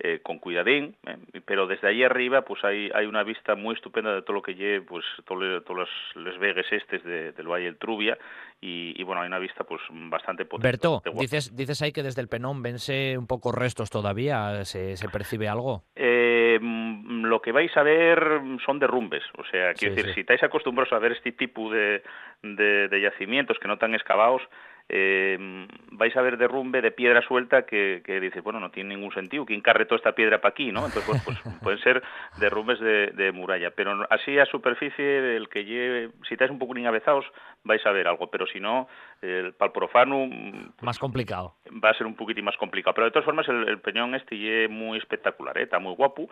¿eh? 0.00 0.20
Con 0.22 0.38
cuidadín, 0.38 0.96
eh, 1.06 1.40
pero 1.44 1.66
desde 1.66 1.88
allí 1.88 2.02
arriba 2.02 2.42
pues 2.42 2.64
hay, 2.64 2.90
hay 2.94 3.06
una 3.06 3.22
vista 3.22 3.54
muy 3.54 3.74
estupenda 3.74 4.14
de 4.14 4.22
todo 4.22 4.34
lo 4.34 4.42
que 4.42 4.54
lleve, 4.54 4.82
pues 4.82 5.04
todos 5.24 5.88
los 6.14 6.38
vegues 6.38 6.66
estes 6.72 7.04
de, 7.04 7.32
del 7.32 7.46
Valle 7.46 7.66
del 7.66 7.78
Trubia 7.78 8.18
y, 8.60 8.94
y, 9.00 9.02
bueno, 9.04 9.22
hay 9.22 9.28
una 9.28 9.38
vista 9.38 9.64
pues 9.64 9.80
bastante 9.90 10.44
potente. 10.44 10.68
Berto, 10.68 11.02
dices, 11.18 11.56
dices 11.56 11.80
ahí 11.82 11.92
que 11.92 12.02
desde 12.02 12.20
el 12.20 12.28
Penón 12.28 12.62
vense 12.62 13.16
un 13.16 13.26
poco 13.26 13.52
restos 13.52 13.90
todavía, 13.90 14.64
¿se, 14.64 14.96
se 14.96 15.08
percibe 15.08 15.48
algo? 15.48 15.84
Eh, 15.96 16.58
lo 16.60 17.40
que 17.40 17.52
vais 17.52 17.74
a 17.76 17.82
ver 17.82 18.40
son 18.66 18.78
derrumbes, 18.78 19.22
o 19.38 19.44
sea, 19.44 19.72
quiero 19.74 19.94
sí, 19.94 19.96
decir, 19.96 20.06
sí. 20.06 20.14
si 20.14 20.20
estáis 20.20 20.42
acostumbrados 20.42 20.92
a 20.92 20.98
ver 20.98 21.12
este 21.12 21.32
tipo 21.32 21.70
de, 21.70 22.02
de, 22.42 22.88
de 22.88 23.00
yacimientos 23.00 23.58
que 23.58 23.68
no 23.68 23.74
están 23.74 23.94
excavados, 23.94 24.42
eh, 24.92 25.66
vais 25.92 26.16
a 26.16 26.22
ver 26.22 26.36
derrumbe 26.36 26.82
de 26.82 26.90
piedra 26.90 27.22
suelta 27.22 27.62
que, 27.62 28.02
que 28.04 28.20
dice, 28.20 28.40
bueno, 28.40 28.58
no 28.58 28.70
tiene 28.70 28.96
ningún 28.96 29.12
sentido, 29.12 29.46
¿quién 29.46 29.60
carretó 29.60 29.94
esta 29.94 30.12
piedra 30.12 30.40
para 30.40 30.50
aquí? 30.50 30.72
¿no? 30.72 30.86
Entonces, 30.86 31.04
pues, 31.24 31.38
pues 31.44 31.54
pueden 31.62 31.78
ser 31.80 32.02
derrumbes 32.38 32.80
de, 32.80 33.08
de, 33.08 33.32
muralla, 33.32 33.70
pero 33.70 34.06
así 34.10 34.38
a 34.38 34.46
superficie, 34.46 35.36
el 35.36 35.48
que 35.48 35.64
lleve, 35.64 36.10
si 36.26 36.34
estáis 36.34 36.50
un 36.50 36.58
poco 36.58 36.74
avezados, 36.86 37.26
vais 37.64 37.84
a 37.86 37.92
ver 37.92 38.08
algo, 38.08 38.30
pero 38.30 38.46
si 38.46 38.58
no, 38.58 38.88
el 39.22 39.52
pal 39.54 39.72
profano... 39.72 40.28
Pues, 40.28 40.82
más 40.82 40.98
complicado. 40.98 41.54
Va 41.84 41.90
a 41.90 41.94
ser 41.94 42.06
un 42.06 42.14
poquitín 42.14 42.44
más 42.44 42.56
complicado, 42.56 42.94
pero 42.94 43.04
de 43.06 43.10
todas 43.10 43.24
formas 43.24 43.48
el, 43.48 43.68
el 43.68 43.78
peñón 43.78 44.14
este 44.14 44.64
es 44.64 44.70
muy 44.70 44.98
espectacular, 44.98 45.56
¿eh? 45.58 45.64
está 45.64 45.78
muy 45.78 45.94
guapo, 45.94 46.28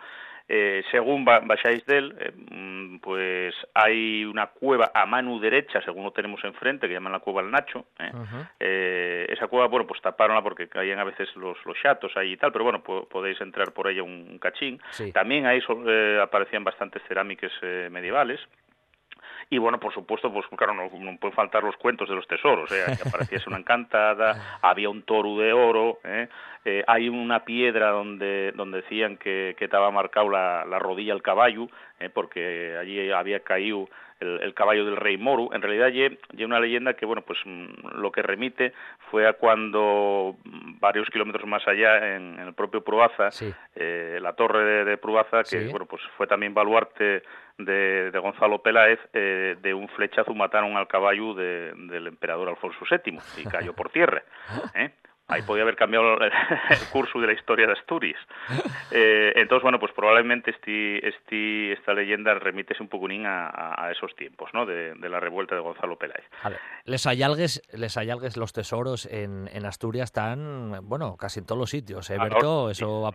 eh, 0.47 0.83
según 0.89 1.23
baixáis 1.25 1.85
del, 1.85 2.15
eh, 2.19 2.99
pues 3.01 3.53
hay 3.73 4.25
una 4.25 4.47
cueva 4.47 4.91
a 4.93 5.05
mano 5.05 5.39
derecha, 5.39 5.79
según 5.81 6.03
lo 6.03 6.11
tenemos 6.11 6.43
enfrente, 6.43 6.87
que 6.87 6.93
llaman 6.93 7.13
la 7.13 7.19
cueva 7.19 7.43
del 7.43 7.51
Nacho. 7.51 7.85
¿eh? 7.99 8.09
Uh 8.13 8.17
-huh. 8.17 8.49
eh, 8.59 9.27
esa 9.29 9.47
cueva, 9.47 9.67
bueno, 9.67 9.85
pues 9.85 10.01
taparonla 10.01 10.41
porque 10.41 10.67
caían 10.67 10.97
a 10.99 11.03
veces 11.03 11.29
los, 11.35 11.57
los 11.65 11.77
chatos 11.81 12.11
ahí 12.17 12.31
y 12.31 12.37
tal, 12.37 12.51
pero 12.51 12.63
bueno, 12.63 12.81
podéis 12.81 13.39
entrar 13.41 13.71
por 13.73 13.87
ella 13.87 14.01
un, 14.01 14.27
un 14.31 14.39
cachín. 14.39 14.81
Sí. 14.91 15.11
También 15.11 15.45
ahí 15.45 15.59
aparecían 16.19 16.63
bastantes 16.63 17.03
cerámicas 17.07 17.51
medievales. 17.91 18.39
Y 19.51 19.57
bueno, 19.57 19.79
por 19.79 19.91
supuesto, 19.93 20.31
pues 20.31 20.45
claro, 20.55 20.75
no, 20.75 20.83
no 20.83 21.17
pueden 21.17 21.35
faltar 21.35 21.63
los 21.63 21.75
cuentos 21.77 22.07
de 22.07 22.15
los 22.15 22.27
tesoros, 22.27 22.71
¿eh? 22.71 22.83
que 23.01 23.07
apareciese 23.07 23.49
una 23.49 23.57
encantada, 23.57 24.59
había 24.61 24.89
un 24.89 25.01
toro 25.01 25.37
de 25.37 25.53
oro, 25.53 25.99
¿eh? 26.03 26.27
Eh, 26.65 26.83
hay 26.85 27.09
una 27.09 27.45
piedra 27.45 27.89
donde, 27.89 28.51
donde 28.51 28.81
decían 28.81 29.17
que, 29.17 29.55
que 29.57 29.65
estaba 29.65 29.89
marcado 29.91 30.29
la, 30.29 30.65
la 30.65 30.77
rodilla 30.77 31.13
al 31.13 31.21
caballo, 31.21 31.67
¿eh? 31.99 32.09
porque 32.09 32.75
allí 32.79 33.11
había 33.11 33.39
caído 33.39 33.89
el, 34.19 34.41
el, 34.41 34.53
caballo 34.53 34.85
del 34.85 34.97
rey 34.97 35.17
Moru. 35.17 35.49
En 35.53 35.61
realidad 35.61 35.87
hay 35.87 36.43
una 36.43 36.59
leyenda 36.59 36.93
que, 36.93 37.05
bueno, 37.05 37.21
pues 37.21 37.39
lo 37.45 38.11
que 38.11 38.21
remite 38.21 38.73
fue 39.11 39.27
a 39.27 39.33
cuando 39.33 40.35
varios 40.79 41.09
kilómetros 41.09 41.47
más 41.47 41.67
allá, 41.67 42.15
en, 42.15 42.39
el 42.39 42.53
propio 42.53 42.83
Pruaza, 42.83 43.29
eh, 43.75 44.19
la 44.21 44.33
torre 44.33 44.85
de, 44.85 44.97
Pruaza, 44.97 45.43
que 45.43 45.67
bueno, 45.67 45.85
pues 45.85 46.01
fue 46.17 46.27
también 46.27 46.53
baluarte 46.53 47.23
de, 47.57 48.19
Gonzalo 48.21 48.61
Peláez, 48.61 48.99
eh, 49.13 49.55
de 49.61 49.73
un 49.73 49.87
flechazo 49.89 50.33
mataron 50.33 50.77
al 50.77 50.87
caballo 50.87 51.33
del 51.33 52.07
emperador 52.07 52.49
Alfonso 52.49 52.79
VII 52.89 53.19
y 53.37 53.43
cayó 53.45 53.73
por 53.73 53.89
tierra. 53.89 54.23
¿eh? 54.75 54.91
Ahí 55.29 55.43
podía 55.43 55.63
haber 55.63 55.75
cambiado 55.75 56.19
el, 56.21 56.31
curso 56.91 57.19
de 57.19 57.27
la 57.27 57.33
historia 57.33 57.67
de 57.67 57.73
Asturias. 57.73 58.19
Eh, 58.91 59.33
entonces, 59.35 59.63
bueno, 59.63 59.79
pues 59.79 59.93
probablemente 59.93 60.51
este, 60.51 61.07
este, 61.07 61.73
esta 61.73 61.93
leyenda 61.93 62.33
remítese 62.33 62.81
un 62.81 62.89
poco 62.89 63.07
a, 63.25 63.85
a, 63.85 63.91
esos 63.91 64.15
tiempos, 64.15 64.49
¿no? 64.53 64.65
De, 64.65 64.95
la 65.09 65.19
revuelta 65.19 65.55
de 65.55 65.61
Gonzalo 65.61 65.97
Peláez. 65.97 66.25
les 66.85 67.07
ayalgues, 67.07 67.61
les 67.73 67.97
ayalgues 67.97 68.37
los 68.37 68.53
tesoros 68.53 69.05
en, 69.05 69.49
en, 69.51 69.65
Asturias 69.65 70.09
están, 70.09 70.79
bueno, 70.83 71.15
casi 71.17 71.39
en 71.39 71.45
todos 71.45 71.59
los 71.59 71.69
sitios, 71.69 72.09
¿eh, 72.09 72.17
ah, 72.19 72.23
Berto? 72.23 72.71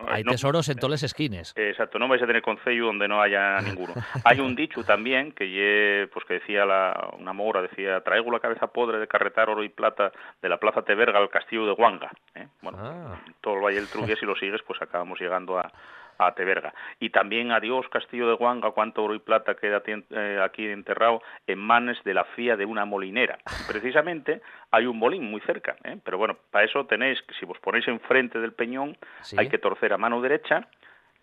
Hay 0.09 0.25
tesoros 0.25 0.69
en 0.69 0.77
todas 0.77 0.91
las 0.91 1.03
esquinas. 1.03 1.53
Exacto, 1.57 1.99
no 1.99 2.09
vais 2.09 2.23
a 2.23 2.27
tener 2.27 2.43
concello 2.43 2.87
donde 2.87 3.09
no 3.09 3.21
haya 3.21 3.61
ninguno. 3.63 3.95
hay 4.25 4.41
un 4.41 4.55
dicho 4.55 4.85
también 4.85 5.33
que, 5.33 6.09
pues 6.13 6.25
que 6.27 6.35
decía 6.35 6.65
la, 6.65 7.11
una 7.19 7.33
mora, 7.33 7.63
decía, 7.63 8.01
traigo 8.01 8.31
la 8.31 8.41
cabeza 8.41 8.69
podre 8.69 8.99
de 8.99 9.07
carretar 9.07 9.51
oro 9.51 9.65
y 9.65 9.69
plata 9.69 10.13
de 10.41 10.49
la 10.49 10.59
plaza 10.59 10.83
Teberga 10.83 11.19
al 11.19 11.31
castillo 11.31 11.67
de 11.67 11.73
Huanga 11.73 12.04
¿eh? 12.35 12.49
Bueno, 12.63 12.79
ah. 12.81 13.21
todo 13.41 13.55
el 13.55 13.65
Valle 13.65 13.77
del 13.77 13.89
Trubia, 13.89 14.17
si 14.17 14.27
lo 14.27 14.37
sigues, 14.37 14.63
pues 14.63 14.81
acabamos 14.83 15.21
llegando 15.21 15.59
a, 15.59 15.71
a 16.19 16.33
Teberga. 16.33 16.75
Y 17.01 17.11
también 17.11 17.53
adiós 17.53 17.89
Castillo 17.89 18.29
de 18.29 18.35
Guanga, 18.35 18.71
cuánto 18.71 19.05
oro 19.05 19.15
y 19.15 19.19
plata 19.19 19.55
queda 19.55 19.83
eh, 19.87 20.41
aquí 20.43 20.67
enterrado 20.67 21.23
en 21.47 21.59
manes 21.59 22.03
de 22.05 22.15
la 22.15 22.25
fía 22.25 22.57
de 22.57 22.65
una 22.65 22.85
molinera. 22.85 23.39
precisamente 23.67 24.43
hay 24.71 24.87
un 24.87 24.99
molín 24.99 25.31
muy 25.31 25.41
cerca, 25.43 25.77
¿eh? 25.85 25.99
pero 26.05 26.19
bueno, 26.19 26.37
para 26.51 26.65
eso 26.65 26.87
tenéis, 26.87 27.19
si 27.39 27.47
vos 27.47 27.59
ponéis 27.61 27.87
enfrente 27.89 28.41
del 28.41 28.53
peñón, 28.53 28.97
hay 29.37 29.49
que 29.49 29.59
torcer 29.59 29.93
a 29.93 29.99
mano 29.99 30.21
derecha, 30.21 30.69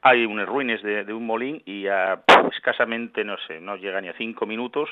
hay 0.02 0.26
unas 0.26 0.48
ruines 0.48 0.82
de, 0.82 1.14
un 1.14 1.26
molín 1.26 1.62
y 1.66 1.88
a 1.88 2.24
escasamente, 2.52 3.24
no 3.24 3.38
sé, 3.48 3.60
no 3.60 3.76
llega 3.76 4.02
ni 4.02 4.10
a 4.10 4.14
cinco 4.14 4.46
minutos, 4.46 4.90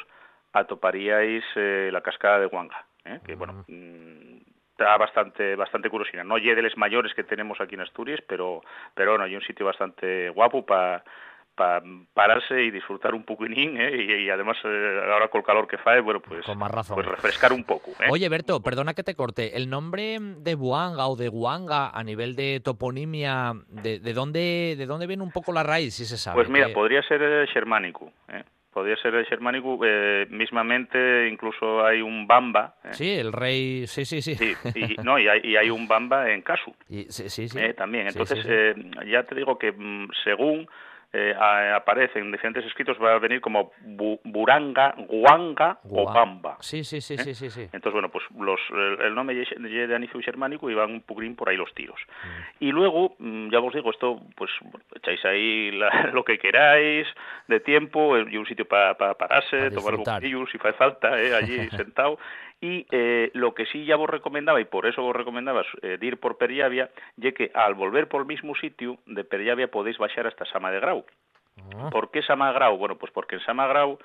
atoparíais 0.53 1.43
la 1.55 2.01
cascada 2.01 2.39
de 2.39 2.45
Guanga. 2.45 2.85
que 3.25 3.35
bueno, 3.35 3.65
mm, 3.67 4.38
está 4.79 4.97
bastante 4.97 5.55
bastante 5.55 5.89
curiosidad. 5.89 6.23
No 6.23 6.37
de 6.55 6.61
mayores 6.77 7.13
que 7.13 7.23
tenemos 7.23 7.59
aquí 7.59 7.75
en 7.75 7.81
Asturias, 7.81 8.21
pero 8.27 8.61
pero 8.93 9.11
bueno, 9.11 9.25
hay 9.25 9.35
un 9.35 9.41
sitio 9.41 9.65
bastante 9.65 10.29
guapo 10.29 10.65
para 10.65 11.03
para 11.55 11.83
pararse 12.13 12.63
y 12.63 12.71
disfrutar 12.71 13.13
un 13.13 13.25
poquinín, 13.25 13.75
¿eh? 13.75 14.23
y, 14.23 14.29
además 14.29 14.55
eh, 14.63 15.01
ahora 15.11 15.27
con 15.27 15.39
el 15.39 15.45
calor 15.45 15.67
que 15.67 15.77
fae, 15.77 15.99
bueno, 15.99 16.21
pues, 16.21 16.45
con 16.45 16.57
más 16.57 16.71
razón. 16.71 16.95
pues 16.95 17.05
refrescar 17.05 17.51
un 17.51 17.65
poco. 17.65 17.91
¿eh? 17.99 18.07
Oye, 18.09 18.29
Berto, 18.29 18.61
perdona 18.61 18.93
que 18.93 19.03
te 19.03 19.13
corte, 19.13 19.57
el 19.57 19.69
nombre 19.69 20.19
de 20.21 20.55
Buanga 20.55 21.07
o 21.07 21.17
de 21.17 21.27
Guanga 21.27 21.89
a 21.89 22.01
nivel 22.01 22.37
de 22.37 22.61
toponimia, 22.63 23.51
¿de, 23.67 23.99
de 23.99 24.13
dónde 24.13 24.75
de 24.77 24.85
dónde 24.85 25.05
viene 25.05 25.21
un 25.21 25.31
poco 25.31 25.51
la 25.51 25.63
raíz, 25.63 25.95
si 25.95 26.05
se 26.05 26.15
sabe? 26.15 26.35
Pues 26.35 26.49
mira, 26.49 26.69
podría 26.73 27.01
ser 27.03 27.45
germánico, 27.49 28.09
¿eh? 28.29 28.45
Podría 28.79 28.95
ser 28.95 29.13
el 29.13 29.25
germánico, 29.25 29.77
eh, 29.83 30.25
mismamente 30.29 31.27
incluso 31.27 31.85
hay 31.85 32.01
un 32.01 32.25
Bamba. 32.25 32.75
¿eh? 32.85 32.93
Sí, 32.93 33.09
el 33.09 33.33
rey, 33.33 33.85
sí, 33.87 34.05
sí, 34.05 34.21
sí. 34.21 34.35
sí 34.35 34.55
y, 34.73 34.95
no, 35.03 35.19
y 35.19 35.27
hay, 35.27 35.41
y 35.43 35.57
hay 35.57 35.69
un 35.69 35.85
Bamba 35.85 36.31
en 36.31 36.41
Casu. 36.41 36.73
sí, 36.87 37.29
sí, 37.29 37.49
sí. 37.49 37.59
Eh, 37.59 37.73
también, 37.73 38.07
entonces 38.07 38.45
ya 39.05 39.23
te 39.23 39.35
digo 39.35 39.57
que 39.57 39.73
mm, 39.73 40.07
según 40.23 40.69
eh, 41.11 41.33
aparece 41.75 42.19
en 42.19 42.31
diferentes 42.31 42.63
escritos 42.65 42.97
va 43.01 43.13
a 43.13 43.19
venir 43.19 43.41
como 43.41 43.71
Buranga, 44.23 44.93
Guanga 45.07 45.79
o 45.89 46.05
Bamba. 46.05 46.57
Sí, 46.59 46.83
sí, 46.83 47.01
sí, 47.01 47.17
sí, 47.17 47.33
sí, 47.33 47.49
sí, 47.49 47.61
Entonces, 47.61 47.93
bueno, 47.93 48.09
pues 48.09 48.23
los, 48.37 48.59
el, 48.99 49.15
nombre 49.15 49.35
de 49.35 49.95
Anicio 49.95 50.21
germánico 50.21 50.69
y 50.69 50.75
van 50.75 50.91
un 50.91 51.01
poquín 51.01 51.35
por 51.35 51.49
ahí 51.49 51.57
los 51.57 51.73
tiros. 51.73 51.99
Mm. 52.23 52.63
Y 52.65 52.71
luego, 52.71 53.15
mm, 53.17 53.49
ya 53.49 53.59
os 53.59 53.73
digo, 53.73 53.89
esto, 53.89 54.21
pues 54.35 54.51
echáis 54.95 55.23
ahí 55.25 55.71
lo 56.13 56.23
que 56.23 56.37
queráis 56.37 57.07
de 57.47 57.59
tiempo 57.59 58.17
y 58.17 58.37
un 58.37 58.45
sitio 58.45 58.65
para 58.65 58.95
pararse, 58.95 59.71
tomar 59.71 59.95
un 59.95 60.03
poquillo 60.03 60.45
si 60.47 60.57
hace 60.57 60.73
falta, 60.73 61.19
eh, 61.19 61.33
allí 61.35 61.69
sentado. 61.75 62.19
Y 62.61 62.85
eh, 62.91 63.31
lo 63.33 63.53
que 63.53 63.65
sí 63.67 63.85
ya 63.85 63.95
vos 63.95 64.09
recomendaba, 64.09 64.59
y 64.59 64.65
por 64.65 64.85
eso 64.85 65.01
vos 65.01 65.15
recomendabas 65.15 65.65
eh, 65.81 65.97
ir 66.01 66.19
por 66.19 66.37
Periavia, 66.37 66.89
ya 67.15 67.31
que 67.31 67.51
al 67.53 67.73
volver 67.73 68.07
por 68.09 68.21
el 68.21 68.27
mismo 68.27 68.55
sitio 68.55 68.97
de 69.05 69.23
Periavia 69.23 69.71
podéis 69.71 69.97
bajar 69.97 70.27
hasta 70.27 70.45
Sama 70.45 70.71
de 70.71 70.79
Grau. 70.79 71.05
Ah. 71.75 71.89
¿Por 71.91 72.11
qué 72.11 72.21
Sama 72.21 72.49
de 72.49 72.55
Grau? 72.55 72.77
Bueno, 72.77 72.97
pues 72.97 73.11
porque 73.13 73.35
en 73.35 73.41
Sama 73.41 73.63
de 73.63 73.69
Grau 73.69 73.99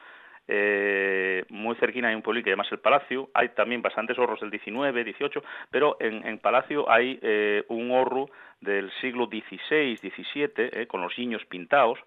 eh, 0.47 1.45
muy 1.49 1.75
cerquina 1.77 2.09
hay 2.09 2.15
un 2.15 2.23
pueblo 2.23 2.43
que 2.43 2.51
llama 2.51 2.65
el 2.71 2.79
Palacio, 2.79 3.31
hay 3.33 3.51
también 3.51 3.81
bastantes 3.81 4.19
horros 4.19 4.41
del 4.41 4.51
19, 4.51 5.05
18, 5.05 5.43
pero 5.71 5.97
en, 6.01 6.27
en 6.27 6.39
Palacio 6.39 6.91
hay 6.91 7.19
eh, 7.23 7.65
un 7.69 7.91
horro 7.91 8.29
del 8.61 8.91
siglo 9.01 9.27
XVI, 9.27 9.97
XVII, 9.97 10.53
eh, 10.57 10.87
con 10.87 11.01
los 11.01 11.17
niños 11.19 11.45
pintados, 11.47 11.99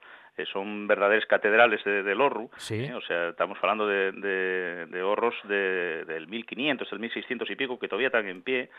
son 0.45 0.87
verdaderos 0.87 1.25
catedrales 1.25 1.83
de, 1.83 2.03
del 2.03 2.21
Orru, 2.21 2.49
¿eh? 2.69 2.93
o 2.93 3.01
sea, 3.01 3.29
estamos 3.29 3.57
hablando 3.61 3.87
de, 3.87 4.11
de, 4.11 4.85
de 4.85 5.01
horros 5.01 5.35
de, 5.45 6.05
del 6.05 6.27
1500, 6.27 6.89
del 6.89 6.99
1600 6.99 7.49
y 7.49 7.55
pico, 7.55 7.79
que 7.79 7.87
todavía 7.87 8.07
están 8.07 8.27
en 8.27 8.41
pie, 8.41 8.69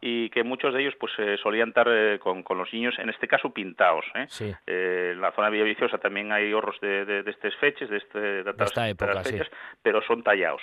y 0.00 0.30
que 0.30 0.44
muchos 0.44 0.72
de 0.72 0.82
ellos 0.82 0.94
pues 0.98 1.12
eh, 1.18 1.36
solían 1.42 1.70
estar 1.70 1.88
eh, 1.90 2.18
con, 2.20 2.42
con, 2.42 2.56
los 2.56 2.72
niños, 2.72 2.94
en 2.98 3.08
este 3.10 3.26
caso 3.26 3.50
pintados. 3.50 4.04
¿eh? 4.14 4.54
en 4.66 5.20
la 5.20 5.32
zona 5.32 5.50
Villaviciosa 5.50 5.98
también 5.98 6.30
hay 6.30 6.52
horros 6.52 6.80
de, 6.80 7.04
de, 7.04 7.30
estas 7.30 7.54
fechas, 7.56 7.90
de, 7.90 7.96
este, 7.96 8.18
de, 8.18 8.54
esta 8.56 8.88
época, 8.88 9.24
fechas, 9.24 9.48
pero 9.82 10.00
son 10.02 10.22
tallados. 10.22 10.62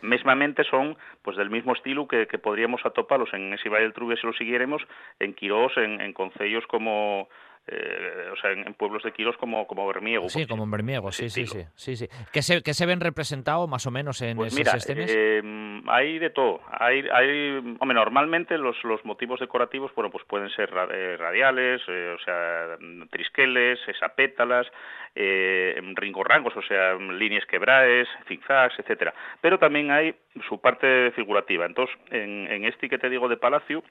Mesmamente 0.00 0.64
son 0.64 0.96
pues 1.22 1.36
del 1.36 1.50
mismo 1.50 1.74
estilo 1.74 2.08
que, 2.08 2.26
que 2.26 2.38
podríamos 2.38 2.84
atoparlos 2.84 3.32
en 3.34 3.52
ese 3.52 3.68
Valle 3.68 3.84
del 3.84 3.92
Trubia 3.92 4.16
si 4.16 4.26
lo 4.26 4.32
siguiéramos, 4.32 4.82
en 5.20 5.34
Quirós, 5.34 5.76
en, 5.76 6.00
en 6.00 6.12
concellos 6.12 6.64
como 6.66 7.28
eh, 7.66 8.28
o 8.30 8.36
sea, 8.36 8.52
en, 8.52 8.74
pueblos 8.74 9.02
de 9.02 9.12
Quirós 9.12 9.36
como, 9.38 9.66
como 9.66 9.86
Bermiego. 9.86 10.28
Sí, 10.28 10.46
como 10.46 10.64
en 10.64 10.70
Bermiego, 10.70 11.10
sí, 11.12 11.30
sí, 11.30 11.46
sí, 11.46 11.64
sí, 11.74 11.96
sí. 11.96 12.08
¿Qué 12.30 12.42
se, 12.42 12.62
qué 12.62 12.74
se 12.74 12.84
ven 12.84 13.00
representados 13.00 13.68
más 13.68 13.86
o 13.86 13.90
menos 13.90 14.20
en 14.20 14.36
pues 14.36 14.54
mira, 14.54 14.72
eh, 14.86 15.40
hay 15.86 16.18
de 16.18 16.30
todo. 16.30 16.60
Hay, 16.70 17.04
hay, 17.12 17.76
hombre, 17.78 17.94
normalmente 17.94 18.58
los, 18.58 18.82
los 18.84 19.04
motivos 19.04 19.40
decorativos, 19.40 19.94
bueno, 19.94 20.10
pues 20.10 20.24
pueden 20.24 20.50
ser 20.50 20.70
eh, 20.90 21.16
radiales, 21.18 21.82
eh, 21.88 22.16
o 22.18 22.22
sea, 22.24 22.76
trisqueles, 23.10 23.78
esapétalas, 23.88 24.66
eh, 25.14 25.80
ringorrangos, 25.94 26.56
o 26.56 26.62
sea, 26.62 26.94
líneas 26.94 27.46
quebraes, 27.46 28.08
zigzags, 28.26 28.78
etcétera. 28.78 29.14
Pero 29.40 29.58
también 29.58 29.90
hay 29.90 30.14
su 30.48 30.60
parte 30.60 31.10
figurativa. 31.12 31.66
Entonces, 31.66 31.96
en, 32.10 32.46
en 32.50 32.64
este 32.64 32.88
que 32.88 32.98
te 32.98 33.10
digo 33.10 33.28
de 33.28 33.36
Palacio, 33.36 33.82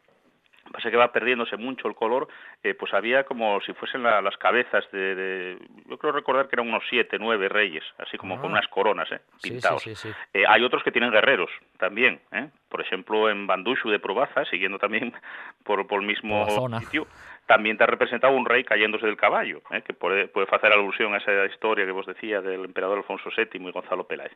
pasa 0.72 0.89
que 0.89 0.97
va 0.97 1.11
perdiéndose 1.11 1.57
mucho 1.57 1.88
el 1.88 1.95
color, 1.95 2.28
eh, 2.64 2.74
pues 2.74 2.93
había 2.93 3.24
como 3.24 3.59
si 3.61 3.74
fuesen 3.74 4.03
las 4.03 4.38
cabezas 4.38 4.86
de, 4.91 5.57
yo 5.89 5.97
creo 5.97 6.11
recordar 6.11 6.47
que 6.47 6.55
eran 6.55 6.68
unos 6.68 6.84
siete, 6.89 7.18
nueve 7.20 7.49
reyes, 7.49 7.84
así 7.97 8.18
como 8.18 8.38
con 8.38 8.51
ah. 8.51 8.53
unas 8.53 8.68
coronas, 8.68 9.11
¿eh? 9.11 9.22
pintados. 9.41 9.86
Eh, 10.34 10.43
hay 10.47 10.64
otros 10.64 10.84
que 10.84 10.91
tienen 10.91 11.11
guerreros 11.11 11.49
también, 11.78 12.20
¿eh? 12.32 12.49
por 12.70 12.82
ejemplo 12.82 13.30
en 13.30 13.45
Bandushu 13.45 13.89
de 13.89 13.99
Probaza, 13.99 14.45
siguiendo 14.45 14.80
también 14.80 15.14
por, 15.64 15.86
por 15.88 16.01
el 16.01 16.07
mismo 16.07 16.45
sitio, 16.80 17.07
también 17.46 17.78
te 17.78 17.84
ha 17.84 17.88
representado 17.88 18.34
un 18.34 18.46
rey 18.46 18.64
cayéndose 18.64 19.06
del 19.06 19.18
caballo, 19.18 19.62
¿eh? 19.72 19.82
que 19.82 19.94
puede, 19.94 20.28
puede 20.28 20.48
hacer 20.50 20.72
alusión 20.72 21.14
a 21.14 21.18
esa 21.18 21.46
historia 21.46 21.86
que 21.86 21.91
vos 21.91 22.06
decía 22.06 22.41
del 22.41 22.64
emperador 22.66 23.00
Alfonso 23.00 23.30
VII 23.36 23.48
y 23.54 23.72
Gonzalo 23.72 24.06
Peláez. 24.06 24.32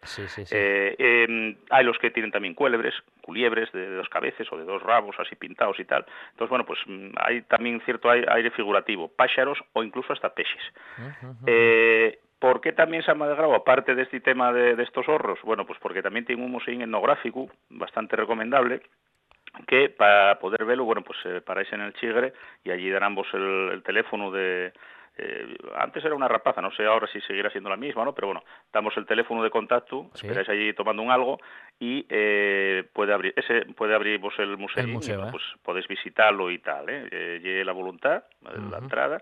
Eh, 0.52 0.96
em, 0.98 1.56
hay 1.70 1.86
los 1.86 1.98
que 2.00 2.12
tienen 2.12 2.32
también 2.32 2.54
cuélebres, 2.54 2.94
culiebres 3.22 3.72
de, 3.72 3.90
dos 3.96 4.10
cabezas 4.10 4.48
o 4.52 4.58
de 4.58 4.66
dos 4.66 4.84
rabos 4.84 5.16
así 5.20 5.36
pintados 5.36 5.80
y 5.80 5.86
tal. 5.86 6.06
Entonces, 6.32 6.50
bueno, 6.50 6.66
pues 6.66 6.80
mm, 6.86 7.12
hay 7.18 7.42
también 7.44 7.82
cierto 7.86 8.10
aire 8.10 8.52
figurativo, 8.52 9.08
pájaros 9.08 9.60
o 9.74 9.84
incluso 9.84 10.14
hasta 10.14 10.34
peces. 10.34 10.62
Eh, 11.46 12.20
¿Por 12.40 12.62
qué 12.62 12.72
también 12.72 13.04
se 13.04 13.10
ha 13.10 13.16
Grau, 13.16 13.56
aparte 13.56 13.96
de 13.96 14.04
este 14.04 14.20
tema 14.20 14.54
de, 14.54 14.82
estos 14.84 15.08
horros? 15.10 15.40
Bueno, 15.44 15.66
pues 15.66 15.80
porque 15.80 16.04
también 16.04 16.26
tiene 16.26 16.44
un 16.44 16.52
museo 16.52 16.74
etnográfico 16.74 17.50
bastante 17.70 18.16
recomendable, 18.16 18.82
que 19.66 19.90
para 19.90 20.40
poder 20.40 20.66
verlo, 20.66 20.86
bueno, 20.86 21.02
pues 21.02 21.18
eh, 21.26 21.42
paráis 21.42 21.72
en 21.74 21.82
el 21.82 21.94
Chigre 21.94 22.34
y 22.64 22.72
allí 22.72 22.90
darán 22.90 23.16
vos 23.16 23.28
el, 23.34 23.82
teléfono 23.84 24.32
de, 24.32 24.74
eh, 25.18 25.58
antes 25.76 26.06
era 26.06 26.16
una 26.16 26.28
rapaza, 26.28 26.62
no 26.62 26.72
sé 26.72 26.86
ahora 26.86 27.08
si 27.08 27.20
seguirá 27.22 27.50
siendo 27.50 27.70
la 27.70 27.78
misma, 27.78 28.06
¿no? 28.06 28.14
Pero 28.14 28.28
bueno, 28.28 28.44
damos 28.72 28.96
el 28.98 29.06
teléfono 29.06 29.44
de 29.44 29.50
contacto, 29.50 30.10
esperáis 30.14 30.48
allí 30.50 30.74
tomando 30.74 31.02
un 31.02 31.12
algo 31.12 31.40
y 31.80 32.06
eh, 32.10 32.84
puede 32.94 33.14
abrir 33.14 33.34
ese 33.36 33.66
puede 33.74 33.96
abrir 33.96 34.20
vos 34.20 34.34
el 34.38 34.58
museo, 34.58 34.86
¿eh? 34.86 35.30
pues 35.32 35.44
podéis 35.64 35.88
visitarlo 35.88 36.52
y 36.52 36.60
tal, 36.60 36.90
¿eh? 36.90 37.08
eh 37.12 37.64
la 37.66 37.72
voluntad, 37.72 38.24
la 38.42 38.78
entrada 38.78 39.20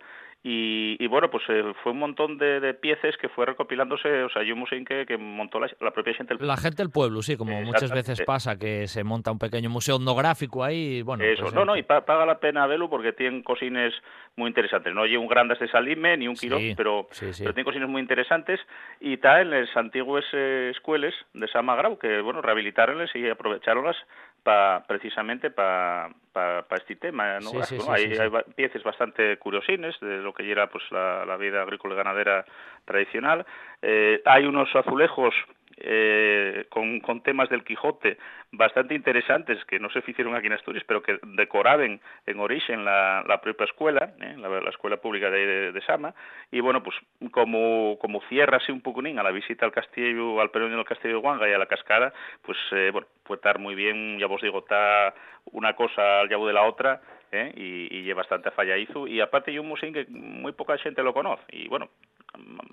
y, 0.47 1.07
bueno, 1.07 1.31
pues 1.31 1.43
eh, 1.49 1.73
fue 1.81 1.93
un 1.93 1.97
montón 1.97 2.37
de, 2.37 2.59
de, 2.59 2.75
piezas 2.75 3.17
que 3.17 3.29
fue 3.29 3.47
recopilándose, 3.47 4.21
o 4.25 4.29
sea, 4.29 4.43
hay 4.43 4.51
un 4.51 4.59
museo 4.59 4.77
que, 4.85 5.03
que 5.07 5.17
montó 5.17 5.59
la, 5.59 5.89
propia 5.89 6.13
gente 6.13 6.35
del 6.35 6.45
La 6.45 6.55
gente 6.55 6.83
del 6.83 6.91
pueblo, 6.91 7.23
sí, 7.23 7.35
como 7.35 7.59
muchas 7.63 7.91
veces 7.91 8.21
pasa, 8.21 8.55
que 8.55 8.85
se 8.85 9.03
monta 9.03 9.31
un 9.31 9.39
pequeño 9.39 9.71
museo 9.71 9.95
etnográfico 9.95 10.63
ahí, 10.63 11.01
bueno... 11.01 11.23
Eso, 11.23 11.41
pues, 11.41 11.55
no, 11.55 11.65
no, 11.65 11.75
y 11.75 11.81
paga 11.81 12.27
la 12.27 12.37
pena 12.39 12.67
verlo 12.67 12.91
porque 12.91 13.11
tienen 13.11 13.41
cosines 13.41 13.91
muy 14.35 14.49
interesantes. 14.49 14.93
No 14.93 15.01
hay 15.01 15.17
un 15.17 15.27
grandes 15.27 15.57
de 15.57 15.67
Salime 15.67 16.15
ni 16.15 16.27
un 16.27 16.35
Quirós, 16.35 16.61
pero, 16.77 17.07
pero 17.19 17.33
tienen 17.53 17.65
cosines 17.65 17.89
muy 17.89 18.01
interesantes 18.01 18.59
y 18.99 19.13
está 19.13 19.41
en 19.41 19.49
las 19.49 19.75
antiguas 19.75 20.25
eh, 20.33 20.71
escuelas 20.75 21.15
de 21.33 21.47
Samagrau, 21.47 21.97
que, 21.97 22.21
bueno, 22.21 22.43
rehabilitaronles 22.43 23.09
y 23.15 23.27
aprovecharonlas 23.27 23.97
pa, 24.45 24.83
precisamente 24.87 25.49
para 25.49 26.09
pa, 26.31 26.61
pa 26.69 26.75
este 26.75 26.95
tema. 26.95 27.39
¿no? 27.39 27.49
Sí, 27.49 27.57
sí, 27.63 27.79
sí, 27.79 27.87
hay, 27.89 28.13
hay 28.13 28.29
piezas 28.55 28.83
bastante 28.83 29.37
curiosines 29.37 29.99
de 29.99 30.17
lo 30.19 30.33
que 30.33 30.49
era 30.49 30.69
pues 30.69 30.83
la, 30.91 31.25
la 31.25 31.35
vida 31.35 31.63
agrícola 31.63 31.95
y 31.95 31.97
ganadera 31.97 32.45
tradicional. 32.85 33.43
Eh, 33.81 34.21
hay 34.23 34.45
unos 34.45 34.73
azulejos 34.75 35.33
eh, 35.78 36.65
con, 36.69 36.99
con 37.01 37.21
temas 37.21 37.49
del 37.49 37.63
Quijote 37.63 38.17
bastante 38.51 38.95
interesantes 38.95 39.63
que 39.65 39.80
no 39.80 39.89
se 39.89 39.99
hicieron 39.99 40.36
aquí 40.36 40.47
en 40.47 40.53
Asturias, 40.53 40.84
pero 40.88 41.01
que 41.01 41.19
decoraban 41.23 41.99
en 42.26 42.39
origen 42.39 42.86
la, 42.86 43.39
propia 43.41 43.65
escuela, 43.65 44.13
eh, 44.21 44.36
la, 44.38 44.47
la, 44.47 44.69
escuela 44.69 44.97
pública 44.97 45.30
de, 45.30 45.45
de, 45.45 45.71
de, 45.71 45.82
Sama, 45.82 46.13
y 46.51 46.61
bueno, 46.61 46.82
pues 46.82 46.95
como, 47.32 47.97
como 47.99 48.21
cierra 48.30 48.57
así 48.57 48.71
un 48.71 48.82
poconín 48.82 49.19
a 49.19 49.23
la 49.23 49.32
visita 49.32 49.65
al 49.65 49.71
castillo, 49.71 50.39
al 50.39 50.51
perón 50.51 50.71
del 50.71 50.86
castillo 50.86 51.15
de 51.15 51.21
Guanga 51.21 51.49
y 51.49 51.53
a 51.53 51.57
la 51.57 51.65
cascada, 51.65 52.13
pues 52.41 52.57
eh, 52.71 52.89
bueno, 52.91 53.07
puede 53.23 53.39
estar 53.39 53.59
muy 53.59 53.76
bien, 53.76 54.17
ya 54.19 54.28
vos 54.28 54.41
digo, 54.41 54.59
está 54.59 55.13
una 55.51 55.76
cosa 55.76 56.21
al 56.21 56.30
llavo 56.30 56.47
de 56.47 56.53
la 56.53 56.63
otra, 56.63 57.01
eh, 57.32 57.51
y, 57.55 58.03
lleva 58.03 58.21
bastante 58.21 58.51
fallaizo, 58.51 59.07
y 59.07 59.19
aparte 59.19 59.51
hay 59.51 59.59
un 59.59 59.67
museo 59.67 59.91
que 59.91 60.05
muy 60.09 60.53
poca 60.53 60.78
gente 60.78 61.03
lo 61.03 61.13
conoce, 61.13 61.43
y 61.49 61.67
bueno, 61.67 61.89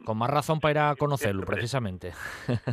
con 0.05 0.19
más 0.19 0.31
razón 0.31 0.61
para 0.61 0.71
ir 0.71 0.79
a 0.79 0.97
conocerlo, 0.97 1.45
precisamente. 1.45 2.13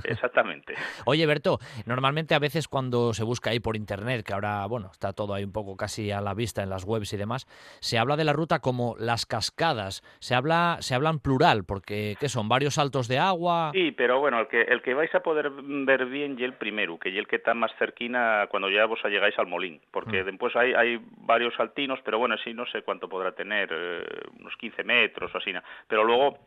Exactamente. 0.03 0.73
Oye, 1.05 1.25
Berto, 1.25 1.59
normalmente 1.85 2.35
a 2.35 2.39
veces 2.39 2.67
cuando 2.67 3.13
se 3.13 3.23
busca 3.23 3.51
ahí 3.51 3.59
por 3.59 3.75
internet, 3.75 4.25
que 4.25 4.33
ahora, 4.33 4.65
bueno, 4.65 4.89
está 4.91 5.13
todo 5.13 5.33
ahí 5.33 5.43
un 5.43 5.51
poco 5.51 5.77
casi 5.77 6.11
a 6.11 6.21
la 6.21 6.33
vista 6.33 6.63
en 6.63 6.69
las 6.69 6.83
webs 6.85 7.13
y 7.13 7.17
demás, 7.17 7.45
se 7.79 7.97
habla 7.97 8.15
de 8.15 8.23
la 8.23 8.33
ruta 8.33 8.59
como 8.59 8.95
las 8.97 9.25
cascadas. 9.25 10.01
Se 10.19 10.35
habla, 10.35 10.77
se 10.79 10.95
habla 10.95 11.09
en 11.09 11.19
plural, 11.19 11.63
porque 11.65 12.15
¿qué 12.19 12.29
son? 12.29 12.49
¿Varios 12.49 12.75
saltos 12.75 13.07
de 13.07 13.19
agua? 13.19 13.71
Sí, 13.73 13.91
pero 13.91 14.19
bueno, 14.19 14.39
el 14.39 14.47
que, 14.47 14.61
el 14.61 14.81
que 14.81 14.93
vais 14.93 15.13
a 15.13 15.21
poder 15.21 15.51
ver 15.51 16.05
bien 16.05 16.35
y 16.39 16.43
el 16.43 16.53
primero, 16.53 16.97
que 16.97 17.09
y 17.09 17.17
el 17.17 17.27
que 17.27 17.37
está 17.37 17.53
más 17.53 17.71
cerquina 17.77 18.47
cuando 18.49 18.69
ya 18.69 18.85
vos 18.85 18.99
llegáis 19.05 19.37
al 19.37 19.47
molín, 19.47 19.81
porque 19.91 20.23
mm. 20.23 20.25
después 20.25 20.55
hay, 20.55 20.73
hay 20.73 20.99
varios 21.17 21.53
saltinos, 21.55 21.99
pero 22.03 22.19
bueno, 22.19 22.35
sí, 22.43 22.53
no 22.53 22.65
sé 22.67 22.81
cuánto 22.81 23.07
podrá 23.09 23.31
tener, 23.31 23.69
eh, 23.71 24.03
unos 24.39 24.55
15 24.57 24.83
metros 24.83 25.33
o 25.33 25.37
así, 25.37 25.51
pero 25.87 26.03
luego 26.03 26.37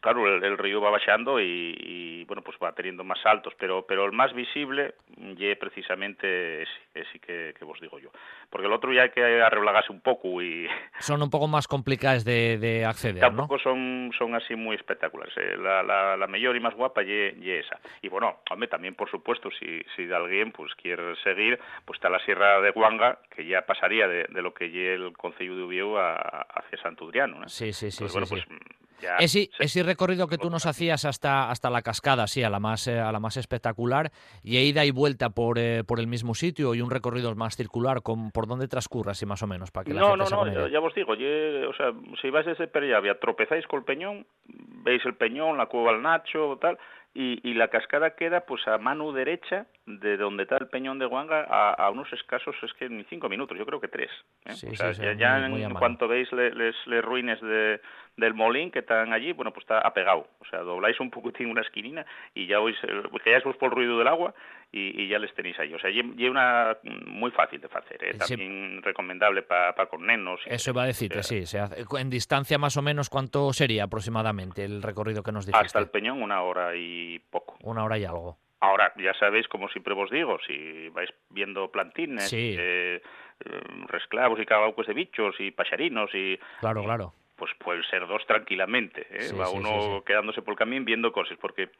claro, 0.00 0.26
el, 0.26 0.44
el, 0.44 0.58
río 0.58 0.80
va 0.80 0.90
bajando 0.90 1.40
y, 1.40 1.74
y, 1.78 2.24
bueno, 2.24 2.42
pues 2.42 2.56
va 2.62 2.72
teniendo 2.72 3.04
más 3.04 3.20
saltos, 3.20 3.54
pero 3.58 3.84
pero 3.86 4.04
el 4.04 4.12
más 4.12 4.32
visible 4.34 4.94
ye 5.36 5.56
precisamente 5.56 6.62
ese, 6.62 6.72
ese 6.94 7.18
que, 7.18 7.54
que 7.58 7.64
vos 7.64 7.80
digo 7.80 7.98
yo. 7.98 8.10
Porque 8.50 8.66
el 8.66 8.72
otro 8.72 8.92
ya 8.92 9.02
hay 9.02 9.10
que 9.10 9.22
arreglarse 9.42 9.92
un 9.92 10.00
poco 10.00 10.40
y... 10.42 10.66
Son 11.00 11.22
un 11.22 11.30
poco 11.30 11.48
más 11.48 11.66
complicadas 11.66 12.24
de, 12.24 12.58
de 12.58 12.84
acceder, 12.84 13.20
Tampoco 13.20 13.56
¿no? 13.56 13.62
son, 13.62 14.10
son 14.18 14.34
así 14.34 14.54
muy 14.56 14.76
espectaculares. 14.76 15.34
Eh, 15.36 15.56
la, 15.56 15.82
la, 15.82 16.16
la 16.16 16.26
mejor 16.26 16.56
y 16.56 16.60
más 16.60 16.74
guapa 16.74 17.02
ye, 17.02 17.34
ye 17.40 17.60
esa. 17.60 17.78
Y 18.02 18.08
bueno, 18.08 18.38
hombre, 18.50 18.68
también 18.68 18.94
por 18.94 19.10
supuesto, 19.10 19.50
si, 19.58 19.82
si 19.96 20.10
alguien 20.12 20.52
pues 20.52 20.74
quiere 20.74 21.14
seguir, 21.22 21.58
pues 21.84 21.98
está 21.98 22.08
la 22.08 22.18
Sierra 22.20 22.60
de 22.60 22.70
Guanga, 22.70 23.18
que 23.30 23.46
ya 23.46 23.62
pasaría 23.62 24.08
de, 24.08 24.24
de 24.28 24.42
lo 24.42 24.52
que 24.54 24.70
ye 24.70 24.94
el 24.94 25.12
Concello 25.16 25.56
de 25.56 25.62
Ubieu 25.62 25.98
a, 25.98 26.14
hacia 26.14 26.78
Santudriano, 26.82 27.40
¿no? 27.40 27.48
Sí, 27.48 27.72
sí, 27.72 27.90
sí. 27.90 28.04
Entonces, 28.04 28.12
sí, 28.12 28.18
bueno, 28.18 28.26
sí. 28.26 28.34
pues 28.34 28.78
ya. 29.00 29.16
Ese, 29.16 29.50
se- 29.56 29.64
ese 29.64 29.82
recorrido 29.82 30.26
que 30.28 30.38
tú 30.38 30.50
nos 30.50 30.66
hacías 30.66 31.04
hasta, 31.04 31.50
hasta 31.50 31.70
la 31.70 31.82
cascada, 31.82 32.26
sí, 32.26 32.42
a 32.42 32.50
la 32.50 32.60
más, 32.60 32.86
eh, 32.88 32.98
a 32.98 33.12
la 33.12 33.20
más 33.20 33.36
espectacular, 33.36 34.10
y 34.42 34.58
ida 34.58 34.84
y 34.84 34.90
vuelta 34.90 35.30
por, 35.30 35.58
eh, 35.58 35.84
por 35.84 36.00
el 36.00 36.06
mismo 36.06 36.34
sitio 36.34 36.74
y 36.74 36.80
un 36.80 36.90
recorrido 36.90 37.34
más 37.34 37.56
circular, 37.56 38.02
con, 38.02 38.30
¿por 38.30 38.46
dónde 38.46 38.68
transcurre 38.68 39.10
así 39.12 39.26
más 39.26 39.42
o 39.42 39.46
menos? 39.46 39.70
Para 39.70 39.84
que 39.84 39.94
la 39.94 40.00
No, 40.00 40.16
gente 40.16 40.30
no, 40.34 40.44
no, 40.44 40.52
ya, 40.52 40.68
ya 40.68 40.78
vos 40.80 40.94
digo, 40.94 41.12
o 41.12 41.74
sea, 41.74 41.92
si 42.20 42.30
vais 42.30 42.46
desde 42.46 42.66
Perllavia, 42.68 43.18
tropezáis 43.18 43.66
con 43.66 43.80
el 43.80 43.84
peñón, 43.84 44.26
veis 44.46 45.04
el 45.04 45.14
peñón, 45.14 45.56
la 45.56 45.66
cueva 45.66 45.92
del 45.92 46.02
Nacho, 46.02 46.58
tal, 46.60 46.78
y, 47.20 47.40
y 47.42 47.54
la 47.54 47.66
cascada 47.66 48.14
queda 48.14 48.42
pues 48.42 48.66
a 48.68 48.78
mano 48.78 49.10
derecha 49.12 49.66
de 49.86 50.16
donde 50.16 50.44
está 50.44 50.56
el 50.58 50.68
peñón 50.68 51.00
de 51.00 51.06
Guanga 51.06 51.46
a, 51.50 51.72
a 51.72 51.90
unos 51.90 52.12
escasos, 52.12 52.54
es 52.62 52.72
que 52.74 52.88
ni 52.88 53.02
cinco 53.04 53.28
minutos, 53.28 53.58
yo 53.58 53.66
creo 53.66 53.80
que 53.80 53.88
tres. 53.88 54.10
¿eh? 54.44 54.52
Sí, 54.52 54.68
o 54.68 54.76
sea, 54.76 54.92
ya, 55.14 55.14
muy- 55.50 55.62
en 55.64 55.70
cuanto 55.80 56.06
veis 56.06 56.30
le- 56.32 56.52
les, 56.54 56.76
les 56.86 57.04
ruines 57.04 57.40
de, 57.40 57.80
del 58.16 58.34
molín 58.34 58.70
que 58.70 58.80
están 58.80 59.12
allí, 59.12 59.32
bueno, 59.32 59.52
pues 59.52 59.64
está 59.64 59.80
apegado. 59.80 60.28
O 60.38 60.44
sea, 60.44 60.60
dobláis 60.60 61.00
un 61.00 61.10
poquitín 61.10 61.50
una 61.50 61.62
esquinina 61.62 62.06
y 62.34 62.46
ya 62.46 62.60
oís, 62.60 62.76
que 63.24 63.30
ya 63.30 63.38
es 63.38 63.42
por 63.42 63.70
el 63.70 63.70
ruido 63.76 63.98
del 63.98 64.06
agua 64.08 64.32
y, 64.72 65.02
y 65.02 65.08
ya 65.08 65.18
les 65.18 65.32
tenéis 65.34 65.58
ahí. 65.58 65.72
O 65.72 65.78
sea, 65.78 65.90
y 65.90 66.00
una 66.28 66.76
muy 67.06 67.30
fácil 67.30 67.60
de 67.60 67.68
hacer, 67.72 68.04
¿eh? 68.04 68.12
Sí. 68.20 68.36
también 68.36 68.82
recomendable 68.82 69.42
para 69.42 69.74
pa 69.74 69.86
con 69.86 70.06
nenos. 70.06 70.40
y- 70.46 70.50
Eso 70.54 70.70
iba 70.70 70.82
a 70.82 70.86
decirte, 70.86 71.22
sí. 71.22 71.46
Se 71.46 71.58
hace- 71.58 71.84
en 71.98 72.10
distancia 72.10 72.58
más 72.58 72.76
o 72.76 72.82
menos, 72.82 73.08
¿cuánto 73.10 73.52
sería 73.52 73.84
aproximadamente 73.84 74.64
el 74.64 74.82
recorrido 74.82 75.22
que 75.22 75.32
nos 75.32 75.46
dijiste? 75.46 75.64
Hasta 75.66 75.78
el 75.78 75.88
peñón 75.88 76.22
una 76.22 76.42
hora 76.42 76.76
y 76.76 77.18
poco. 77.30 77.56
Una 77.62 77.84
hora 77.84 77.98
y 77.98 78.04
algo. 78.04 78.36
Ahora, 78.60 78.92
ya 78.96 79.14
sabéis, 79.14 79.46
como 79.46 79.68
siempre 79.68 79.94
vos 79.94 80.10
digo, 80.10 80.36
si 80.46 80.88
vais 80.88 81.08
viendo 81.30 81.70
plantines, 81.70 82.28
Sí. 82.28 82.56
eh, 82.58 83.00
eh, 83.44 83.60
resclavos 83.86 84.40
y 84.40 84.44
cabaucos 84.46 84.86
de 84.88 84.94
bichos 84.94 85.36
y 85.38 85.52
paxarinos 85.52 86.10
y 86.12 86.38
Claro, 86.58 86.82
claro. 86.82 87.14
pues 87.36 87.52
pueden 87.60 87.84
ser 87.84 88.04
dos 88.08 88.26
tranquilamente. 88.26 89.06
¿eh? 89.12 89.20
Sí, 89.22 89.36
Va 89.36 89.48
uno 89.48 90.02
quedándose 90.04 90.42
por 90.42 90.54
el 90.54 90.58
camino 90.58 90.84
viendo 90.84 91.12
cosas, 91.12 91.38
porque 91.40 91.70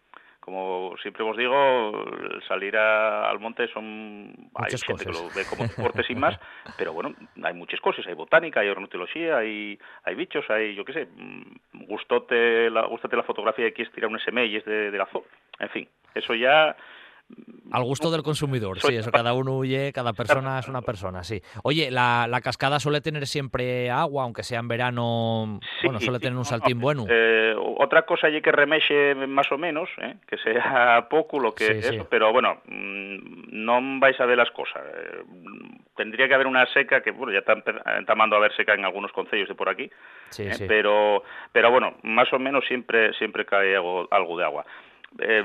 como 0.40 0.94
siempre 1.02 1.22
os 1.24 1.36
digo, 1.36 2.04
salir 2.46 2.76
a- 2.76 3.28
al 3.28 3.38
monte 3.38 3.68
son 3.68 4.32
hay 4.54 4.70
gente 4.86 5.04
que 5.04 5.12
lo 5.12 5.30
ve 5.32 5.44
como 5.44 5.66
deporte 5.66 6.02
sin 6.04 6.18
más, 6.18 6.38
pero 6.76 6.92
bueno, 6.92 7.14
hay 7.42 7.54
muchas 7.54 7.80
cosas, 7.80 8.06
hay 8.06 8.14
botánica, 8.14 8.60
hay 8.60 8.68
ornitología, 8.68 9.38
hay, 9.38 9.78
hay 10.04 10.14
bichos, 10.14 10.48
hay, 10.50 10.74
yo 10.74 10.84
qué 10.84 10.92
sé, 10.92 11.06
mm, 11.06 11.84
gustote 11.86 12.70
la, 12.70 12.86
gustate 12.86 13.16
la 13.16 13.22
fotografía 13.24 13.66
y 13.66 13.72
quieres 13.72 13.92
tirar 13.92 14.08
unas 14.10 14.22
semillas 14.22 14.64
de, 14.64 14.90
de 14.90 14.98
la 14.98 15.06
zoo. 15.06 15.24
En 15.58 15.68
fin, 15.70 15.88
eso 16.14 16.34
ya 16.34 16.76
Al 17.70 17.82
gusto 17.84 18.10
del 18.10 18.22
consumidor, 18.22 18.80
sí, 18.80 18.96
eso 18.96 19.10
cada 19.12 19.34
uno 19.34 19.58
huye, 19.58 19.92
cada 19.92 20.14
persona 20.14 20.58
es 20.58 20.68
una 20.68 20.80
persona, 20.80 21.22
sí. 21.22 21.42
Oye, 21.64 21.90
la, 21.90 22.26
la 22.26 22.40
cascada 22.40 22.80
suele 22.80 23.02
tener 23.02 23.26
siempre 23.26 23.90
agua, 23.90 24.22
aunque 24.22 24.42
sea 24.42 24.60
en 24.60 24.68
verano, 24.68 25.60
Sí, 25.82 25.86
bueno, 25.86 26.00
suele 26.00 26.18
tener 26.18 26.32
un 26.32 26.38
no, 26.38 26.44
saltín 26.44 26.78
no, 26.78 26.82
bueno. 26.82 27.04
eh, 27.10 27.54
otra 27.76 28.06
cosa 28.06 28.28
hay 28.28 28.40
que 28.40 28.50
remexe 28.52 29.14
más 29.28 29.52
o 29.52 29.58
menos, 29.58 29.90
eh, 30.00 30.14
que 30.26 30.38
sea 30.38 31.06
poco 31.10 31.38
lo 31.38 31.54
que 31.54 31.64
Sí, 31.66 31.72
eso, 31.80 31.92
sí. 31.92 32.00
pero 32.08 32.32
bueno, 32.32 32.62
mm, 32.66 33.52
non 33.52 34.00
vais 34.00 34.18
a 34.18 34.24
ver 34.24 34.38
las 34.40 34.50
cosas. 34.56 34.80
Eh, 34.88 35.22
tendría 35.94 36.26
que 36.26 36.34
haber 36.34 36.46
una 36.46 36.64
seca 36.72 37.02
que, 37.02 37.10
bueno, 37.10 37.32
ya 37.34 37.40
está 37.40 37.52
empe- 37.52 37.82
entamando 37.98 38.36
a 38.36 38.38
haber 38.38 38.56
seca 38.56 38.72
en 38.72 38.86
algunos 38.86 39.12
concellos 39.12 39.46
de 39.48 39.54
por 39.54 39.68
aquí, 39.68 39.90
Sí, 40.30 40.44
eh, 40.44 40.54
sí. 40.54 40.64
pero 40.66 41.22
pero 41.52 41.70
bueno, 41.70 41.96
más 42.02 42.32
o 42.32 42.38
menos 42.38 42.64
siempre 42.66 43.12
siempre 43.20 43.44
cae 43.44 43.76
algo, 43.76 44.08
algo 44.10 44.38
de 44.38 44.44
agua. 44.44 44.64
Eh, 45.18 45.44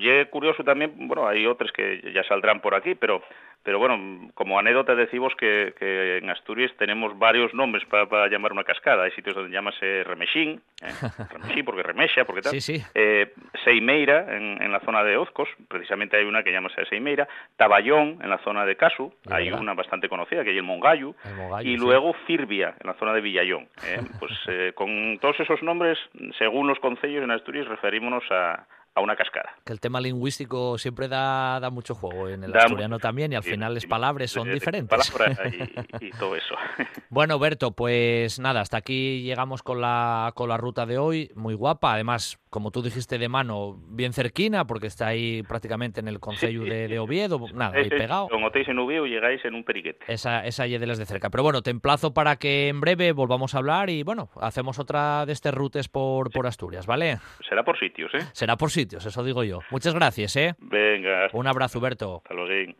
y 0.00 0.08
es 0.08 0.28
curioso 0.28 0.64
también, 0.64 0.92
bueno, 1.08 1.26
hay 1.28 1.46
otros 1.46 1.70
que 1.72 2.12
ya 2.12 2.24
saldrán 2.24 2.60
por 2.60 2.74
aquí, 2.74 2.94
pero 2.94 3.22
pero 3.64 3.78
bueno, 3.78 4.30
como 4.34 4.58
anécdota 4.58 4.94
decimos 4.94 5.32
que, 5.38 5.74
que 5.78 6.18
en 6.18 6.28
Asturias 6.28 6.70
tenemos 6.78 7.18
varios 7.18 7.52
nombres 7.54 7.82
para 7.86 8.28
llamar 8.28 8.52
una 8.52 8.62
cascada. 8.62 9.04
Hay 9.04 9.10
sitios 9.12 9.34
donde 9.34 9.50
llámase 9.50 10.04
Remexín, 10.04 10.60
¿eh? 10.82 10.88
Remexín 11.30 11.64
porque 11.64 11.82
remexa, 11.82 12.24
porque 12.24 12.42
tal. 12.42 12.52
Sí, 12.52 12.60
sí. 12.60 12.84
Eh, 12.94 13.32
Seimeira, 13.64 14.36
en, 14.36 14.62
en 14.62 14.70
la 14.70 14.80
zona 14.80 15.02
de 15.02 15.16
Ozcos, 15.16 15.48
precisamente 15.68 16.18
hay 16.18 16.24
una 16.26 16.42
que 16.42 16.52
llámase 16.52 16.84
Seimeira. 16.86 17.26
Taballón, 17.56 18.18
en 18.22 18.28
la 18.28 18.38
zona 18.44 18.66
de 18.66 18.76
Casu, 18.76 19.14
hay 19.30 19.46
verdad. 19.46 19.60
una 19.62 19.72
bastante 19.72 20.10
conocida, 20.10 20.44
que 20.44 20.50
es 20.50 20.56
el 20.56 20.62
Mogallo, 20.62 21.14
y 21.62 21.64
sí. 21.64 21.76
luego 21.78 22.12
Firbia, 22.26 22.74
en 22.80 22.86
la 22.86 22.94
zona 22.94 23.14
de 23.14 23.20
Villallón. 23.22 23.68
¿eh? 23.86 24.00
Pues 24.20 24.32
eh, 24.48 24.72
con 24.74 25.18
todos 25.20 25.38
esos 25.40 25.62
nombres, 25.62 25.98
según 26.38 26.66
los 26.66 26.78
concellos 26.78 27.24
en 27.24 27.30
Asturias, 27.30 27.66
referímonos 27.66 28.22
a, 28.30 28.66
a 28.94 29.00
una 29.00 29.16
cascada. 29.16 29.50
Que 29.64 29.72
el 29.72 29.80
tema 29.80 30.00
lingüístico 30.00 30.78
siempre 30.78 31.08
da, 31.08 31.58
da 31.60 31.70
mucho 31.70 31.94
juego 31.94 32.28
en 32.28 32.44
el 32.44 32.52
Da 32.52 32.60
asturiano 32.60 32.98
también 32.98 33.32
y 33.32 33.36
al 33.36 33.42
sí, 33.42 33.50
final 33.54 33.74
las 33.74 33.86
palabras 33.86 34.30
son 34.30 34.48
de- 34.48 34.54
diferentes. 34.54 35.10
palabra 35.10 35.48
y, 35.48 36.06
y 36.06 36.10
todo 36.10 36.36
eso. 36.36 36.54
Bueno, 37.10 37.38
Berto, 37.38 37.70
pues 37.70 38.40
nada, 38.40 38.60
hasta 38.60 38.76
aquí 38.78 39.22
llegamos 39.22 39.62
con 39.62 39.80
la, 39.80 40.32
con 40.34 40.48
la 40.48 40.56
ruta 40.56 40.84
de 40.84 40.98
hoy, 40.98 41.30
muy 41.36 41.54
guapa, 41.54 41.92
además, 41.94 42.40
como 42.50 42.72
tú 42.72 42.82
dijiste 42.82 43.18
de 43.18 43.28
mano, 43.28 43.78
bien 43.88 44.12
cerquina, 44.12 44.66
porque 44.66 44.88
está 44.88 45.06
ahí 45.06 45.44
prácticamente 45.44 46.00
en 46.00 46.08
el 46.08 46.18
concello 46.18 46.64
sí, 46.64 46.70
de, 46.70 46.98
Oviedo, 46.98 47.38
nada, 47.54 47.76
ahí 47.78 47.88
pegado. 47.88 48.28
Como 48.28 48.48
estáis 48.48 48.66
en 48.68 48.80
Ubiu, 48.80 49.06
llegáis 49.06 49.44
en 49.44 49.54
un 49.54 49.62
periquete. 49.62 50.04
Esa, 50.12 50.44
esa 50.44 50.64
de 50.64 50.86
las 50.86 50.98
de 50.98 51.06
cerca. 51.06 51.30
Pero 51.30 51.44
bueno, 51.44 51.62
te 51.62 51.70
emplazo 51.70 52.12
para 52.14 52.34
que 52.34 52.66
en 52.68 52.80
breve 52.80 53.12
volvamos 53.12 53.54
a 53.54 53.58
hablar 53.58 53.90
y 53.90 54.02
bueno, 54.02 54.28
hacemos 54.40 54.80
otra 54.80 55.24
de 55.24 55.32
estas 55.34 55.54
rutes 55.54 55.88
por, 55.88 56.32
por 56.32 56.48
Asturias, 56.48 56.86
¿vale? 56.86 57.18
Será 57.48 57.62
por 57.62 57.78
sitios, 57.78 58.12
¿eh? 58.14 58.26
Será 58.32 58.56
por 58.56 58.72
sitios, 58.72 59.06
eso 59.06 59.22
digo 59.22 59.44
yo. 59.44 59.60
Muchas 59.70 59.94
gracias, 59.94 60.34
¿eh? 60.34 60.54
Venga, 60.58 61.26
hasta 61.26 61.38
Un 61.38 61.46
abrazo, 61.46 61.78
Berto. 61.80 62.22
luego. 62.30 62.74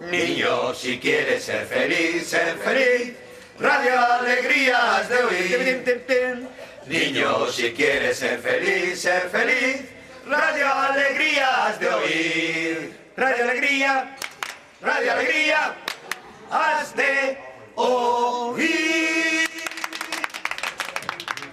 Niño, 0.00 0.74
si 0.74 0.98
quieres 0.98 1.44
ser 1.44 1.66
feliz, 1.66 2.26
ser 2.26 2.56
feliz. 2.58 3.14
Radio 3.58 4.00
Alegrías 4.00 5.08
de 5.08 5.16
oír. 5.22 6.52
Niño, 6.86 7.46
si 7.48 7.72
quieres 7.72 8.18
ser 8.18 8.40
feliz, 8.40 9.00
ser 9.00 9.28
feliz. 9.28 9.82
Radio 10.26 10.66
Alegrías 10.72 11.78
de 11.78 11.88
oír. 11.88 13.00
Radio 13.16 13.44
Alegría, 13.44 14.16
Radio 14.80 15.12
Alegría, 15.12 15.74
has 16.50 16.96
de 16.96 17.38
oír. 17.74 19.48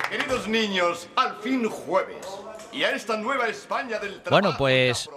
Queridos 0.10 0.48
niños, 0.48 1.10
al 1.18 1.36
fin 1.42 1.70
jueves. 1.70 2.26
Y 2.72 2.84
a 2.84 2.92
esta 2.92 3.18
nueva 3.18 3.48
España 3.50 4.00
del 4.00 4.22
trabajo 4.22 4.30
Bueno, 4.30 4.58
pues. 4.58 5.10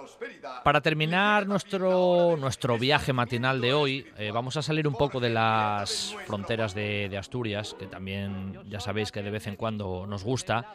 Para 0.63 0.81
terminar 0.81 1.47
nuestro, 1.47 2.37
nuestro 2.37 2.77
viaje 2.77 3.13
matinal 3.13 3.61
de 3.61 3.73
hoy, 3.73 4.05
eh, 4.17 4.31
vamos 4.31 4.57
a 4.57 4.61
salir 4.61 4.87
un 4.87 4.95
poco 4.95 5.19
de 5.19 5.29
las 5.29 6.15
fronteras 6.25 6.73
de, 6.73 7.09
de 7.09 7.17
Asturias, 7.17 7.75
que 7.77 7.87
también 7.87 8.59
ya 8.69 8.79
sabéis 8.79 9.11
que 9.11 9.21
de 9.21 9.31
vez 9.31 9.47
en 9.47 9.55
cuando 9.55 10.05
nos 10.07 10.23
gusta, 10.23 10.73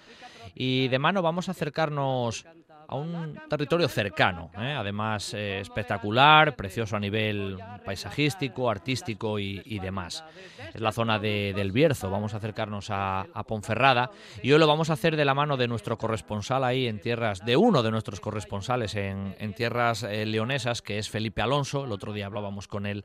y 0.55 0.89
de 0.89 0.99
mano 0.99 1.23
vamos 1.23 1.49
a 1.49 1.53
acercarnos 1.53 2.45
a 2.89 2.97
un 2.97 3.39
territorio 3.51 3.87
cercano, 3.87 4.51
¿eh? 4.59 4.73
además 4.73 5.35
eh, 5.35 5.61
espectacular, 5.61 6.57
precioso 6.57 6.97
a 6.97 7.01
nivel 7.01 7.59
paisajístico, 7.85 8.71
artístico 8.71 9.39
y, 9.39 9.79
demás. 9.79 10.25
Es 10.73 10.81
la 10.81 10.91
zona 10.91 11.19
del 11.19 11.71
Bierzo, 11.71 12.11
vamos 12.11 12.33
a 12.33 12.39
acercarnos 12.39 12.89
a, 12.91 13.27
Ponferrada 13.47 14.11
y 14.43 14.53
hoy 14.53 14.59
lo 14.59 14.67
vamos 14.67 14.91
a 14.91 14.95
hacer 14.95 15.17
de 15.17 15.25
la 15.25 15.35
mano 15.35 15.57
de 15.57 15.69
nuestro 15.69 15.97
corresponsal 15.97 16.65
ahí 16.65 16.87
en 16.87 17.01
tierras, 17.01 17.45
de 17.45 17.57
uno 17.57 17.83
de 17.83 17.91
nuestros 17.91 18.21
corresponsales 18.21 18.95
en, 18.95 19.53
tierras 19.55 20.03
eh, 20.03 20.25
leonesas, 20.27 20.83
que 20.83 20.99
es 20.99 21.11
Felipe 21.11 21.43
Alonso, 21.43 21.85
el 21.85 21.93
otro 21.93 22.13
día 22.13 22.27
hablábamos 22.27 22.69
con 22.69 22.87
él 22.87 23.05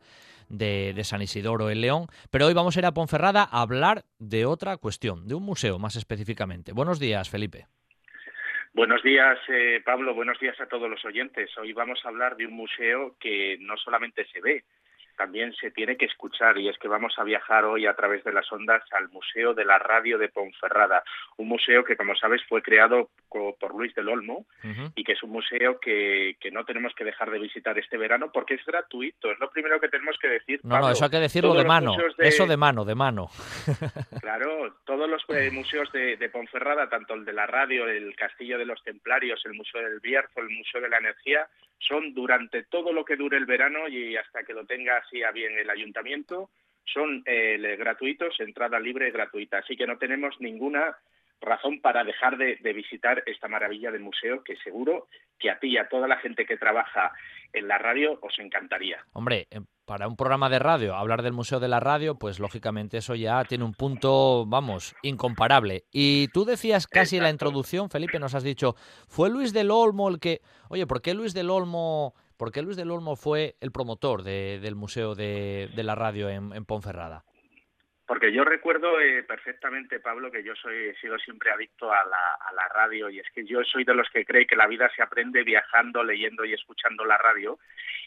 de, 0.50 0.94
de, 0.96 1.04
San 1.04 1.22
Isidoro 1.22 1.70
en 1.70 1.82
León, 1.82 2.08
pero 2.32 2.48
hoy 2.48 2.54
vamos 2.54 2.76
a 2.76 2.80
ir 2.80 2.86
a 2.86 2.94
Ponferrada 2.94 3.48
a 3.50 3.62
hablar 3.62 4.06
de 4.20 4.46
otra 4.46 4.78
cuestión, 4.78 5.28
de 5.28 5.36
un 5.36 5.44
museo 5.44 5.78
más 5.78 5.96
específicamente. 5.96 6.72
Buenos 6.72 7.00
días, 7.00 7.30
Felipe. 7.30 7.68
Buenos 8.76 9.03
días, 9.03 9.38
eh, 9.49 9.84
Pablo. 9.86 10.15
Buenos 10.15 10.39
días 10.39 10.59
a 10.59 10.65
todos 10.65 10.89
los 10.89 11.05
oyentes. 11.05 11.55
Hoy 11.59 11.74
vamos 11.74 12.03
a 12.03 12.07
hablar 12.07 12.36
de 12.36 12.47
un 12.47 12.53
museo 12.53 13.15
que 13.19 13.55
no 13.59 13.78
solamente 13.78 14.26
se 14.26 14.41
ve, 14.41 14.63
también 15.24 15.53
se 15.53 15.71
tiene 15.71 15.95
que 15.95 16.03
escuchar 16.03 16.57
y 16.57 16.67
es 16.67 16.78
que 16.78 16.89
vamos 16.89 17.13
a 17.17 17.24
viajar 17.24 17.63
hoy 17.63 17.86
a 17.86 17.93
través 17.93 18.26
de 18.26 18.34
las 18.34 18.51
ondas 18.51 18.84
al 18.91 19.07
Museo 19.07 19.53
de 19.53 19.63
la 19.63 19.80
Radio 19.80 20.17
de 20.17 20.28
Ponferrada, 20.28 21.01
un 21.38 21.47
museo 21.47 21.86
que 21.86 21.95
como 21.95 22.13
sabes 22.13 22.41
fue 22.49 22.61
creado 22.61 23.09
por 23.30 23.74
Luis 23.74 23.95
del 23.95 24.09
Olmo 24.09 24.45
y 24.95 25.03
que 25.05 25.13
es 25.13 25.24
un 25.24 25.30
museo 25.30 25.80
que, 25.80 26.36
que, 26.41 26.51
no 26.51 26.65
tenemos 26.65 26.93
que 26.93 27.05
dejar 27.05 27.32
de 27.32 27.39
visitar 27.39 27.80
este 27.80 27.97
verano 27.97 28.32
porque 28.34 28.55
es 28.55 28.65
gratuito, 28.65 29.32
es 29.32 29.39
lo 29.39 29.49
primero 29.49 29.80
que 29.80 29.88
tenemos 29.88 30.17
que 30.21 30.28
decir. 30.28 30.59
No, 30.63 30.78
no, 30.78 30.91
eso 30.91 31.05
hay 31.05 31.11
que 31.11 31.19
decirlo 31.19 31.53
de 31.53 31.63
mano, 31.63 31.95
eso 32.17 32.45
de 32.45 32.57
mano, 32.57 32.84
de 32.84 32.95
mano. 32.95 33.30
Claro, 34.19 34.76
todos 34.86 35.09
los 35.09 35.24
eh, 35.30 35.51
museos 35.51 35.91
de, 35.91 36.17
de, 36.17 36.30
Ponferrada, 36.30 36.89
tanto 36.89 37.13
el 37.13 37.26
de 37.26 37.34
la 37.34 37.45
radio, 37.45 37.88
el 37.88 38.15
Castillo 38.15 38.57
de 38.57 38.65
los 38.65 38.82
Templarios, 38.84 39.41
el 39.45 39.53
Museo 39.53 39.82
del 39.82 39.99
Bierzo, 39.99 40.39
el 40.39 40.49
Museo 40.49 40.82
de 40.82 40.89
la 40.89 40.97
Energía, 40.97 41.47
son 41.88 42.13
durante 42.13 42.63
todo 42.63 42.93
lo 42.93 43.03
que 43.03 43.15
dure 43.15 43.38
el 43.38 43.45
verano 43.45 43.88
y 43.88 44.15
hasta 44.15 44.43
que 44.43 44.53
lo 44.53 44.65
tenga 44.65 45.03
bien 45.34 45.57
el 45.57 45.70
ayuntamiento, 45.70 46.49
son 46.86 47.24
eh, 47.26 47.76
gratuitos, 47.78 48.39
entrada 48.39 48.80
libre 48.80 49.07
y 49.07 49.11
gratuita. 49.11 49.59
Así 49.59 49.76
que 49.76 49.88
no 49.88 49.97
tenemos 49.97 50.36
ninguna 50.39 50.97
razón 51.43 51.82
para 51.82 52.03
dejar 52.03 52.38
de, 52.38 52.55
visitar 52.74 53.22
esta 53.26 53.47
maravilla 53.47 53.91
del 53.91 54.01
museo 54.01 54.43
que 54.43 54.55
seguro 54.57 55.07
que 55.38 55.49
a 55.49 55.59
ti 55.59 55.70
y 55.70 55.78
a 55.78 55.89
toda 55.89 56.07
la 56.07 56.18
gente 56.18 56.45
que 56.45 56.57
trabaja 56.57 57.11
en 57.51 57.68
la 57.68 57.78
radio 57.78 58.18
os 58.22 58.38
encantaría. 58.39 59.05
Hombre, 59.11 59.47
eh, 59.51 59.59
para 59.86 60.07
un 60.07 60.16
programa 60.16 60.49
de 60.49 60.59
radio, 60.59 60.95
hablar 60.95 61.22
del 61.22 61.34
Museo 61.34 61.59
de 61.59 61.68
la 61.68 61.82
Radio, 61.82 62.16
pues 62.16 62.39
lógicamente 62.39 62.97
eso 62.97 63.16
ya 63.16 63.43
tiene 63.43 63.66
un 63.66 63.74
punto, 63.74 64.45
vamos, 64.47 64.95
incomparable. 65.03 65.84
Y 65.91 66.30
tú 66.30 66.45
decías 66.45 66.88
casi 66.88 67.18
en 67.18 67.24
la 67.24 67.30
introducción, 67.30 67.89
Felipe, 67.89 68.20
nos 68.20 68.34
has 68.34 68.43
dicho, 68.43 68.76
fue 69.09 69.30
Luis 69.30 69.51
del 69.51 69.72
Olmo 69.72 70.07
el 70.07 70.20
que... 70.20 70.39
Oye, 70.70 70.88
¿por 70.88 71.01
qué 71.01 71.14
Luis 71.14 71.34
del 71.34 71.49
Olmo, 71.49 72.16
por 72.38 72.52
qué 72.52 72.62
Luis 72.62 72.78
del 72.78 72.92
Olmo 72.92 73.16
fue 73.16 73.56
el 73.62 73.72
promotor 73.72 74.24
del 74.24 74.76
Museo 74.76 75.16
de, 75.16 75.70
la 75.76 75.96
Radio 75.96 76.30
en 76.30 76.66
Ponferrada? 76.66 77.24
Porque 78.06 78.34
yo 78.34 78.44
recuerdo 78.44 79.00
eh, 79.00 79.24
perfectamente, 79.24 80.00
Pablo, 80.00 80.30
que 80.30 80.44
yo 80.44 80.54
soy, 80.56 80.90
he 80.90 80.96
sido 80.96 81.18
siempre 81.20 81.52
adicto 81.52 81.92
a 81.92 82.04
la, 82.06 82.34
a 82.34 82.54
la 82.54 82.68
radio 82.68 83.10
y 83.10 83.20
es 83.20 83.26
que 83.34 83.46
yo 83.46 83.64
soy 83.64 83.86
de 83.86 83.96
los 83.96 84.10
que 84.10 84.26
cree 84.26 84.46
que 84.46 84.58
la 84.58 84.68
vida 84.68 84.92
se 84.94 85.02
aprende 85.02 85.44
viajando, 85.44 86.04
leyendo 86.04 86.44
y 86.44 86.54
escuchando 86.54 87.06
la 87.06 87.18
radio. 87.18 87.60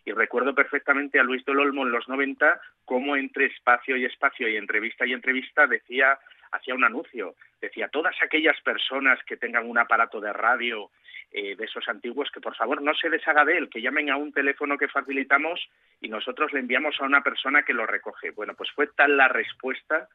Y 0.05 0.13
recuerdo 0.13 0.55
perfectamente 0.55 1.19
a 1.19 1.23
Luis 1.23 1.45
del 1.47 1.59
Olmo 1.59 1.83
en 1.83 1.93
los 1.93 2.07
90 2.09 2.61
cómo 2.85 3.17
entre 3.17 3.47
espacio 3.47 3.97
y 3.97 4.05
espacio 4.05 4.49
y 4.49 4.57
entrevista 4.57 5.07
y 5.07 5.15
entrevista 5.15 5.67
decía, 5.67 6.19
hacía 6.53 6.75
un 6.75 6.85
anuncio, 6.85 7.35
decía, 7.61 7.89
todas 7.89 8.15
aquellas 8.23 8.61
personas 8.63 9.19
que 9.25 9.37
tengan 9.37 9.69
un 9.69 9.79
aparato 9.79 10.21
de 10.21 10.33
radio 10.33 10.91
eh, 11.33 11.57
de 11.57 11.65
esos 11.65 11.87
antiguos, 11.89 12.31
que 12.31 12.41
por 12.41 12.57
favor 12.57 12.81
no 12.81 12.95
se 12.95 13.11
deshaga 13.11 13.45
de 13.45 13.59
él, 13.59 13.69
que 13.69 13.83
llamen 13.83 14.11
a 14.11 14.17
un 14.17 14.33
teléfono 14.33 14.79
que 14.79 14.89
facilitamos 14.89 15.61
y 16.01 16.09
nosotros 16.09 16.53
le 16.53 16.61
enviamos 16.61 16.97
a 17.01 17.05
una 17.05 17.23
persona 17.23 17.63
que 17.63 17.75
lo 17.75 17.87
recoge. 17.87 18.31
Bueno, 18.31 18.55
pues 18.55 18.71
fue 18.71 18.87
tal 18.87 19.17
la 19.17 19.29
respuesta, 19.29 20.09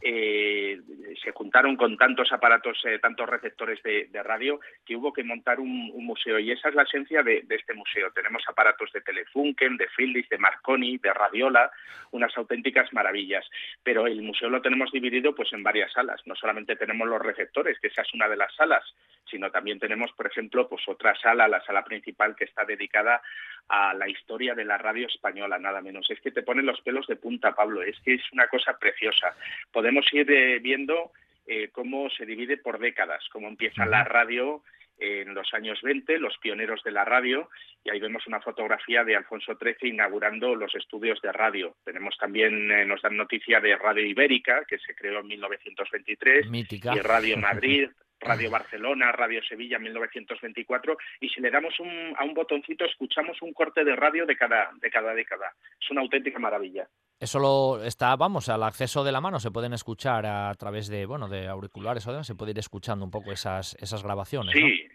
eh, 0.00 0.80
se 1.22 1.32
juntaron 1.32 1.76
con 1.76 1.96
tantos 1.96 2.32
aparatos, 2.32 2.78
eh, 2.84 2.98
tantos 2.98 3.28
receptores 3.28 3.82
de, 3.82 4.08
radio, 4.22 4.60
que 4.84 4.96
hubo 4.96 5.12
que 5.12 5.22
montar 5.22 5.60
un, 5.60 5.92
museo 6.04 6.38
y 6.38 6.50
esa 6.50 6.68
es 6.68 6.74
la 6.74 6.82
esencia 6.82 7.22
de, 7.22 7.44
este 7.48 7.74
museo. 7.74 8.10
Tenemos 8.12 8.42
aparatos 8.48 8.90
de 8.92 9.00
Telefunken, 9.00 9.76
de 9.76 9.88
Philips, 9.96 10.28
de 10.28 10.38
Marconi, 10.38 10.98
de 10.98 11.12
Radiola, 11.12 11.70
unas 12.10 12.36
auténticas 12.36 12.92
maravillas. 12.92 13.44
Pero 13.82 14.06
el 14.06 14.22
museo 14.22 14.48
lo 14.48 14.62
tenemos 14.62 14.90
dividido 14.90 15.34
pues 15.34 15.52
en 15.52 15.62
varias 15.66 15.92
salas. 15.92 16.22
No 16.26 16.36
solamente 16.36 16.76
tenemos 16.76 17.08
los 17.08 17.20
receptores, 17.20 17.80
que 17.80 17.88
esa 17.88 18.02
es 18.02 18.14
una 18.14 18.28
de 18.28 18.36
las 18.36 18.54
salas, 18.54 18.84
sino 19.28 19.50
también 19.50 19.80
tenemos, 19.80 20.12
por 20.12 20.28
ejemplo, 20.28 20.68
pues 20.68 20.82
otra 20.86 21.12
sala, 21.16 21.48
la 21.48 21.60
sala 21.64 21.82
principal 21.82 22.36
que 22.36 22.44
está 22.44 22.64
dedicada 22.64 23.20
a 23.68 23.92
la 23.94 24.08
historia 24.08 24.54
de 24.54 24.64
la 24.64 24.78
radio 24.78 25.08
española, 25.08 25.58
nada 25.58 25.80
menos. 25.80 26.08
Es 26.08 26.20
que 26.20 26.30
te 26.30 26.44
ponen 26.44 26.66
los 26.66 26.80
pelos 26.82 27.08
de 27.08 27.16
punta, 27.16 27.52
Pablo, 27.52 27.82
es 27.82 27.98
que 28.04 28.14
es 28.14 28.32
una 28.32 28.46
cosa 28.46 28.78
preciosa. 28.78 29.34
Podemos 29.72 30.06
ir 30.12 30.30
eh, 30.30 30.60
viendo 30.60 31.10
eh, 31.48 31.70
cómo 31.72 32.08
se 32.10 32.24
divide 32.24 32.58
por 32.58 32.78
décadas, 32.78 33.24
cómo 33.32 33.48
empieza 33.48 33.86
la 33.86 34.04
radio 34.04 34.62
en 34.98 35.34
los 35.34 35.52
años 35.54 35.80
20, 35.82 36.18
los 36.18 36.36
pioneros 36.38 36.82
de 36.82 36.90
la 36.90 37.04
radio, 37.04 37.50
y 37.84 37.90
ahí 37.90 38.00
vemos 38.00 38.26
una 38.26 38.40
fotografía 38.40 39.04
de 39.04 39.16
Alfonso 39.16 39.56
XIII 39.56 39.90
inaugurando 39.90 40.54
los 40.54 40.74
estudios 40.74 41.20
de 41.22 41.32
radio. 41.32 41.76
Tenemos 41.84 42.16
también, 42.18 42.70
eh, 42.70 42.84
nos 42.84 43.02
dan 43.02 43.16
noticia 43.16 43.60
de 43.60 43.76
Radio 43.76 44.04
Ibérica, 44.04 44.64
que 44.66 44.78
se 44.78 44.94
creó 44.94 45.20
en 45.20 45.26
1923, 45.28 46.46
y 46.50 47.00
Radio 47.00 47.36
Madrid, 47.38 47.88
Radio 48.20 48.50
Barcelona, 48.50 49.12
Radio 49.12 49.42
Sevilla 49.42 49.78
1924 49.78 50.96
y 51.20 51.28
si 51.28 51.40
le 51.40 51.50
damos 51.50 51.78
un, 51.80 52.14
a 52.16 52.24
un 52.24 52.34
botoncito 52.34 52.84
escuchamos 52.84 53.40
un 53.42 53.52
corte 53.52 53.84
de 53.84 53.94
radio 53.94 54.26
de 54.26 54.36
cada, 54.36 54.70
de 54.80 54.90
cada 54.90 55.14
década. 55.14 55.52
Es 55.80 55.90
una 55.90 56.00
auténtica 56.00 56.38
maravilla. 56.38 56.88
Eso 57.18 57.38
lo 57.38 57.82
está, 57.82 58.14
vamos, 58.16 58.48
al 58.48 58.62
acceso 58.62 59.02
de 59.02 59.12
la 59.12 59.22
mano, 59.22 59.40
se 59.40 59.50
pueden 59.50 59.72
escuchar 59.72 60.26
a 60.26 60.54
través 60.54 60.88
de, 60.88 61.06
bueno, 61.06 61.28
de 61.28 61.48
auriculares 61.48 62.06
o 62.06 62.12
demás, 62.12 62.26
se 62.26 62.34
puede 62.34 62.50
ir 62.50 62.58
escuchando 62.58 63.04
un 63.04 63.10
poco 63.10 63.32
esas, 63.32 63.74
esas 63.80 64.02
grabaciones. 64.02 64.52
Sí, 64.52 64.86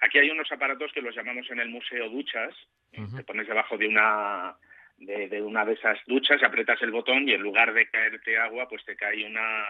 aquí 0.00 0.18
hay 0.18 0.30
unos 0.30 0.50
aparatos 0.50 0.90
que 0.92 1.02
los 1.02 1.14
llamamos 1.14 1.48
en 1.50 1.60
el 1.60 1.68
Museo 1.68 2.08
Duchas, 2.10 2.54
te 2.90 3.24
pones 3.24 3.46
debajo 3.46 3.78
de 3.78 3.88
una 3.88 4.56
de, 4.98 5.42
una 5.42 5.64
de 5.64 5.74
esas 5.74 5.98
duchas, 6.06 6.40
y 6.40 6.44
aprietas 6.44 6.80
el 6.82 6.90
botón 6.90 7.28
y 7.28 7.32
en 7.32 7.42
lugar 7.42 7.72
de 7.72 7.88
caerte 7.88 8.38
agua, 8.38 8.68
pues 8.68 8.84
te 8.84 8.96
cae 8.96 9.24
una 9.26 9.64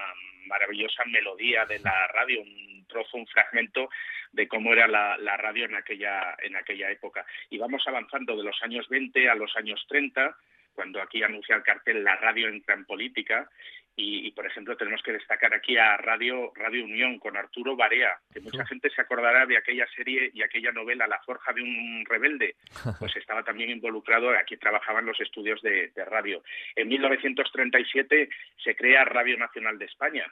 maravillosa 0.47 1.05
melodía 1.07 1.65
de 1.67 1.79
la 1.79 2.07
radio, 2.09 2.43
un 2.43 2.85
trozo, 2.87 3.17
un 3.17 3.27
fragmento 3.27 3.89
de 4.33 4.49
cómo 4.49 4.73
era 4.73 4.87
la, 4.87 5.17
la, 5.19 5.37
radio 5.37 5.65
en 5.65 5.75
aquella, 5.75 6.37
en 6.43 6.57
aquella 6.57 6.91
época. 6.91 7.25
Y 7.51 7.59
vamos 7.59 7.83
avanzando 7.87 8.37
de 8.37 8.45
los 8.45 8.63
años 8.63 8.89
20 8.89 9.29
a 9.29 9.35
los 9.35 9.55
años 9.57 9.83
30, 9.89 10.37
cuando 10.75 11.01
aquí 11.01 11.23
anuncia 11.23 11.57
el 11.57 11.63
cartel 11.63 12.05
La 12.05 12.17
radio 12.17 12.49
entra 12.49 12.75
en 12.75 12.85
política, 12.85 13.49
y, 13.95 14.31
por 14.31 14.47
ejemplo, 14.47 14.77
tenemos 14.77 15.03
que 15.03 15.13
destacar 15.13 15.53
aquí 15.53 15.77
a 15.77 15.99
Radio, 15.99 16.51
Radio 16.55 16.85
Unión 16.85 17.19
con 17.19 17.37
Arturo 17.37 17.77
Barea, 17.77 18.19
que 18.33 18.41
mucha 18.41 18.65
gente 18.65 18.89
se 18.89 19.03
acordará 19.03 19.45
de 19.45 19.59
aquella 19.59 19.87
serie 19.95 20.31
y 20.33 20.43
aquella 20.43 20.73
novela 20.73 21.07
La 21.07 21.21
Forja 21.21 21.53
de 21.53 21.63
un 21.63 22.05
Rebelde, 22.09 22.57
pues 22.99 23.15
estaba 23.17 23.43
también 23.43 23.69
involucrado, 23.69 24.31
aquí 24.31 24.57
trabajaban 24.57 25.05
los 25.05 25.21
estudios 25.21 25.61
de, 25.61 25.89
de 25.95 26.05
radio. 26.07 26.43
En 26.75 26.89
1937 26.89 28.31
se 28.65 28.75
crea 28.75 29.05
Radio 29.05 29.37
Nacional 29.37 29.79
de 29.79 29.85
España, 29.85 30.27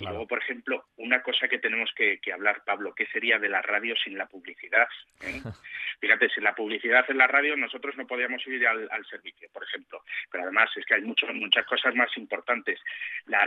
luego, 0.00 0.26
por 0.26 0.38
ejemplo, 0.38 0.86
una 0.96 1.22
cosa 1.22 1.48
que 1.48 1.58
tenemos 1.58 1.92
que, 1.94 2.18
hablar, 2.32 2.62
Pablo, 2.64 2.94
¿qué 2.94 3.06
sería 3.06 3.38
de 3.38 3.48
la 3.48 3.62
radio 3.62 3.94
sin 3.96 4.16
la 4.16 4.26
publicidad? 4.26 4.88
¿Eh? 5.20 5.40
Fíjate, 6.00 6.28
sin 6.30 6.44
la 6.44 6.54
publicidad 6.54 7.04
en 7.08 7.18
la 7.18 7.26
radio 7.26 7.56
nosotros 7.56 7.96
no 7.96 8.06
podíamos 8.06 8.46
ir 8.46 8.66
al, 8.66 9.06
servicio, 9.06 9.48
por 9.52 9.62
ejemplo. 9.64 10.02
Pero 10.30 10.44
además 10.44 10.70
es 10.76 10.84
que 10.86 10.94
hay 10.94 11.02
mucho, 11.02 11.26
muchas 11.34 11.66
cosas 11.66 11.94
más 11.94 12.10
importantes. 12.16 12.80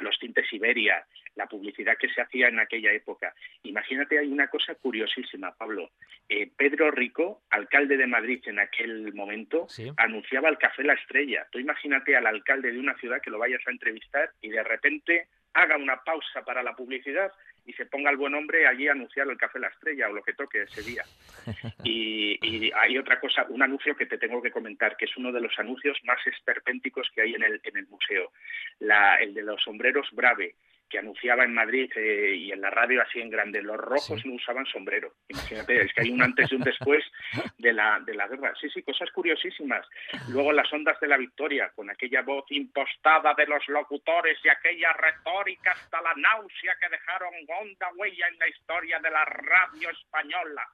los 0.02 0.18
tintes 0.20 0.52
Iberia, 0.54 1.06
la 1.36 1.48
publicidad 1.48 1.98
que 1.98 2.10
se 2.10 2.22
hacía 2.22 2.48
en 2.48 2.60
aquella 2.60 2.92
época. 2.94 3.34
Imagínate, 3.64 4.20
hay 4.20 4.28
una 4.28 4.48
cosa 4.48 4.76
curiosísima, 4.76 5.54
Pablo. 5.56 5.92
Eh, 6.30 6.50
Pedro 6.56 6.92
Rico, 6.92 7.42
alcalde 7.50 7.98
de 7.98 8.08
Madrid 8.08 8.42
en 8.46 8.60
aquel 8.60 9.14
momento, 9.14 9.68
anunciaba 9.98 10.50
el 10.50 10.58
Café 10.58 10.84
La 10.84 10.94
Estrella. 10.94 11.48
Tú 11.52 11.60
imagínate 11.60 12.16
al 12.16 12.28
alcalde 12.28 12.72
de 12.72 12.80
una 12.80 12.96
ciudad 12.96 13.22
que 13.22 13.32
lo 13.32 13.40
vayas 13.40 13.62
a 13.68 13.72
entrevistar 13.72 14.32
y 14.42 14.50
de 14.50 14.64
repente 14.64 15.28
haga 15.56 15.78
una 15.78 15.98
pausa 16.04 16.44
para 16.44 16.62
la 16.62 16.76
publicidad 16.76 17.32
y 17.66 17.74
se 17.74 17.86
ponga 17.86 18.12
el 18.12 18.18
buen 18.18 18.36
hombre 18.36 18.68
allí 18.68 18.88
a 18.88 18.92
anunciar 18.92 19.28
el 19.28 19.38
café 19.38 19.58
La 19.58 19.70
Estrella 19.70 20.10
o 20.10 20.14
lo 20.14 20.22
que 20.22 20.34
toque 20.34 20.62
ese 20.64 20.84
día. 20.84 21.04
Y, 21.84 22.72
hay 22.74 22.98
otra 22.98 23.20
cosa, 23.20 23.46
un 23.50 23.62
anuncio 23.62 23.96
que 23.96 24.06
te 24.06 24.18
tengo 24.18 24.42
que 24.42 24.52
comentar, 24.52 24.98
que 24.98 25.06
es 25.06 25.18
uno 25.18 25.32
de 25.32 25.40
los 25.40 25.58
anuncios 25.58 25.98
más 26.04 26.18
esperpénticos 26.28 27.10
que 27.14 27.22
hay 27.22 27.34
en 27.34 27.44
el, 27.44 27.62
en 27.64 27.78
el 27.78 27.88
museo, 27.88 28.32
la, 28.80 29.16
el 29.16 29.34
de 29.34 29.44
los 29.44 29.62
sombreros 29.64 30.08
Brave, 30.12 30.56
que 30.90 31.00
anunciaba 31.00 31.44
en 31.44 31.54
Madrid 31.54 31.92
eh, 31.96 32.36
y 32.36 32.52
en 32.52 32.62
la 32.62 32.70
radio 32.70 33.02
así 33.02 33.20
en 33.20 33.30
grande, 33.30 33.62
los 33.62 33.78
rojos 33.78 34.26
no 34.26 34.34
usaban 34.34 34.66
sombrero. 34.66 35.14
Imagínate, 35.28 35.82
es 35.82 35.94
que 35.94 36.02
hay 36.02 36.12
un 36.12 36.22
antes 36.22 36.52
y 36.52 36.56
un 36.56 36.62
después 36.62 37.04
de 37.58 37.74
la, 37.74 38.00
de 38.06 38.14
la 38.14 38.28
guerra. 38.28 38.54
Sí, 38.60 38.70
sí, 38.70 38.84
cosas 38.84 39.10
curiosísimas. 39.12 39.86
Luego 40.30 40.52
las 40.52 40.72
ondas 40.72 41.00
de 41.00 41.08
la 41.08 41.18
victoria, 41.18 41.72
con 41.76 41.90
aquella 41.90 42.22
voz 42.22 42.46
impostada 42.50 43.34
de 43.34 43.48
los 43.48 43.68
locutores 43.68 44.38
y 44.44 44.50
aquella 44.50 44.94
retórica 44.94 45.72
hasta 45.72 46.02
la 46.02 46.14
náusea 46.16 46.76
que 46.80 46.90
dejaron 46.90 47.34
honda 47.48 47.88
huella 47.96 48.28
en 48.28 48.40
la 48.40 48.48
historia 48.48 49.00
de 49.00 49.10
la 49.12 49.26
radio 49.26 49.90
española. 49.90 50.68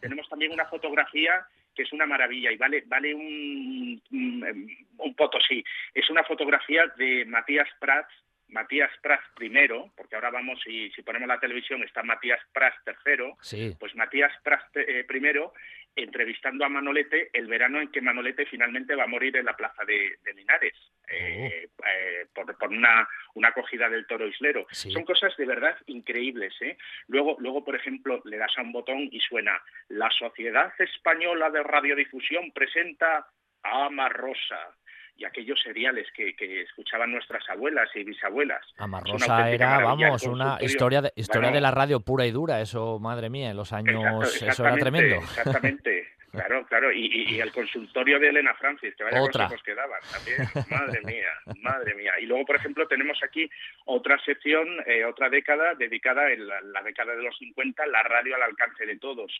Tenemos 0.00 0.28
también 0.28 0.52
una 0.52 0.66
fotografía 0.66 1.46
que 1.74 1.82
es 1.84 1.92
una 1.92 2.06
maravilla 2.06 2.50
y 2.50 2.56
vale, 2.56 2.82
vale 2.86 3.14
un, 3.14 4.02
un, 4.10 4.76
un 4.96 5.14
potosí. 5.14 5.62
Es 5.94 6.10
una 6.10 6.24
fotografía 6.24 6.88
de 6.96 7.24
Matías 7.24 7.68
Prats 7.78 8.12
Matías 8.48 8.90
Prats 9.02 9.24
primero, 9.34 9.92
porque 9.96 10.14
ahora 10.14 10.30
vamos, 10.30 10.60
y 10.66 10.90
si 10.90 11.02
ponemos 11.02 11.28
la 11.28 11.40
televisión 11.40 11.82
está 11.82 12.02
Matías 12.02 12.40
Prats 12.52 12.82
tercero, 12.84 13.36
pues 13.78 13.94
Matías 13.94 14.32
Prats 14.42 14.70
eh, 14.74 15.04
primero 15.06 15.52
entrevistando 15.98 16.64
a 16.64 16.68
Manolete 16.68 17.30
el 17.32 17.46
verano 17.46 17.80
en 17.80 17.88
que 17.90 18.00
Manolete 18.00 18.46
finalmente 18.46 18.94
va 18.94 19.04
a 19.04 19.08
morir 19.08 19.36
en 19.36 19.44
la 19.44 19.56
plaza 19.56 19.84
de, 19.84 20.18
Linares 20.34 20.74
eh, 21.08 21.66
oh. 21.66 21.84
eh, 21.86 22.26
por, 22.32 22.56
por 22.56 22.70
una, 22.70 23.08
una, 23.34 23.48
acogida 23.48 23.88
del 23.88 24.06
toro 24.06 24.26
islero. 24.26 24.66
Son 24.70 25.04
cosas 25.04 25.36
de 25.36 25.46
verdad 25.46 25.76
increíbles. 25.86 26.54
¿eh? 26.60 26.76
Luego, 27.08 27.36
luego, 27.40 27.64
por 27.64 27.74
ejemplo, 27.74 28.22
le 28.24 28.36
das 28.36 28.56
a 28.56 28.62
un 28.62 28.72
botón 28.72 29.08
y 29.10 29.20
suena 29.20 29.60
La 29.88 30.10
Sociedad 30.10 30.72
Española 30.78 31.50
de 31.50 31.62
Radiodifusión 31.62 32.52
presenta 32.52 33.26
a 33.62 33.86
Ama 33.86 34.08
Rosa 34.08 34.76
y 35.18 35.24
aquellos 35.24 35.60
seriales 35.60 36.06
que, 36.14 36.34
que, 36.36 36.62
escuchaban 36.62 37.10
nuestras 37.10 37.42
abuelas 37.50 37.88
y 37.94 38.04
bisabuelas. 38.04 38.64
Amarrosa 38.78 39.50
era, 39.50 39.80
vamos, 39.80 40.22
una 40.22 40.58
historia 40.60 41.02
de, 41.02 41.12
historia 41.16 41.50
de 41.50 41.60
la 41.60 41.72
radio 41.72 42.00
pura 42.00 42.24
y 42.24 42.30
dura, 42.30 42.60
eso, 42.60 43.00
madre 43.00 43.28
mía, 43.28 43.50
en 43.50 43.56
los 43.56 43.72
años, 43.72 44.40
eso 44.40 44.64
era 44.64 44.76
tremendo. 44.76 45.16
Exactamente. 45.16 46.08
Claro, 46.30 46.66
claro, 46.66 46.92
y, 46.92 47.40
el 47.40 47.50
consultorio 47.52 48.18
de 48.18 48.28
Elena 48.28 48.54
Francis, 48.54 48.94
que 48.94 49.04
vaya 49.04 49.22
otra. 49.22 49.44
consejos 49.44 49.62
que 49.64 49.74
daban 49.74 50.00
también. 50.12 50.38
Madre 50.70 51.00
mía, 51.02 51.32
madre 51.62 51.94
mía. 51.94 52.12
Y 52.20 52.26
luego, 52.26 52.44
por 52.44 52.56
ejemplo, 52.56 52.86
tenemos 52.86 53.18
aquí 53.22 53.48
otra 53.86 54.18
sección, 54.24 54.66
eh, 54.86 55.04
otra 55.04 55.30
década 55.30 55.74
dedicada 55.74 56.30
en 56.30 56.46
la, 56.46 56.82
década 56.82 57.14
de 57.16 57.22
los 57.22 57.36
50, 57.38 57.86
la 57.86 58.02
radio 58.02 58.34
al 58.34 58.42
alcance 58.42 58.84
de 58.84 58.98
todos, 58.98 59.32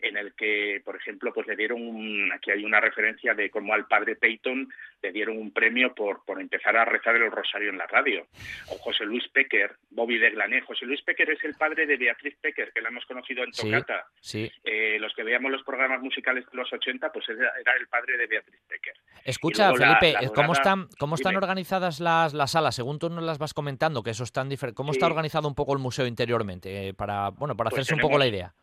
en 0.00 0.16
el 0.16 0.34
que, 0.34 0.80
por 0.84 0.96
ejemplo, 0.96 1.32
pues 1.32 1.46
le 1.46 1.56
dieron, 1.56 2.32
aquí 2.32 2.50
hay 2.50 2.64
una 2.64 2.80
referencia 2.80 3.34
de 3.34 3.50
cómo 3.50 3.74
al 3.74 3.86
padre 3.86 4.16
Peyton 4.16 4.68
le 5.02 5.12
dieron 5.12 5.36
un 5.36 5.52
premio 5.52 5.94
por, 5.94 6.24
por 6.24 6.40
empezar 6.40 6.76
a 6.76 6.84
rezar 6.84 7.16
el 7.16 7.30
rosario 7.30 7.70
en 7.70 7.78
la 7.78 7.86
radio. 7.86 8.26
O 8.68 8.78
José 8.78 9.04
Luis 9.04 9.28
Pecker, 9.28 9.76
Bobby 9.90 10.18
de 10.18 10.30
Glané. 10.30 10.60
José 10.62 10.86
Luis 10.86 11.02
Pecker 11.02 11.30
es 11.30 11.42
el 11.44 11.54
padre 11.54 11.86
de 11.86 11.96
Beatriz 11.96 12.36
Pecker, 12.40 12.72
que 12.72 12.80
la 12.80 12.88
hemos 12.88 13.04
conocido 13.06 13.44
en 13.44 13.52
Tocata. 13.52 14.06
Sí, 14.20 14.50
eh, 14.64 14.98
los 15.00 15.14
que 15.14 15.22
veíamos 15.22 15.50
los 15.50 15.62
programas 15.62 16.00
musicales 16.00 16.29
de 16.34 16.44
los 16.52 16.72
80, 16.72 17.12
pues 17.12 17.28
era, 17.28 17.52
el 17.78 17.86
padre 17.88 18.16
de 18.16 18.26
Beatriz 18.26 18.60
Pecker. 18.68 18.94
Escucha, 19.24 19.72
Felipe, 19.74 20.14
¿cómo 20.34 20.52
están, 20.52 20.88
cómo 20.98 21.14
están 21.14 21.36
organizadas 21.36 22.00
las, 22.00 22.34
las 22.34 22.52
salas? 22.52 22.74
Según 22.74 22.98
tú 22.98 23.10
nos 23.10 23.24
las 23.24 23.38
vas 23.38 23.54
comentando, 23.54 24.02
que 24.02 24.10
eso 24.10 24.24
están 24.24 24.48
diferentes. 24.48 24.76
¿Cómo 24.76 24.92
está 24.92 25.06
organizado 25.06 25.48
un 25.48 25.54
poco 25.54 25.72
el 25.72 25.78
museo 25.78 26.06
interiormente? 26.06 26.88
Eh, 26.88 26.94
para, 26.94 27.30
bueno, 27.30 27.56
para 27.56 27.70
pues 27.70 27.80
hacerse 27.80 27.94
un 27.94 28.00
poco 28.00 28.18
la 28.18 28.26
idea. 28.26 28.54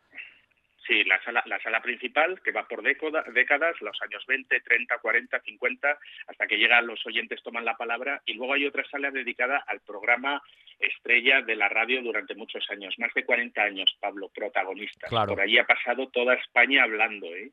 Sí, 0.88 1.04
la 1.04 1.22
sala, 1.22 1.44
la 1.46 1.60
sala 1.60 1.82
principal, 1.82 2.42
que 2.42 2.52
va 2.52 2.66
por 2.66 2.82
décadas, 2.82 3.82
los 3.82 4.02
años 4.02 4.26
20, 4.26 4.62
30, 4.62 4.98
40, 5.00 5.42
50, 5.42 6.00
hasta 6.28 6.48
que 6.48 6.58
llegan 6.58 6.88
los 6.88 7.06
oyentes, 7.06 7.44
toman 7.44 7.66
la 7.66 7.76
palabra, 7.76 8.22
y 8.26 8.36
luego 8.36 8.54
hay 8.54 8.66
otra 8.66 8.86
sala 8.86 9.12
dedicada 9.12 9.66
al 9.68 9.82
programa 9.82 10.42
estrella 10.80 11.42
de 11.42 11.58
la 11.58 11.68
radio 11.68 12.02
durante 12.02 12.36
muchos 12.36 12.66
años, 12.70 12.96
más 13.00 13.14
de 13.14 13.26
40 13.26 13.62
años, 13.62 13.98
Pablo, 14.00 14.30
protagonista. 14.34 15.08
Por 15.10 15.42
allí 15.42 15.58
ha 15.58 15.66
pasado 15.66 16.08
toda 16.08 16.36
España 16.36 16.84
hablando, 16.84 17.28
¿eh? 17.36 17.52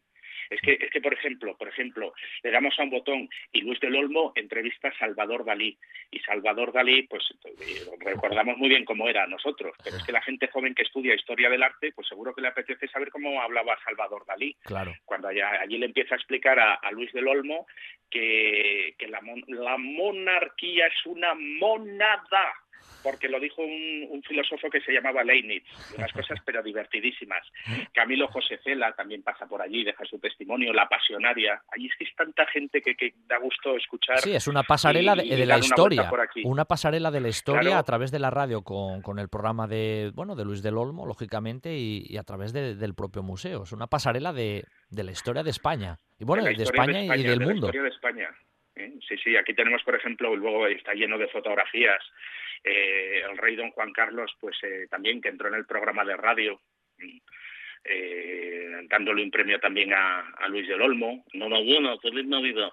Es 0.50 0.60
que, 0.60 0.72
es 0.72 0.90
que, 0.90 1.00
por 1.00 1.14
ejemplo, 1.14 1.56
por 1.56 1.68
ejemplo, 1.68 2.12
le 2.42 2.50
damos 2.50 2.78
a 2.78 2.82
un 2.82 2.90
botón 2.90 3.28
y 3.52 3.60
Luis 3.62 3.80
del 3.80 3.96
Olmo 3.96 4.32
entrevista 4.34 4.88
a 4.88 4.98
Salvador 4.98 5.44
Dalí. 5.44 5.76
Y 6.10 6.20
Salvador 6.20 6.72
Dalí, 6.72 7.02
pues 7.02 7.24
eh, 7.44 7.84
recordamos 8.00 8.56
muy 8.58 8.68
bien 8.68 8.84
cómo 8.84 9.08
era 9.08 9.26
nosotros, 9.26 9.74
pero 9.82 9.96
es 9.96 10.04
que 10.04 10.12
la 10.12 10.22
gente 10.22 10.48
joven 10.48 10.74
que 10.74 10.82
estudia 10.82 11.14
historia 11.14 11.48
del 11.48 11.62
arte, 11.62 11.92
pues 11.92 12.08
seguro 12.08 12.34
que 12.34 12.42
le 12.42 12.48
apetece 12.48 12.88
saber 12.88 13.10
cómo 13.10 13.40
hablaba 13.40 13.78
Salvador 13.84 14.24
Dalí. 14.26 14.56
Claro. 14.62 14.94
Cuando 15.04 15.28
allá, 15.28 15.60
allí 15.60 15.78
le 15.78 15.86
empieza 15.86 16.14
a 16.14 16.18
explicar 16.18 16.58
a, 16.58 16.78
Luis 16.92 17.12
del 17.12 17.26
Olmo 17.26 17.66
que, 18.08 18.94
que 18.96 19.08
la, 19.08 19.20
la 19.48 19.76
monarquía 19.76 20.86
es 20.86 21.06
una 21.06 21.34
monada 21.34 22.54
porque 23.04 23.28
lo 23.28 23.38
dijo 23.38 23.62
un, 23.62 24.22
filósofo 24.26 24.70
que 24.70 24.80
se 24.80 24.92
llamaba 24.92 25.22
Leibniz, 25.22 25.62
unas 25.94 26.10
cosas 26.12 26.40
pero 26.46 26.62
divertidísimas. 26.62 27.46
Camilo 27.92 28.26
José 28.28 28.58
Cela 28.64 28.92
también 28.92 29.22
pasa 29.22 29.46
por 29.46 29.60
allí, 29.60 29.84
deja 29.84 30.02
su 30.06 30.18
testimonio, 30.18 30.72
La 30.72 30.88
Pasionaria. 30.88 31.62
Allí 31.68 31.86
es 31.86 31.92
que 31.98 32.04
es 32.04 32.16
tanta 32.16 32.46
gente 32.46 32.80
que, 32.80 33.14
da 33.26 33.36
gusto 33.36 33.76
escuchar. 33.76 34.20
Sí, 34.20 34.34
es 34.34 34.48
una 34.48 34.62
pasarela 34.62 35.14
de, 35.14 35.44
la 35.44 35.58
historia, 35.58 36.10
una, 36.44 36.64
pasarela 36.64 37.10
de 37.10 37.20
la 37.20 37.28
historia 37.28 37.78
a 37.78 37.82
través 37.82 38.10
de 38.10 38.18
la 38.18 38.30
radio 38.30 38.62
con, 38.62 39.18
el 39.18 39.28
programa 39.28 39.66
de, 39.66 40.10
bueno, 40.14 40.34
de 40.34 40.44
Luis 40.46 40.62
del 40.62 40.78
Olmo, 40.78 41.04
lógicamente, 41.04 41.76
y, 41.76 42.16
a 42.16 42.22
través 42.22 42.54
del 42.54 42.94
propio 42.94 43.22
museo. 43.22 43.64
Es 43.64 43.72
una 43.72 43.86
pasarela 43.86 44.32
de, 44.32 44.64
la 44.90 45.12
historia 45.12 45.42
de 45.42 45.50
España. 45.50 45.98
Y 46.18 46.24
bueno, 46.24 46.44
de, 46.44 46.52
España, 46.52 47.14
y 47.14 47.22
del 47.22 47.40
mundo. 47.40 47.70
de 47.70 47.88
España. 47.88 48.30
¿eh? 48.76 48.94
Sí, 49.06 49.18
sí, 49.22 49.36
aquí 49.36 49.52
tenemos, 49.52 49.82
por 49.82 49.94
ejemplo, 49.94 50.34
luego 50.34 50.66
está 50.68 50.94
lleno 50.94 51.18
de 51.18 51.28
fotografías 51.28 52.02
eh, 52.64 53.22
el 53.28 53.36
rey 53.36 53.56
don 53.56 53.70
Juan 53.70 53.92
Carlos, 53.92 54.32
pues 54.40 54.56
eh, 54.62 54.86
también 54.90 55.20
que 55.20 55.28
entró 55.28 55.48
en 55.48 55.54
el 55.54 55.66
programa 55.66 56.04
de 56.04 56.16
radio, 56.16 56.60
eh, 57.84 58.86
dándole 58.88 59.22
un 59.22 59.30
premio 59.30 59.60
también 59.60 59.92
a, 59.92 60.48
Luis 60.48 60.66
del 60.66 60.80
Olmo. 60.80 61.24
No, 61.34 61.48
no, 61.48 61.62
bueno, 61.62 61.98
feliz 61.98 62.26
Navidad. 62.26 62.70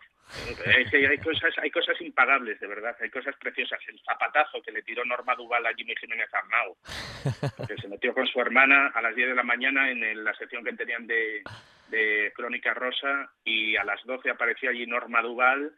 hay 0.65 1.17
cosas, 1.17 1.53
hay 1.57 1.69
cosas 1.69 1.99
impagables, 1.99 2.57
de 2.61 2.67
verdad, 2.67 2.95
hay 3.01 3.09
cosas 3.09 3.35
preciosas. 3.37 3.79
El 3.87 3.99
zapatazo 3.99 4.61
que 4.61 4.71
le 4.71 4.81
tiró 4.81 5.03
Norma 5.03 5.35
Duval 5.35 5.65
a 5.65 5.73
Jimmy 5.73 5.93
Jiménez 5.99 6.29
Arnau, 6.33 6.77
que 7.67 7.75
se 7.75 7.89
metió 7.89 8.13
con 8.13 8.25
su 8.27 8.39
hermana 8.39 8.91
a 8.95 9.01
las 9.01 9.13
10 9.13 9.29
de 9.29 9.35
la 9.35 9.43
mañana 9.43 9.91
en 9.91 10.23
la 10.23 10.33
sección 10.35 10.63
que 10.63 10.71
tenían 10.73 11.05
de, 11.05 11.43
de 11.91 12.31
Crónica 12.33 12.73
Rosa 12.73 13.29
y 13.43 13.75
a 13.75 13.83
las 13.83 14.03
12 14.05 14.29
apareció 14.29 14.69
allí 14.69 14.87
Norma 14.87 15.21
Duval 15.21 15.73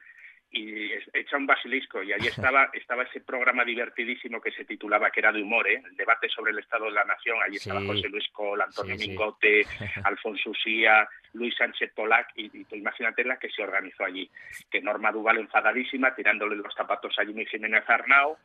y 0.53 0.91
echa 1.13 1.35
un 1.35 1.47
basilisco. 1.47 2.01
Y 2.03 2.13
allí 2.13 2.27
estaba 2.27 2.69
estaba 2.73 3.03
ese 3.03 3.19
programa 3.19 3.65
divertidísimo 3.65 4.39
que 4.39 4.51
se 4.51 4.63
titulaba 4.63 5.09
que 5.09 5.19
era 5.19 5.31
de 5.31 5.41
humor 5.41 5.67
¿eh? 5.67 5.81
el 5.83 5.97
debate 5.97 6.29
sobre 6.29 6.51
el 6.51 6.59
estado 6.59 6.85
de 6.85 6.91
la 6.91 7.03
nación. 7.03 7.37
Allí 7.45 7.57
estaba 7.57 7.81
José 7.81 8.07
Luis 8.07 8.27
Col 8.31 8.61
Antonio 8.61 8.95
Mingote 8.95 9.65
Alfonso 10.05 10.51
Usía 10.51 11.07
Luis 11.33 11.55
Sánchez 11.57 11.91
Polac 11.93 12.29
y, 12.35 12.45
y 12.45 12.65
imagínate 12.71 13.23
la 13.25 13.37
que 13.37 13.49
se 13.49 13.63
organizó 13.63 14.05
allí 14.05 14.29
que 14.69 14.81
Norma 14.81 15.11
Duval 15.11 15.39
enfadadísima 15.39 16.13
tirándole 16.15 16.55
los 16.55 16.73
zapatos 16.73 17.17
a 17.17 17.25
Jimmy 17.25 17.45
Jiménez 17.45 17.83
Arnau 17.87 18.37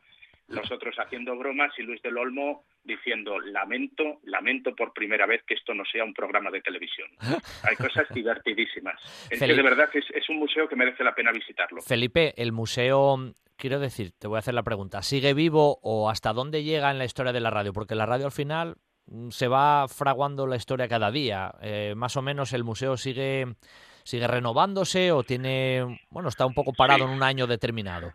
nosotros 0.49 0.95
haciendo 0.97 1.35
bromas 1.37 1.71
y 1.77 1.83
Luis 1.83 2.01
del 2.01 2.17
Olmo 2.17 2.63
diciendo 2.83 3.39
lamento, 3.39 4.19
lamento 4.23 4.75
por 4.75 4.93
primera 4.93 5.25
vez 5.25 5.43
que 5.45 5.53
esto 5.53 5.73
no 5.73 5.83
sea 5.85 6.03
un 6.03 6.13
programa 6.13 6.49
de 6.51 6.61
televisión. 6.61 7.09
Hay 7.63 7.75
cosas 7.75 8.07
divertidísimas. 8.09 8.99
Es 9.29 9.39
que 9.39 9.53
de 9.53 9.61
verdad 9.61 9.89
es, 9.93 10.05
es 10.13 10.29
un 10.29 10.37
museo 10.37 10.67
que 10.67 10.75
merece 10.75 11.03
la 11.03 11.13
pena 11.13 11.31
visitarlo. 11.31 11.81
Felipe, 11.81 12.33
el 12.37 12.51
museo 12.51 13.33
quiero 13.59 13.79
decir, 13.79 14.13
te 14.17 14.27
voy 14.27 14.37
a 14.37 14.39
hacer 14.39 14.55
la 14.55 14.63
pregunta, 14.63 15.03
¿sigue 15.03 15.33
vivo 15.35 15.79
o 15.83 16.09
hasta 16.09 16.33
dónde 16.33 16.63
llega 16.63 16.89
en 16.89 16.97
la 16.97 17.05
historia 17.05 17.33
de 17.33 17.41
la 17.41 17.51
radio? 17.51 17.73
Porque 17.73 17.93
la 17.93 18.07
radio 18.07 18.25
al 18.25 18.31
final 18.31 18.77
mm, 19.05 19.29
se 19.29 19.47
va 19.47 19.87
fraguando 19.87 20.47
la 20.47 20.55
historia 20.55 20.87
cada 20.87 21.11
día. 21.11 21.53
Eh, 21.61 21.93
más 21.95 22.15
o 22.15 22.23
menos 22.23 22.53
el 22.53 22.63
museo 22.63 22.97
sigue, 22.97 23.45
sigue 24.03 24.27
renovándose 24.27 25.11
o 25.11 25.23
tiene, 25.23 25.99
bueno, 26.09 26.29
está 26.29 26.45
un 26.45 26.53
poco 26.53 26.73
parado 26.73 27.05
en 27.05 27.11
un 27.11 27.21
año 27.21 27.45
determinado. 27.45 28.11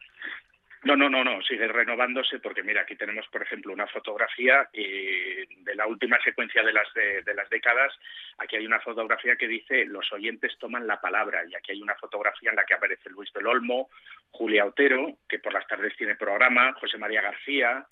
No, 0.84 0.96
no, 0.96 1.08
no, 1.08 1.24
no, 1.24 1.40
sigue 1.42 1.66
renovándose 1.66 2.38
porque 2.40 2.62
mira, 2.62 2.82
aquí 2.82 2.94
tenemos, 2.94 3.26
por 3.28 3.42
ejemplo, 3.42 3.72
una 3.72 3.86
fotografía 3.86 4.68
de 4.72 5.74
la 5.74 5.86
última 5.86 6.18
secuencia 6.22 6.62
de 6.62 6.74
las, 6.74 6.86
de, 6.92 7.34
las 7.34 7.48
décadas. 7.48 7.90
Aquí 8.36 8.56
hay 8.56 8.66
una 8.66 8.80
fotografía 8.80 9.36
que 9.36 9.48
dice 9.48 9.86
los 9.86 10.12
oyentes 10.12 10.58
toman 10.58 10.86
la 10.86 11.00
palabra 11.00 11.42
y 11.48 11.54
aquí 11.54 11.72
hay 11.72 11.80
una 11.80 11.94
fotografía 11.94 12.50
en 12.50 12.56
la 12.56 12.66
que 12.66 12.74
aparece 12.74 13.08
Luis 13.08 13.32
del 13.32 13.46
Olmo, 13.46 13.88
Julia 14.30 14.66
Otero, 14.66 15.16
que 15.26 15.38
por 15.38 15.54
las 15.54 15.66
tardes 15.66 15.96
tiene 15.96 16.16
programa, 16.16 16.74
José 16.74 16.98
María 16.98 17.22
García, 17.22 17.86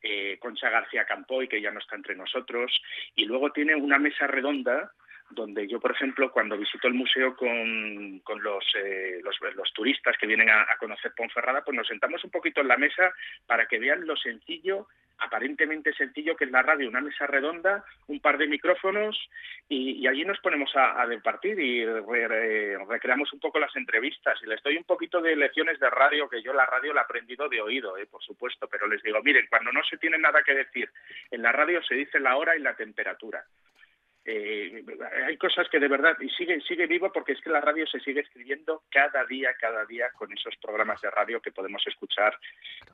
eh, 0.00 0.38
Concha 0.38 0.70
García 0.70 1.04
Campoy, 1.06 1.48
que 1.48 1.60
ya 1.60 1.72
no 1.72 1.80
está 1.80 1.96
entre 1.96 2.14
nosotros, 2.14 2.70
y 3.16 3.24
luego 3.24 3.50
tiene 3.50 3.74
una 3.74 3.98
mesa 3.98 4.28
redonda 4.28 4.92
donde 5.30 5.66
yo, 5.68 5.80
por 5.80 5.92
ejemplo, 5.92 6.30
cuando 6.30 6.56
visito 6.56 6.88
el 6.88 6.94
museo 6.94 7.36
con, 7.36 8.20
con 8.20 8.42
los, 8.42 8.64
eh, 8.76 9.20
los, 9.22 9.72
turistas 9.72 10.16
que 10.18 10.26
vienen 10.26 10.50
a, 10.50 10.66
conocer 10.78 11.12
Ponferrada, 11.16 11.62
pues 11.62 11.76
nos 11.76 11.86
sentamos 11.86 12.24
un 12.24 12.30
poquito 12.30 12.60
en 12.60 12.68
la 12.68 12.76
mesa 12.76 13.12
para 13.46 13.66
que 13.66 13.78
vean 13.78 14.06
lo 14.06 14.16
sencillo 14.16 14.86
aparentemente 15.18 15.92
sencillo 15.94 16.36
que 16.36 16.44
es 16.44 16.50
la 16.50 16.62
radio, 16.62 16.88
una 16.88 17.00
mesa 17.00 17.26
redonda, 17.26 17.84
un 18.06 18.20
par 18.20 18.38
de 18.38 18.46
micrófonos 18.46 19.18
y, 19.68 20.06
allí 20.06 20.24
nos 20.24 20.38
ponemos 20.38 20.70
a, 20.76 21.04
departir 21.06 21.58
y 21.58 21.84
recreamos 21.84 23.32
un 23.32 23.40
poco 23.40 23.58
las 23.58 23.74
entrevistas 23.76 24.38
y 24.42 24.46
les 24.46 24.62
doy 24.62 24.76
un 24.76 24.84
poquito 24.84 25.20
de 25.20 25.34
lecciones 25.34 25.80
de 25.80 25.90
radio, 25.90 26.28
que 26.28 26.42
yo 26.42 26.52
la 26.52 26.66
radio 26.66 26.94
la 26.94 27.00
he 27.00 27.04
aprendido 27.04 27.48
de 27.48 27.60
oído, 27.60 27.96
eh, 27.96 28.06
por 28.06 28.22
supuesto, 28.22 28.68
pero 28.68 28.86
les 28.86 29.02
digo, 29.02 29.20
miren, 29.22 29.46
cuando 29.50 29.72
no 29.72 29.82
se 29.82 29.98
tiene 29.98 30.18
nada 30.18 30.42
que 30.42 30.54
decir 30.54 30.88
en 31.30 31.42
la 31.42 31.52
radio 31.52 31.82
se 31.82 31.94
dice 31.94 32.20
la 32.20 32.36
hora 32.36 32.56
y 32.56 32.60
la 32.60 32.74
temperatura. 32.74 33.44
Eh, 34.30 34.84
hay 35.26 35.38
cosas 35.38 35.66
que 35.70 35.80
de 35.80 35.88
verdad, 35.88 36.14
y 36.20 36.28
sigue, 36.28 36.86
vivo 36.86 37.10
porque 37.10 37.32
es 37.32 37.40
que 37.40 37.48
la 37.48 37.62
radio 37.62 37.86
se 37.86 37.98
sigue 38.00 38.20
escribiendo 38.20 38.82
cada 38.90 39.24
día, 39.24 39.54
cada 39.58 39.86
día 39.86 40.10
con 40.10 40.30
esos 40.30 40.54
programas 40.56 41.00
de 41.00 41.10
radio 41.10 41.40
que 41.40 41.50
podemos 41.50 41.82
escuchar. 41.86 42.38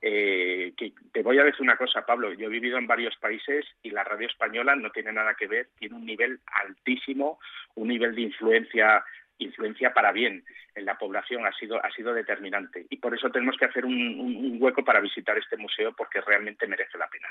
Eh, 0.00 0.74
te 1.12 1.22
voy 1.22 1.40
a 1.40 1.42
decir 1.42 1.62
una 1.62 1.76
cosa, 1.76 2.06
Pablo, 2.06 2.32
yo 2.34 2.46
he 2.46 2.50
vivido 2.50 2.78
en 2.78 2.86
varios 2.86 3.16
países 3.16 3.66
y 3.82 3.90
la 3.90 4.04
radio 4.04 4.28
española 4.28 4.76
no 4.76 4.90
tiene 4.90 5.12
nada 5.12 5.34
que 5.34 5.48
ver, 5.48 5.70
tiene 5.76 5.96
un 5.96 6.06
nivel 6.06 6.38
altísimo, 6.46 7.40
un 7.74 7.88
nivel 7.88 8.14
de 8.14 8.22
influencia 8.22 9.04
influencia 9.38 9.92
para 9.92 10.12
bien 10.12 10.44
en 10.76 10.84
la 10.84 10.96
población 10.96 11.44
ha 11.44 11.52
sido 11.54 11.84
ha 11.84 11.90
sido 11.90 12.14
determinante 12.14 12.86
y 12.88 12.98
por 12.98 13.12
eso 13.12 13.28
tenemos 13.30 13.56
que 13.56 13.64
hacer 13.64 13.84
un 13.84 14.58
hueco 14.60 14.84
para 14.84 15.00
visitar 15.00 15.36
este 15.36 15.56
museo 15.56 15.92
porque 15.92 16.20
realmente 16.20 16.68
merece 16.68 16.96
la 16.96 17.08
pena. 17.08 17.28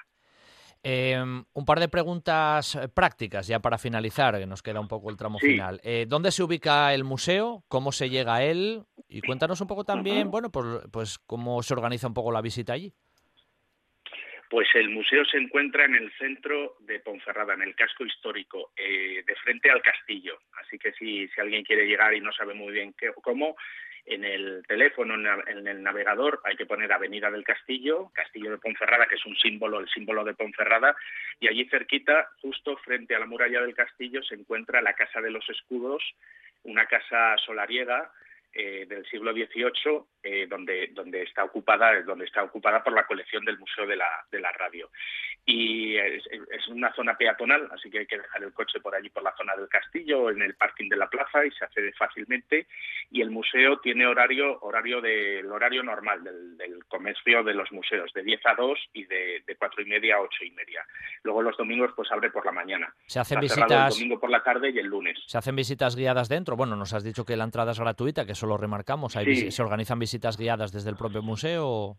Em, 0.85 1.45
un 1.53 1.65
par 1.65 1.79
de 1.79 1.87
preguntas 1.87 2.75
eh, 2.75 2.89
prácticas 2.89 3.47
ya 3.47 3.59
para 3.59 3.77
finalizar, 3.77 4.37
que 4.37 4.45
nos 4.45 4.61
queda 4.61 4.81
un 4.81 4.89
poco 4.89 5.09
el 5.09 5.15
tramo 5.15 5.39
final. 5.39 5.79
Eh, 5.81 6.05
¿Dónde 6.09 6.29
se 6.29 6.43
ubica 6.43 6.93
el 6.93 7.05
museo? 7.05 7.63
¿Cómo 7.69 7.93
se 7.93 8.09
llega 8.09 8.35
a 8.35 8.43
él? 8.43 8.83
Y 9.07 9.21
cuéntanos 9.21 9.61
un 9.61 9.67
poco 9.67 9.85
también, 9.85 10.29
bueno, 10.29 10.51
pues, 10.51 10.65
pues 10.91 11.19
cómo 11.19 11.63
se 11.63 11.73
organiza 11.73 12.07
un 12.07 12.13
poco 12.13 12.33
la 12.33 12.41
visita 12.41 12.73
allí. 12.73 12.91
Pues 14.49 14.67
el 14.75 14.89
museo 14.89 15.23
se 15.23 15.37
encuentra 15.37 15.85
en 15.85 15.95
el 15.95 16.11
centro 16.17 16.75
de 16.81 16.99
Ponferrada, 16.99 17.53
en 17.53 17.61
el 17.61 17.75
casco 17.75 18.05
histórico, 18.05 18.73
eh, 18.75 19.23
de 19.25 19.35
frente 19.37 19.71
al 19.71 19.81
castillo. 19.81 20.37
Así 20.61 20.77
que 20.77 20.91
si, 20.91 21.29
si 21.29 21.39
alguien 21.39 21.63
quiere 21.63 21.87
llegar 21.87 22.13
y 22.13 22.19
no 22.19 22.33
sabe 22.33 22.53
muy 22.53 22.73
bien 22.73 22.93
qué, 22.97 23.09
cómo, 23.23 23.55
en 24.05 24.25
el 24.25 24.63
teléfono, 24.67 25.15
en 25.15 25.67
el 25.67 25.81
navegador, 25.81 26.41
hay 26.43 26.55
que 26.55 26.65
poner 26.65 26.91
Avenida 26.91 27.31
del 27.31 27.43
Castillo, 27.43 28.11
Castillo 28.13 28.51
de 28.51 28.57
Ponferrada, 28.57 29.05
que 29.05 29.15
es 29.15 29.25
un 29.25 29.35
símbolo, 29.37 29.79
el 29.79 29.89
símbolo 29.89 30.23
de 30.23 30.33
Ponferrada, 30.33 30.95
y 31.39 31.47
allí 31.47 31.65
cerquita, 31.69 32.29
justo 32.41 32.75
frente 32.77 33.15
a 33.15 33.19
la 33.19 33.25
muralla 33.25 33.61
del 33.61 33.75
castillo, 33.75 34.21
se 34.23 34.35
encuentra 34.35 34.81
la 34.81 34.93
Casa 34.93 35.21
de 35.21 35.31
los 35.31 35.49
Escudos, 35.49 36.03
una 36.63 36.85
casa 36.85 37.35
solariega 37.37 38.11
eh, 38.53 38.85
del 38.87 39.03
siglo 39.05 39.33
XVIII, 39.33 40.03
eh, 40.21 40.45
donde, 40.47 40.89
donde, 40.93 41.23
está 41.23 41.43
ocupada, 41.43 42.01
donde 42.03 42.25
está 42.25 42.43
ocupada 42.43 42.83
por 42.83 42.93
la 42.93 43.07
colección 43.07 43.43
del 43.43 43.57
Museo 43.57 43.87
de 43.87 43.95
la, 43.95 44.25
de 44.31 44.39
la 44.39 44.51
Radio. 44.51 44.91
Y 45.45 45.97
es, 45.97 46.23
una 46.69 46.93
zona 46.93 47.17
peatonal, 47.17 47.67
así 47.71 47.89
que 47.89 47.99
hay 47.99 48.05
que 48.05 48.17
dejar 48.17 48.43
el 48.43 48.53
coche 48.53 48.79
por 48.79 48.95
allí, 48.95 49.09
por 49.09 49.23
la 49.23 49.35
zona 49.35 49.55
del 49.55 49.67
castillo, 49.67 50.29
en 50.29 50.41
el 50.41 50.55
parking 50.55 50.87
de 50.87 50.95
la 50.95 51.09
plaza, 51.09 51.45
y 51.45 51.51
se 51.51 51.65
accede 51.65 51.91
fácilmente. 51.93 52.67
Y 53.11 53.21
el 53.21 53.31
museo 53.31 53.79
tiene 53.79 54.05
horario, 54.05 54.59
horario 54.61 55.01
del 55.01 55.51
horario 55.51 55.83
normal 55.83 56.23
del, 56.23 56.55
del, 56.57 56.85
comercio 56.85 57.43
de 57.43 57.53
los 57.53 57.71
museos, 57.71 58.13
de 58.13 58.23
10 58.23 58.45
a 58.45 58.55
2 58.55 58.79
y 58.93 59.05
de, 59.05 59.43
de 59.45 59.55
4 59.55 59.81
y 59.81 59.85
media 59.85 60.15
a 60.15 60.21
8 60.21 60.45
y 60.45 60.51
media. 60.51 60.85
Luego 61.23 61.41
los 61.41 61.57
domingos 61.57 61.91
pues 61.95 62.11
abre 62.11 62.29
por 62.29 62.45
la 62.45 62.51
mañana. 62.51 62.93
Se 63.07 63.19
hacen 63.19 63.39
visitas... 63.39 63.93
El 63.93 63.99
domingo 63.99 64.19
por 64.19 64.29
la 64.29 64.43
tarde 64.43 64.69
y 64.69 64.79
el 64.79 64.87
lunes. 64.87 65.19
Se 65.27 65.37
hacen 65.37 65.55
visitas 65.55 65.95
guiadas 65.95 66.29
dentro. 66.29 66.55
Bueno, 66.55 66.75
nos 66.75 66.93
has 66.93 67.03
dicho 67.03 67.25
que 67.25 67.35
la 67.35 67.43
entrada 67.43 67.71
es 67.71 67.79
gratuita, 67.79 68.25
que 68.25 68.35
lo 68.47 68.57
remarcamos. 68.57 69.13
¿Se 69.13 69.61
organizan 69.61 69.99
visitas 69.99 70.37
guiadas 70.37 70.71
desde 70.71 70.89
el 70.89 70.95
propio 70.95 71.21
museo? 71.21 71.97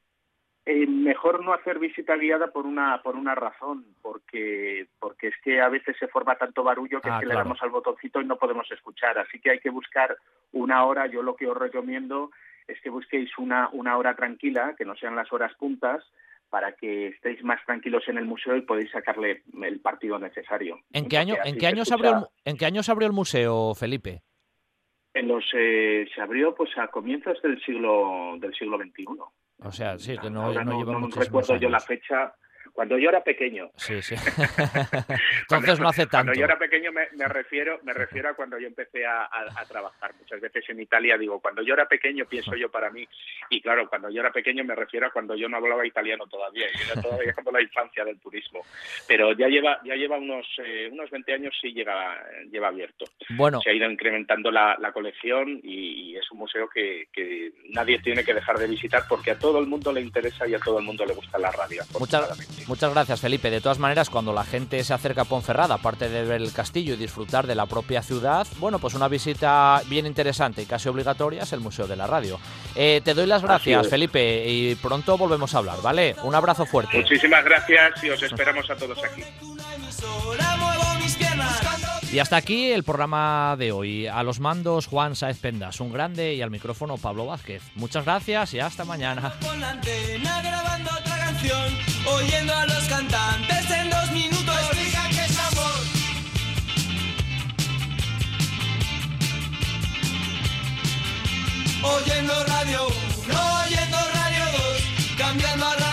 Eh, 0.67 0.87
mejor 0.87 1.45
no 1.45 1.53
hacer 1.53 1.79
visita 1.79 2.17
guiada 2.17 2.47
por 2.47 2.65
una 2.65 3.03
por 3.03 3.17
una 3.17 3.35
razón, 3.35 3.85
porque 4.01 4.87
porque 4.99 5.29
es 5.29 5.35
que 5.43 5.61
a 5.61 5.69
veces 5.69 5.95
se 5.99 6.09
forma 6.09 6.37
tanto 6.37 6.63
barullo 6.63 7.03
que, 7.03 7.09
es 7.09 7.15
ah, 7.15 7.21
le 7.23 7.35
damos 7.35 7.63
al 7.63 7.69
botoncito 7.69 8.21
y 8.23 8.25
no 8.25 8.39
podemos 8.39 8.71
escuchar. 8.73 9.19
Así 9.19 9.41
que 9.41 9.51
hay 9.51 9.59
que 9.59 9.69
buscar 9.69 10.17
una 10.53 10.85
hora. 10.87 11.07
Yo 11.07 11.23
lo 11.23 11.37
que 11.37 11.47
os 11.47 11.57
recomiendo 11.57 12.31
es 12.67 12.81
que 12.81 12.89
busquéis 12.89 13.31
una, 13.37 13.69
una 13.73 13.99
hora 13.99 14.17
tranquila, 14.17 14.75
que 14.77 14.87
no 14.87 14.97
sean 14.97 15.17
las 15.17 15.31
horas 15.35 15.53
puntas, 15.55 16.03
para 16.49 16.73
que 16.73 17.09
estéis 17.09 17.45
más 17.45 17.61
tranquilos 17.67 18.05
en 18.09 18.17
el 18.17 18.25
museo 18.25 18.57
y 18.57 18.63
podéis 18.63 18.91
sacarle 18.91 19.43
el 19.63 19.81
partido 19.81 20.19
necesario. 20.19 20.79
¿En 20.93 21.09
qué 21.09 21.19
año, 21.19 21.35
¿en 21.45 21.59
qué 21.59 21.67
año 21.67 21.85
se 21.85 21.93
abrió 21.93 22.31
en 22.45 22.57
qué 22.57 22.65
año 22.65 22.83
se 22.83 22.91
abrió 22.91 23.07
el 23.07 23.13
museo, 23.13 23.75
Felipe? 23.75 24.23
En 25.15 25.29
los 25.29 25.45
eh, 25.55 26.07
se 26.13 26.21
abrió 26.21 26.55
pues 26.55 26.77
a 26.77 26.89
comienzos 26.89 27.41
del 27.41 27.61
siglo 27.63 28.37
del 28.39 28.53
siglo 28.53 28.77
XXI. 28.77 29.07
O 29.61 29.71
sea, 29.71 29.97
sí, 29.97 30.19
que 30.19 30.29
no, 30.29 30.53
no, 30.53 30.65
no, 30.65 31.01
no 31.01 31.09
recuerdo 31.09 31.57
yo 31.57 31.69
la 31.69 31.81
fecha, 31.81 32.35
cuando 32.75 32.99
yo 32.99 33.09
era 33.09 33.23
pequeño. 33.23 33.71
Sí, 33.77 34.03
sí. 34.03 34.17
Entonces 35.43 35.79
no 35.79 35.89
hace 35.89 36.07
tanto. 36.07 36.33
Cuando 36.33 36.35
yo 36.35 36.45
era 36.45 36.59
pequeño 36.59 36.91
me, 36.93 37.29
refiero 37.29 37.79
me 37.85 37.93
refiero 37.95 38.31
a 38.31 38.35
cuando 38.35 38.59
yo 38.59 38.67
empecé 38.67 39.07
a, 39.07 39.29
trabajar. 39.69 40.13
Muchas 40.19 40.41
veces 40.41 40.65
en 40.69 40.81
Italia 40.81 41.17
digo, 41.17 41.41
cuando 41.41 41.63
yo 41.63 41.75
era 41.75 41.87
pequeño 41.87 42.27
pienso 42.27 42.57
yo 42.57 42.69
para 42.71 42.91
mí. 42.91 43.07
Y 43.49 43.61
claro, 43.61 43.89
cuando 43.89 44.11
yo 44.11 44.21
era 44.21 44.33
pequeño 44.33 44.65
me 44.65 44.75
refiero 44.75 45.07
a 45.07 45.11
cuando 45.11 45.37
yo 45.37 45.49
no 45.49 45.57
hablaba 45.57 45.87
italiano 45.87 46.27
todavía. 46.27 46.67
Y 46.67 46.91
era 46.91 47.01
todavía 47.01 47.33
como 47.33 47.53
la 47.53 47.63
infancia 47.63 48.05
del 48.05 48.19
turismo. 48.19 48.61
Pero 49.07 49.33
ya 49.33 49.47
lleva 49.47 49.81
ya 49.85 49.95
lleva 49.95 50.19
unos 50.19 50.47
eh, 50.59 50.89
unos 50.91 51.11
20 51.11 51.33
años 51.33 51.55
sí 51.61 51.73
lleva, 51.73 52.19
lleva 52.51 52.69
abierto. 52.69 53.05
Bueno. 53.31 53.61
Se 53.61 53.71
ha 53.71 53.73
ido 53.73 53.89
incrementando 53.89 54.51
la, 54.51 54.77
colección 54.93 55.61
y, 55.63 56.17
es 56.17 56.31
un 56.31 56.39
museo 56.39 56.69
que, 56.69 57.09
nadie 57.71 57.99
tiene 58.01 58.25
que 58.25 58.35
dejar 58.35 58.59
de 58.59 58.67
visitar 58.67 59.03
porque 59.09 59.33
a 59.33 59.39
todo 59.39 59.59
el 59.59 59.67
mundo 59.67 59.93
le 59.93 60.01
interesa 60.01 60.47
y 60.47 60.55
a 60.55 60.59
todo 60.59 60.79
el 60.79 60.85
mundo 60.85 61.05
le 61.05 61.15
gusta 61.15 61.39
la 61.39 61.51
radio. 61.51 61.83
Muchas 61.99 62.64
Muchas 62.67 62.93
gracias, 62.93 63.21
Felipe. 63.21 63.51
De 63.51 63.61
todas 63.61 63.79
maneras, 63.79 64.09
cuando 64.09 64.33
la 64.33 64.45
gente 64.45 64.83
se 64.85 64.95
acerca 64.95 65.23
a 65.23 65.25
Ponferrada, 65.25 65.77
aparte 65.77 66.09
de 66.09 66.25
ver 66.25 66.41
el 66.41 66.53
castillo 66.53 66.95
y 66.95 66.97
disfrutar 66.97 67.47
de 67.47 67.55
la 67.55 67.67
propia 67.67 68.03
ciudad, 68.03 68.47
bueno, 68.59 68.79
pues 68.79 68.95
una 68.95 69.09
visita 69.09 69.83
bien 69.87 70.07
interesante 70.07 70.63
y 70.63 70.67
casi 70.67 70.89
obligatoria 70.89 71.43
es 71.43 71.53
el 71.53 71.61
Museo 71.61 71.87
de 71.87 71.97
la 71.97 72.07
Radio. 72.07 72.39
Eh, 72.75 73.01
te 73.05 73.15
doy 73.15 73.27
las 73.27 73.43
gracias, 73.43 73.89
Felipe, 73.89 74.45
y 74.49 74.75
pronto 74.77 75.19
volvemos 75.19 75.55
a 75.55 75.59
hablar, 75.59 75.83
¿vale? 75.83 76.17
Un 76.23 76.35
abrazo 76.35 76.65
fuerte. 76.65 76.97
Muchísimas 76.99 77.45
gracias 77.45 78.03
y 78.03 78.11
os 78.11 78.23
esperamos 78.23 78.69
a 78.71 78.77
todos 78.77 78.99
aquí. 79.05 79.23
Y 82.13 82.19
hasta 82.21 82.37
aquí 82.37 82.71
el 82.71 82.85
programa 82.85 83.57
de 83.59 83.73
hoy. 83.73 84.07
A 84.07 84.23
los 84.23 84.39
mandos 84.39 84.87
Juan 84.87 85.17
Saez 85.17 85.39
Pendas, 85.39 85.81
un 85.81 85.93
grande, 85.93 86.35
y 86.35 86.43
al 86.43 86.51
micrófono 86.51 86.97
Pablo 86.97 87.27
Vázquez. 87.27 87.63
Muchas 87.75 88.05
gracias 88.05 88.55
y 88.55 88.61
hasta 88.61 88.85
mañana 88.85 89.35
oyendo 92.07 92.55
a 92.55 92.67
los 92.67 92.85
cantantes 92.85 93.71
en 93.71 93.91
dos 93.91 94.11
minutos. 94.13 94.57
Explica 94.61 95.09
que 95.11 95.25
es 95.25 95.39
amor. 95.39 95.81
Oyendo 101.83 102.45
radio 102.45 102.87
1, 103.29 103.63
oyendo 103.65 103.99
radio 104.15 104.45
2, 104.53 105.17
cambiando 105.19 105.67
a 105.67 105.75
radio 105.75 105.84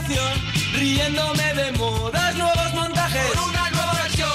inspiración, 0.00 0.42
riéndome 0.74 1.54
de 1.54 1.72
modas, 1.72 2.36
nuevos 2.36 2.74
montajes. 2.74 3.30
Con 3.32 3.48
una 3.48 3.70
nueva 3.70 3.92
versión. 4.02 4.30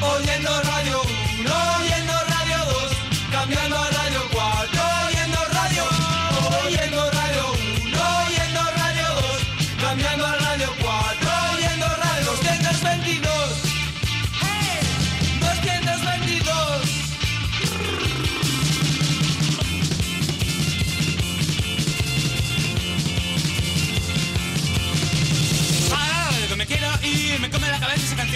Oyendo 0.00 0.62
Radio 0.62 1.02
1, 1.40 1.87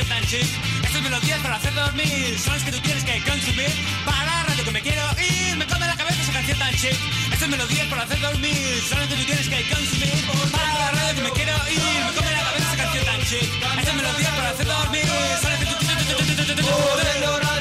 que 0.03 0.09
tan. 0.09 0.23
Estas 0.23 1.03
melodías 1.03 1.39
para 1.41 1.57
hacer 1.57 1.75
dormir 1.75 2.39
son 2.39 2.55
las 2.55 2.65
que 2.65 2.73
tú 2.73 2.81
tienes 2.81 3.05
que 3.05 3.23
consumir. 3.23 3.71
Para 4.05 4.25
la 4.25 4.43
radio 4.45 4.65
que 4.65 4.71
me 4.71 4.81
quiero 4.81 5.03
ir, 5.19 5.57
me 5.57 5.67
come 5.67 5.87
la 5.87 5.97
cabeza 5.97 6.23
esa 6.23 6.33
canción 6.33 6.59
tan 6.59 6.75
chic. 6.75 6.97
Estas 7.33 7.49
melodías 7.49 7.87
para 7.89 8.03
hacer 8.03 8.21
dormir 8.21 8.83
son 8.89 8.99
las 9.01 9.09
que 9.09 9.17
tú 9.17 9.25
tienes 9.25 9.49
que 9.49 9.69
consumir. 9.75 10.53
Para 10.53 10.79
la 10.79 10.91
radio 10.91 11.15
que 11.15 11.23
me 11.23 11.31
quiero 11.31 11.55
ir, 11.71 12.05
me 12.07 12.13
come 12.17 12.33
la 12.33 12.43
cabeza 12.43 12.67
esa 12.69 12.83
canción 12.83 13.05
tan 13.05 13.21
chic. 13.23 13.49
Estas 13.79 13.95
melodías 13.95 14.35
para 14.37 14.49
hacer 14.51 14.67
dormir 14.67 15.07
son 15.41 15.51
las 15.51 15.61
que 15.61 15.67
tú 15.67 15.75
tienes 15.79 16.07
que 16.07 16.15
consumir. 16.15 17.52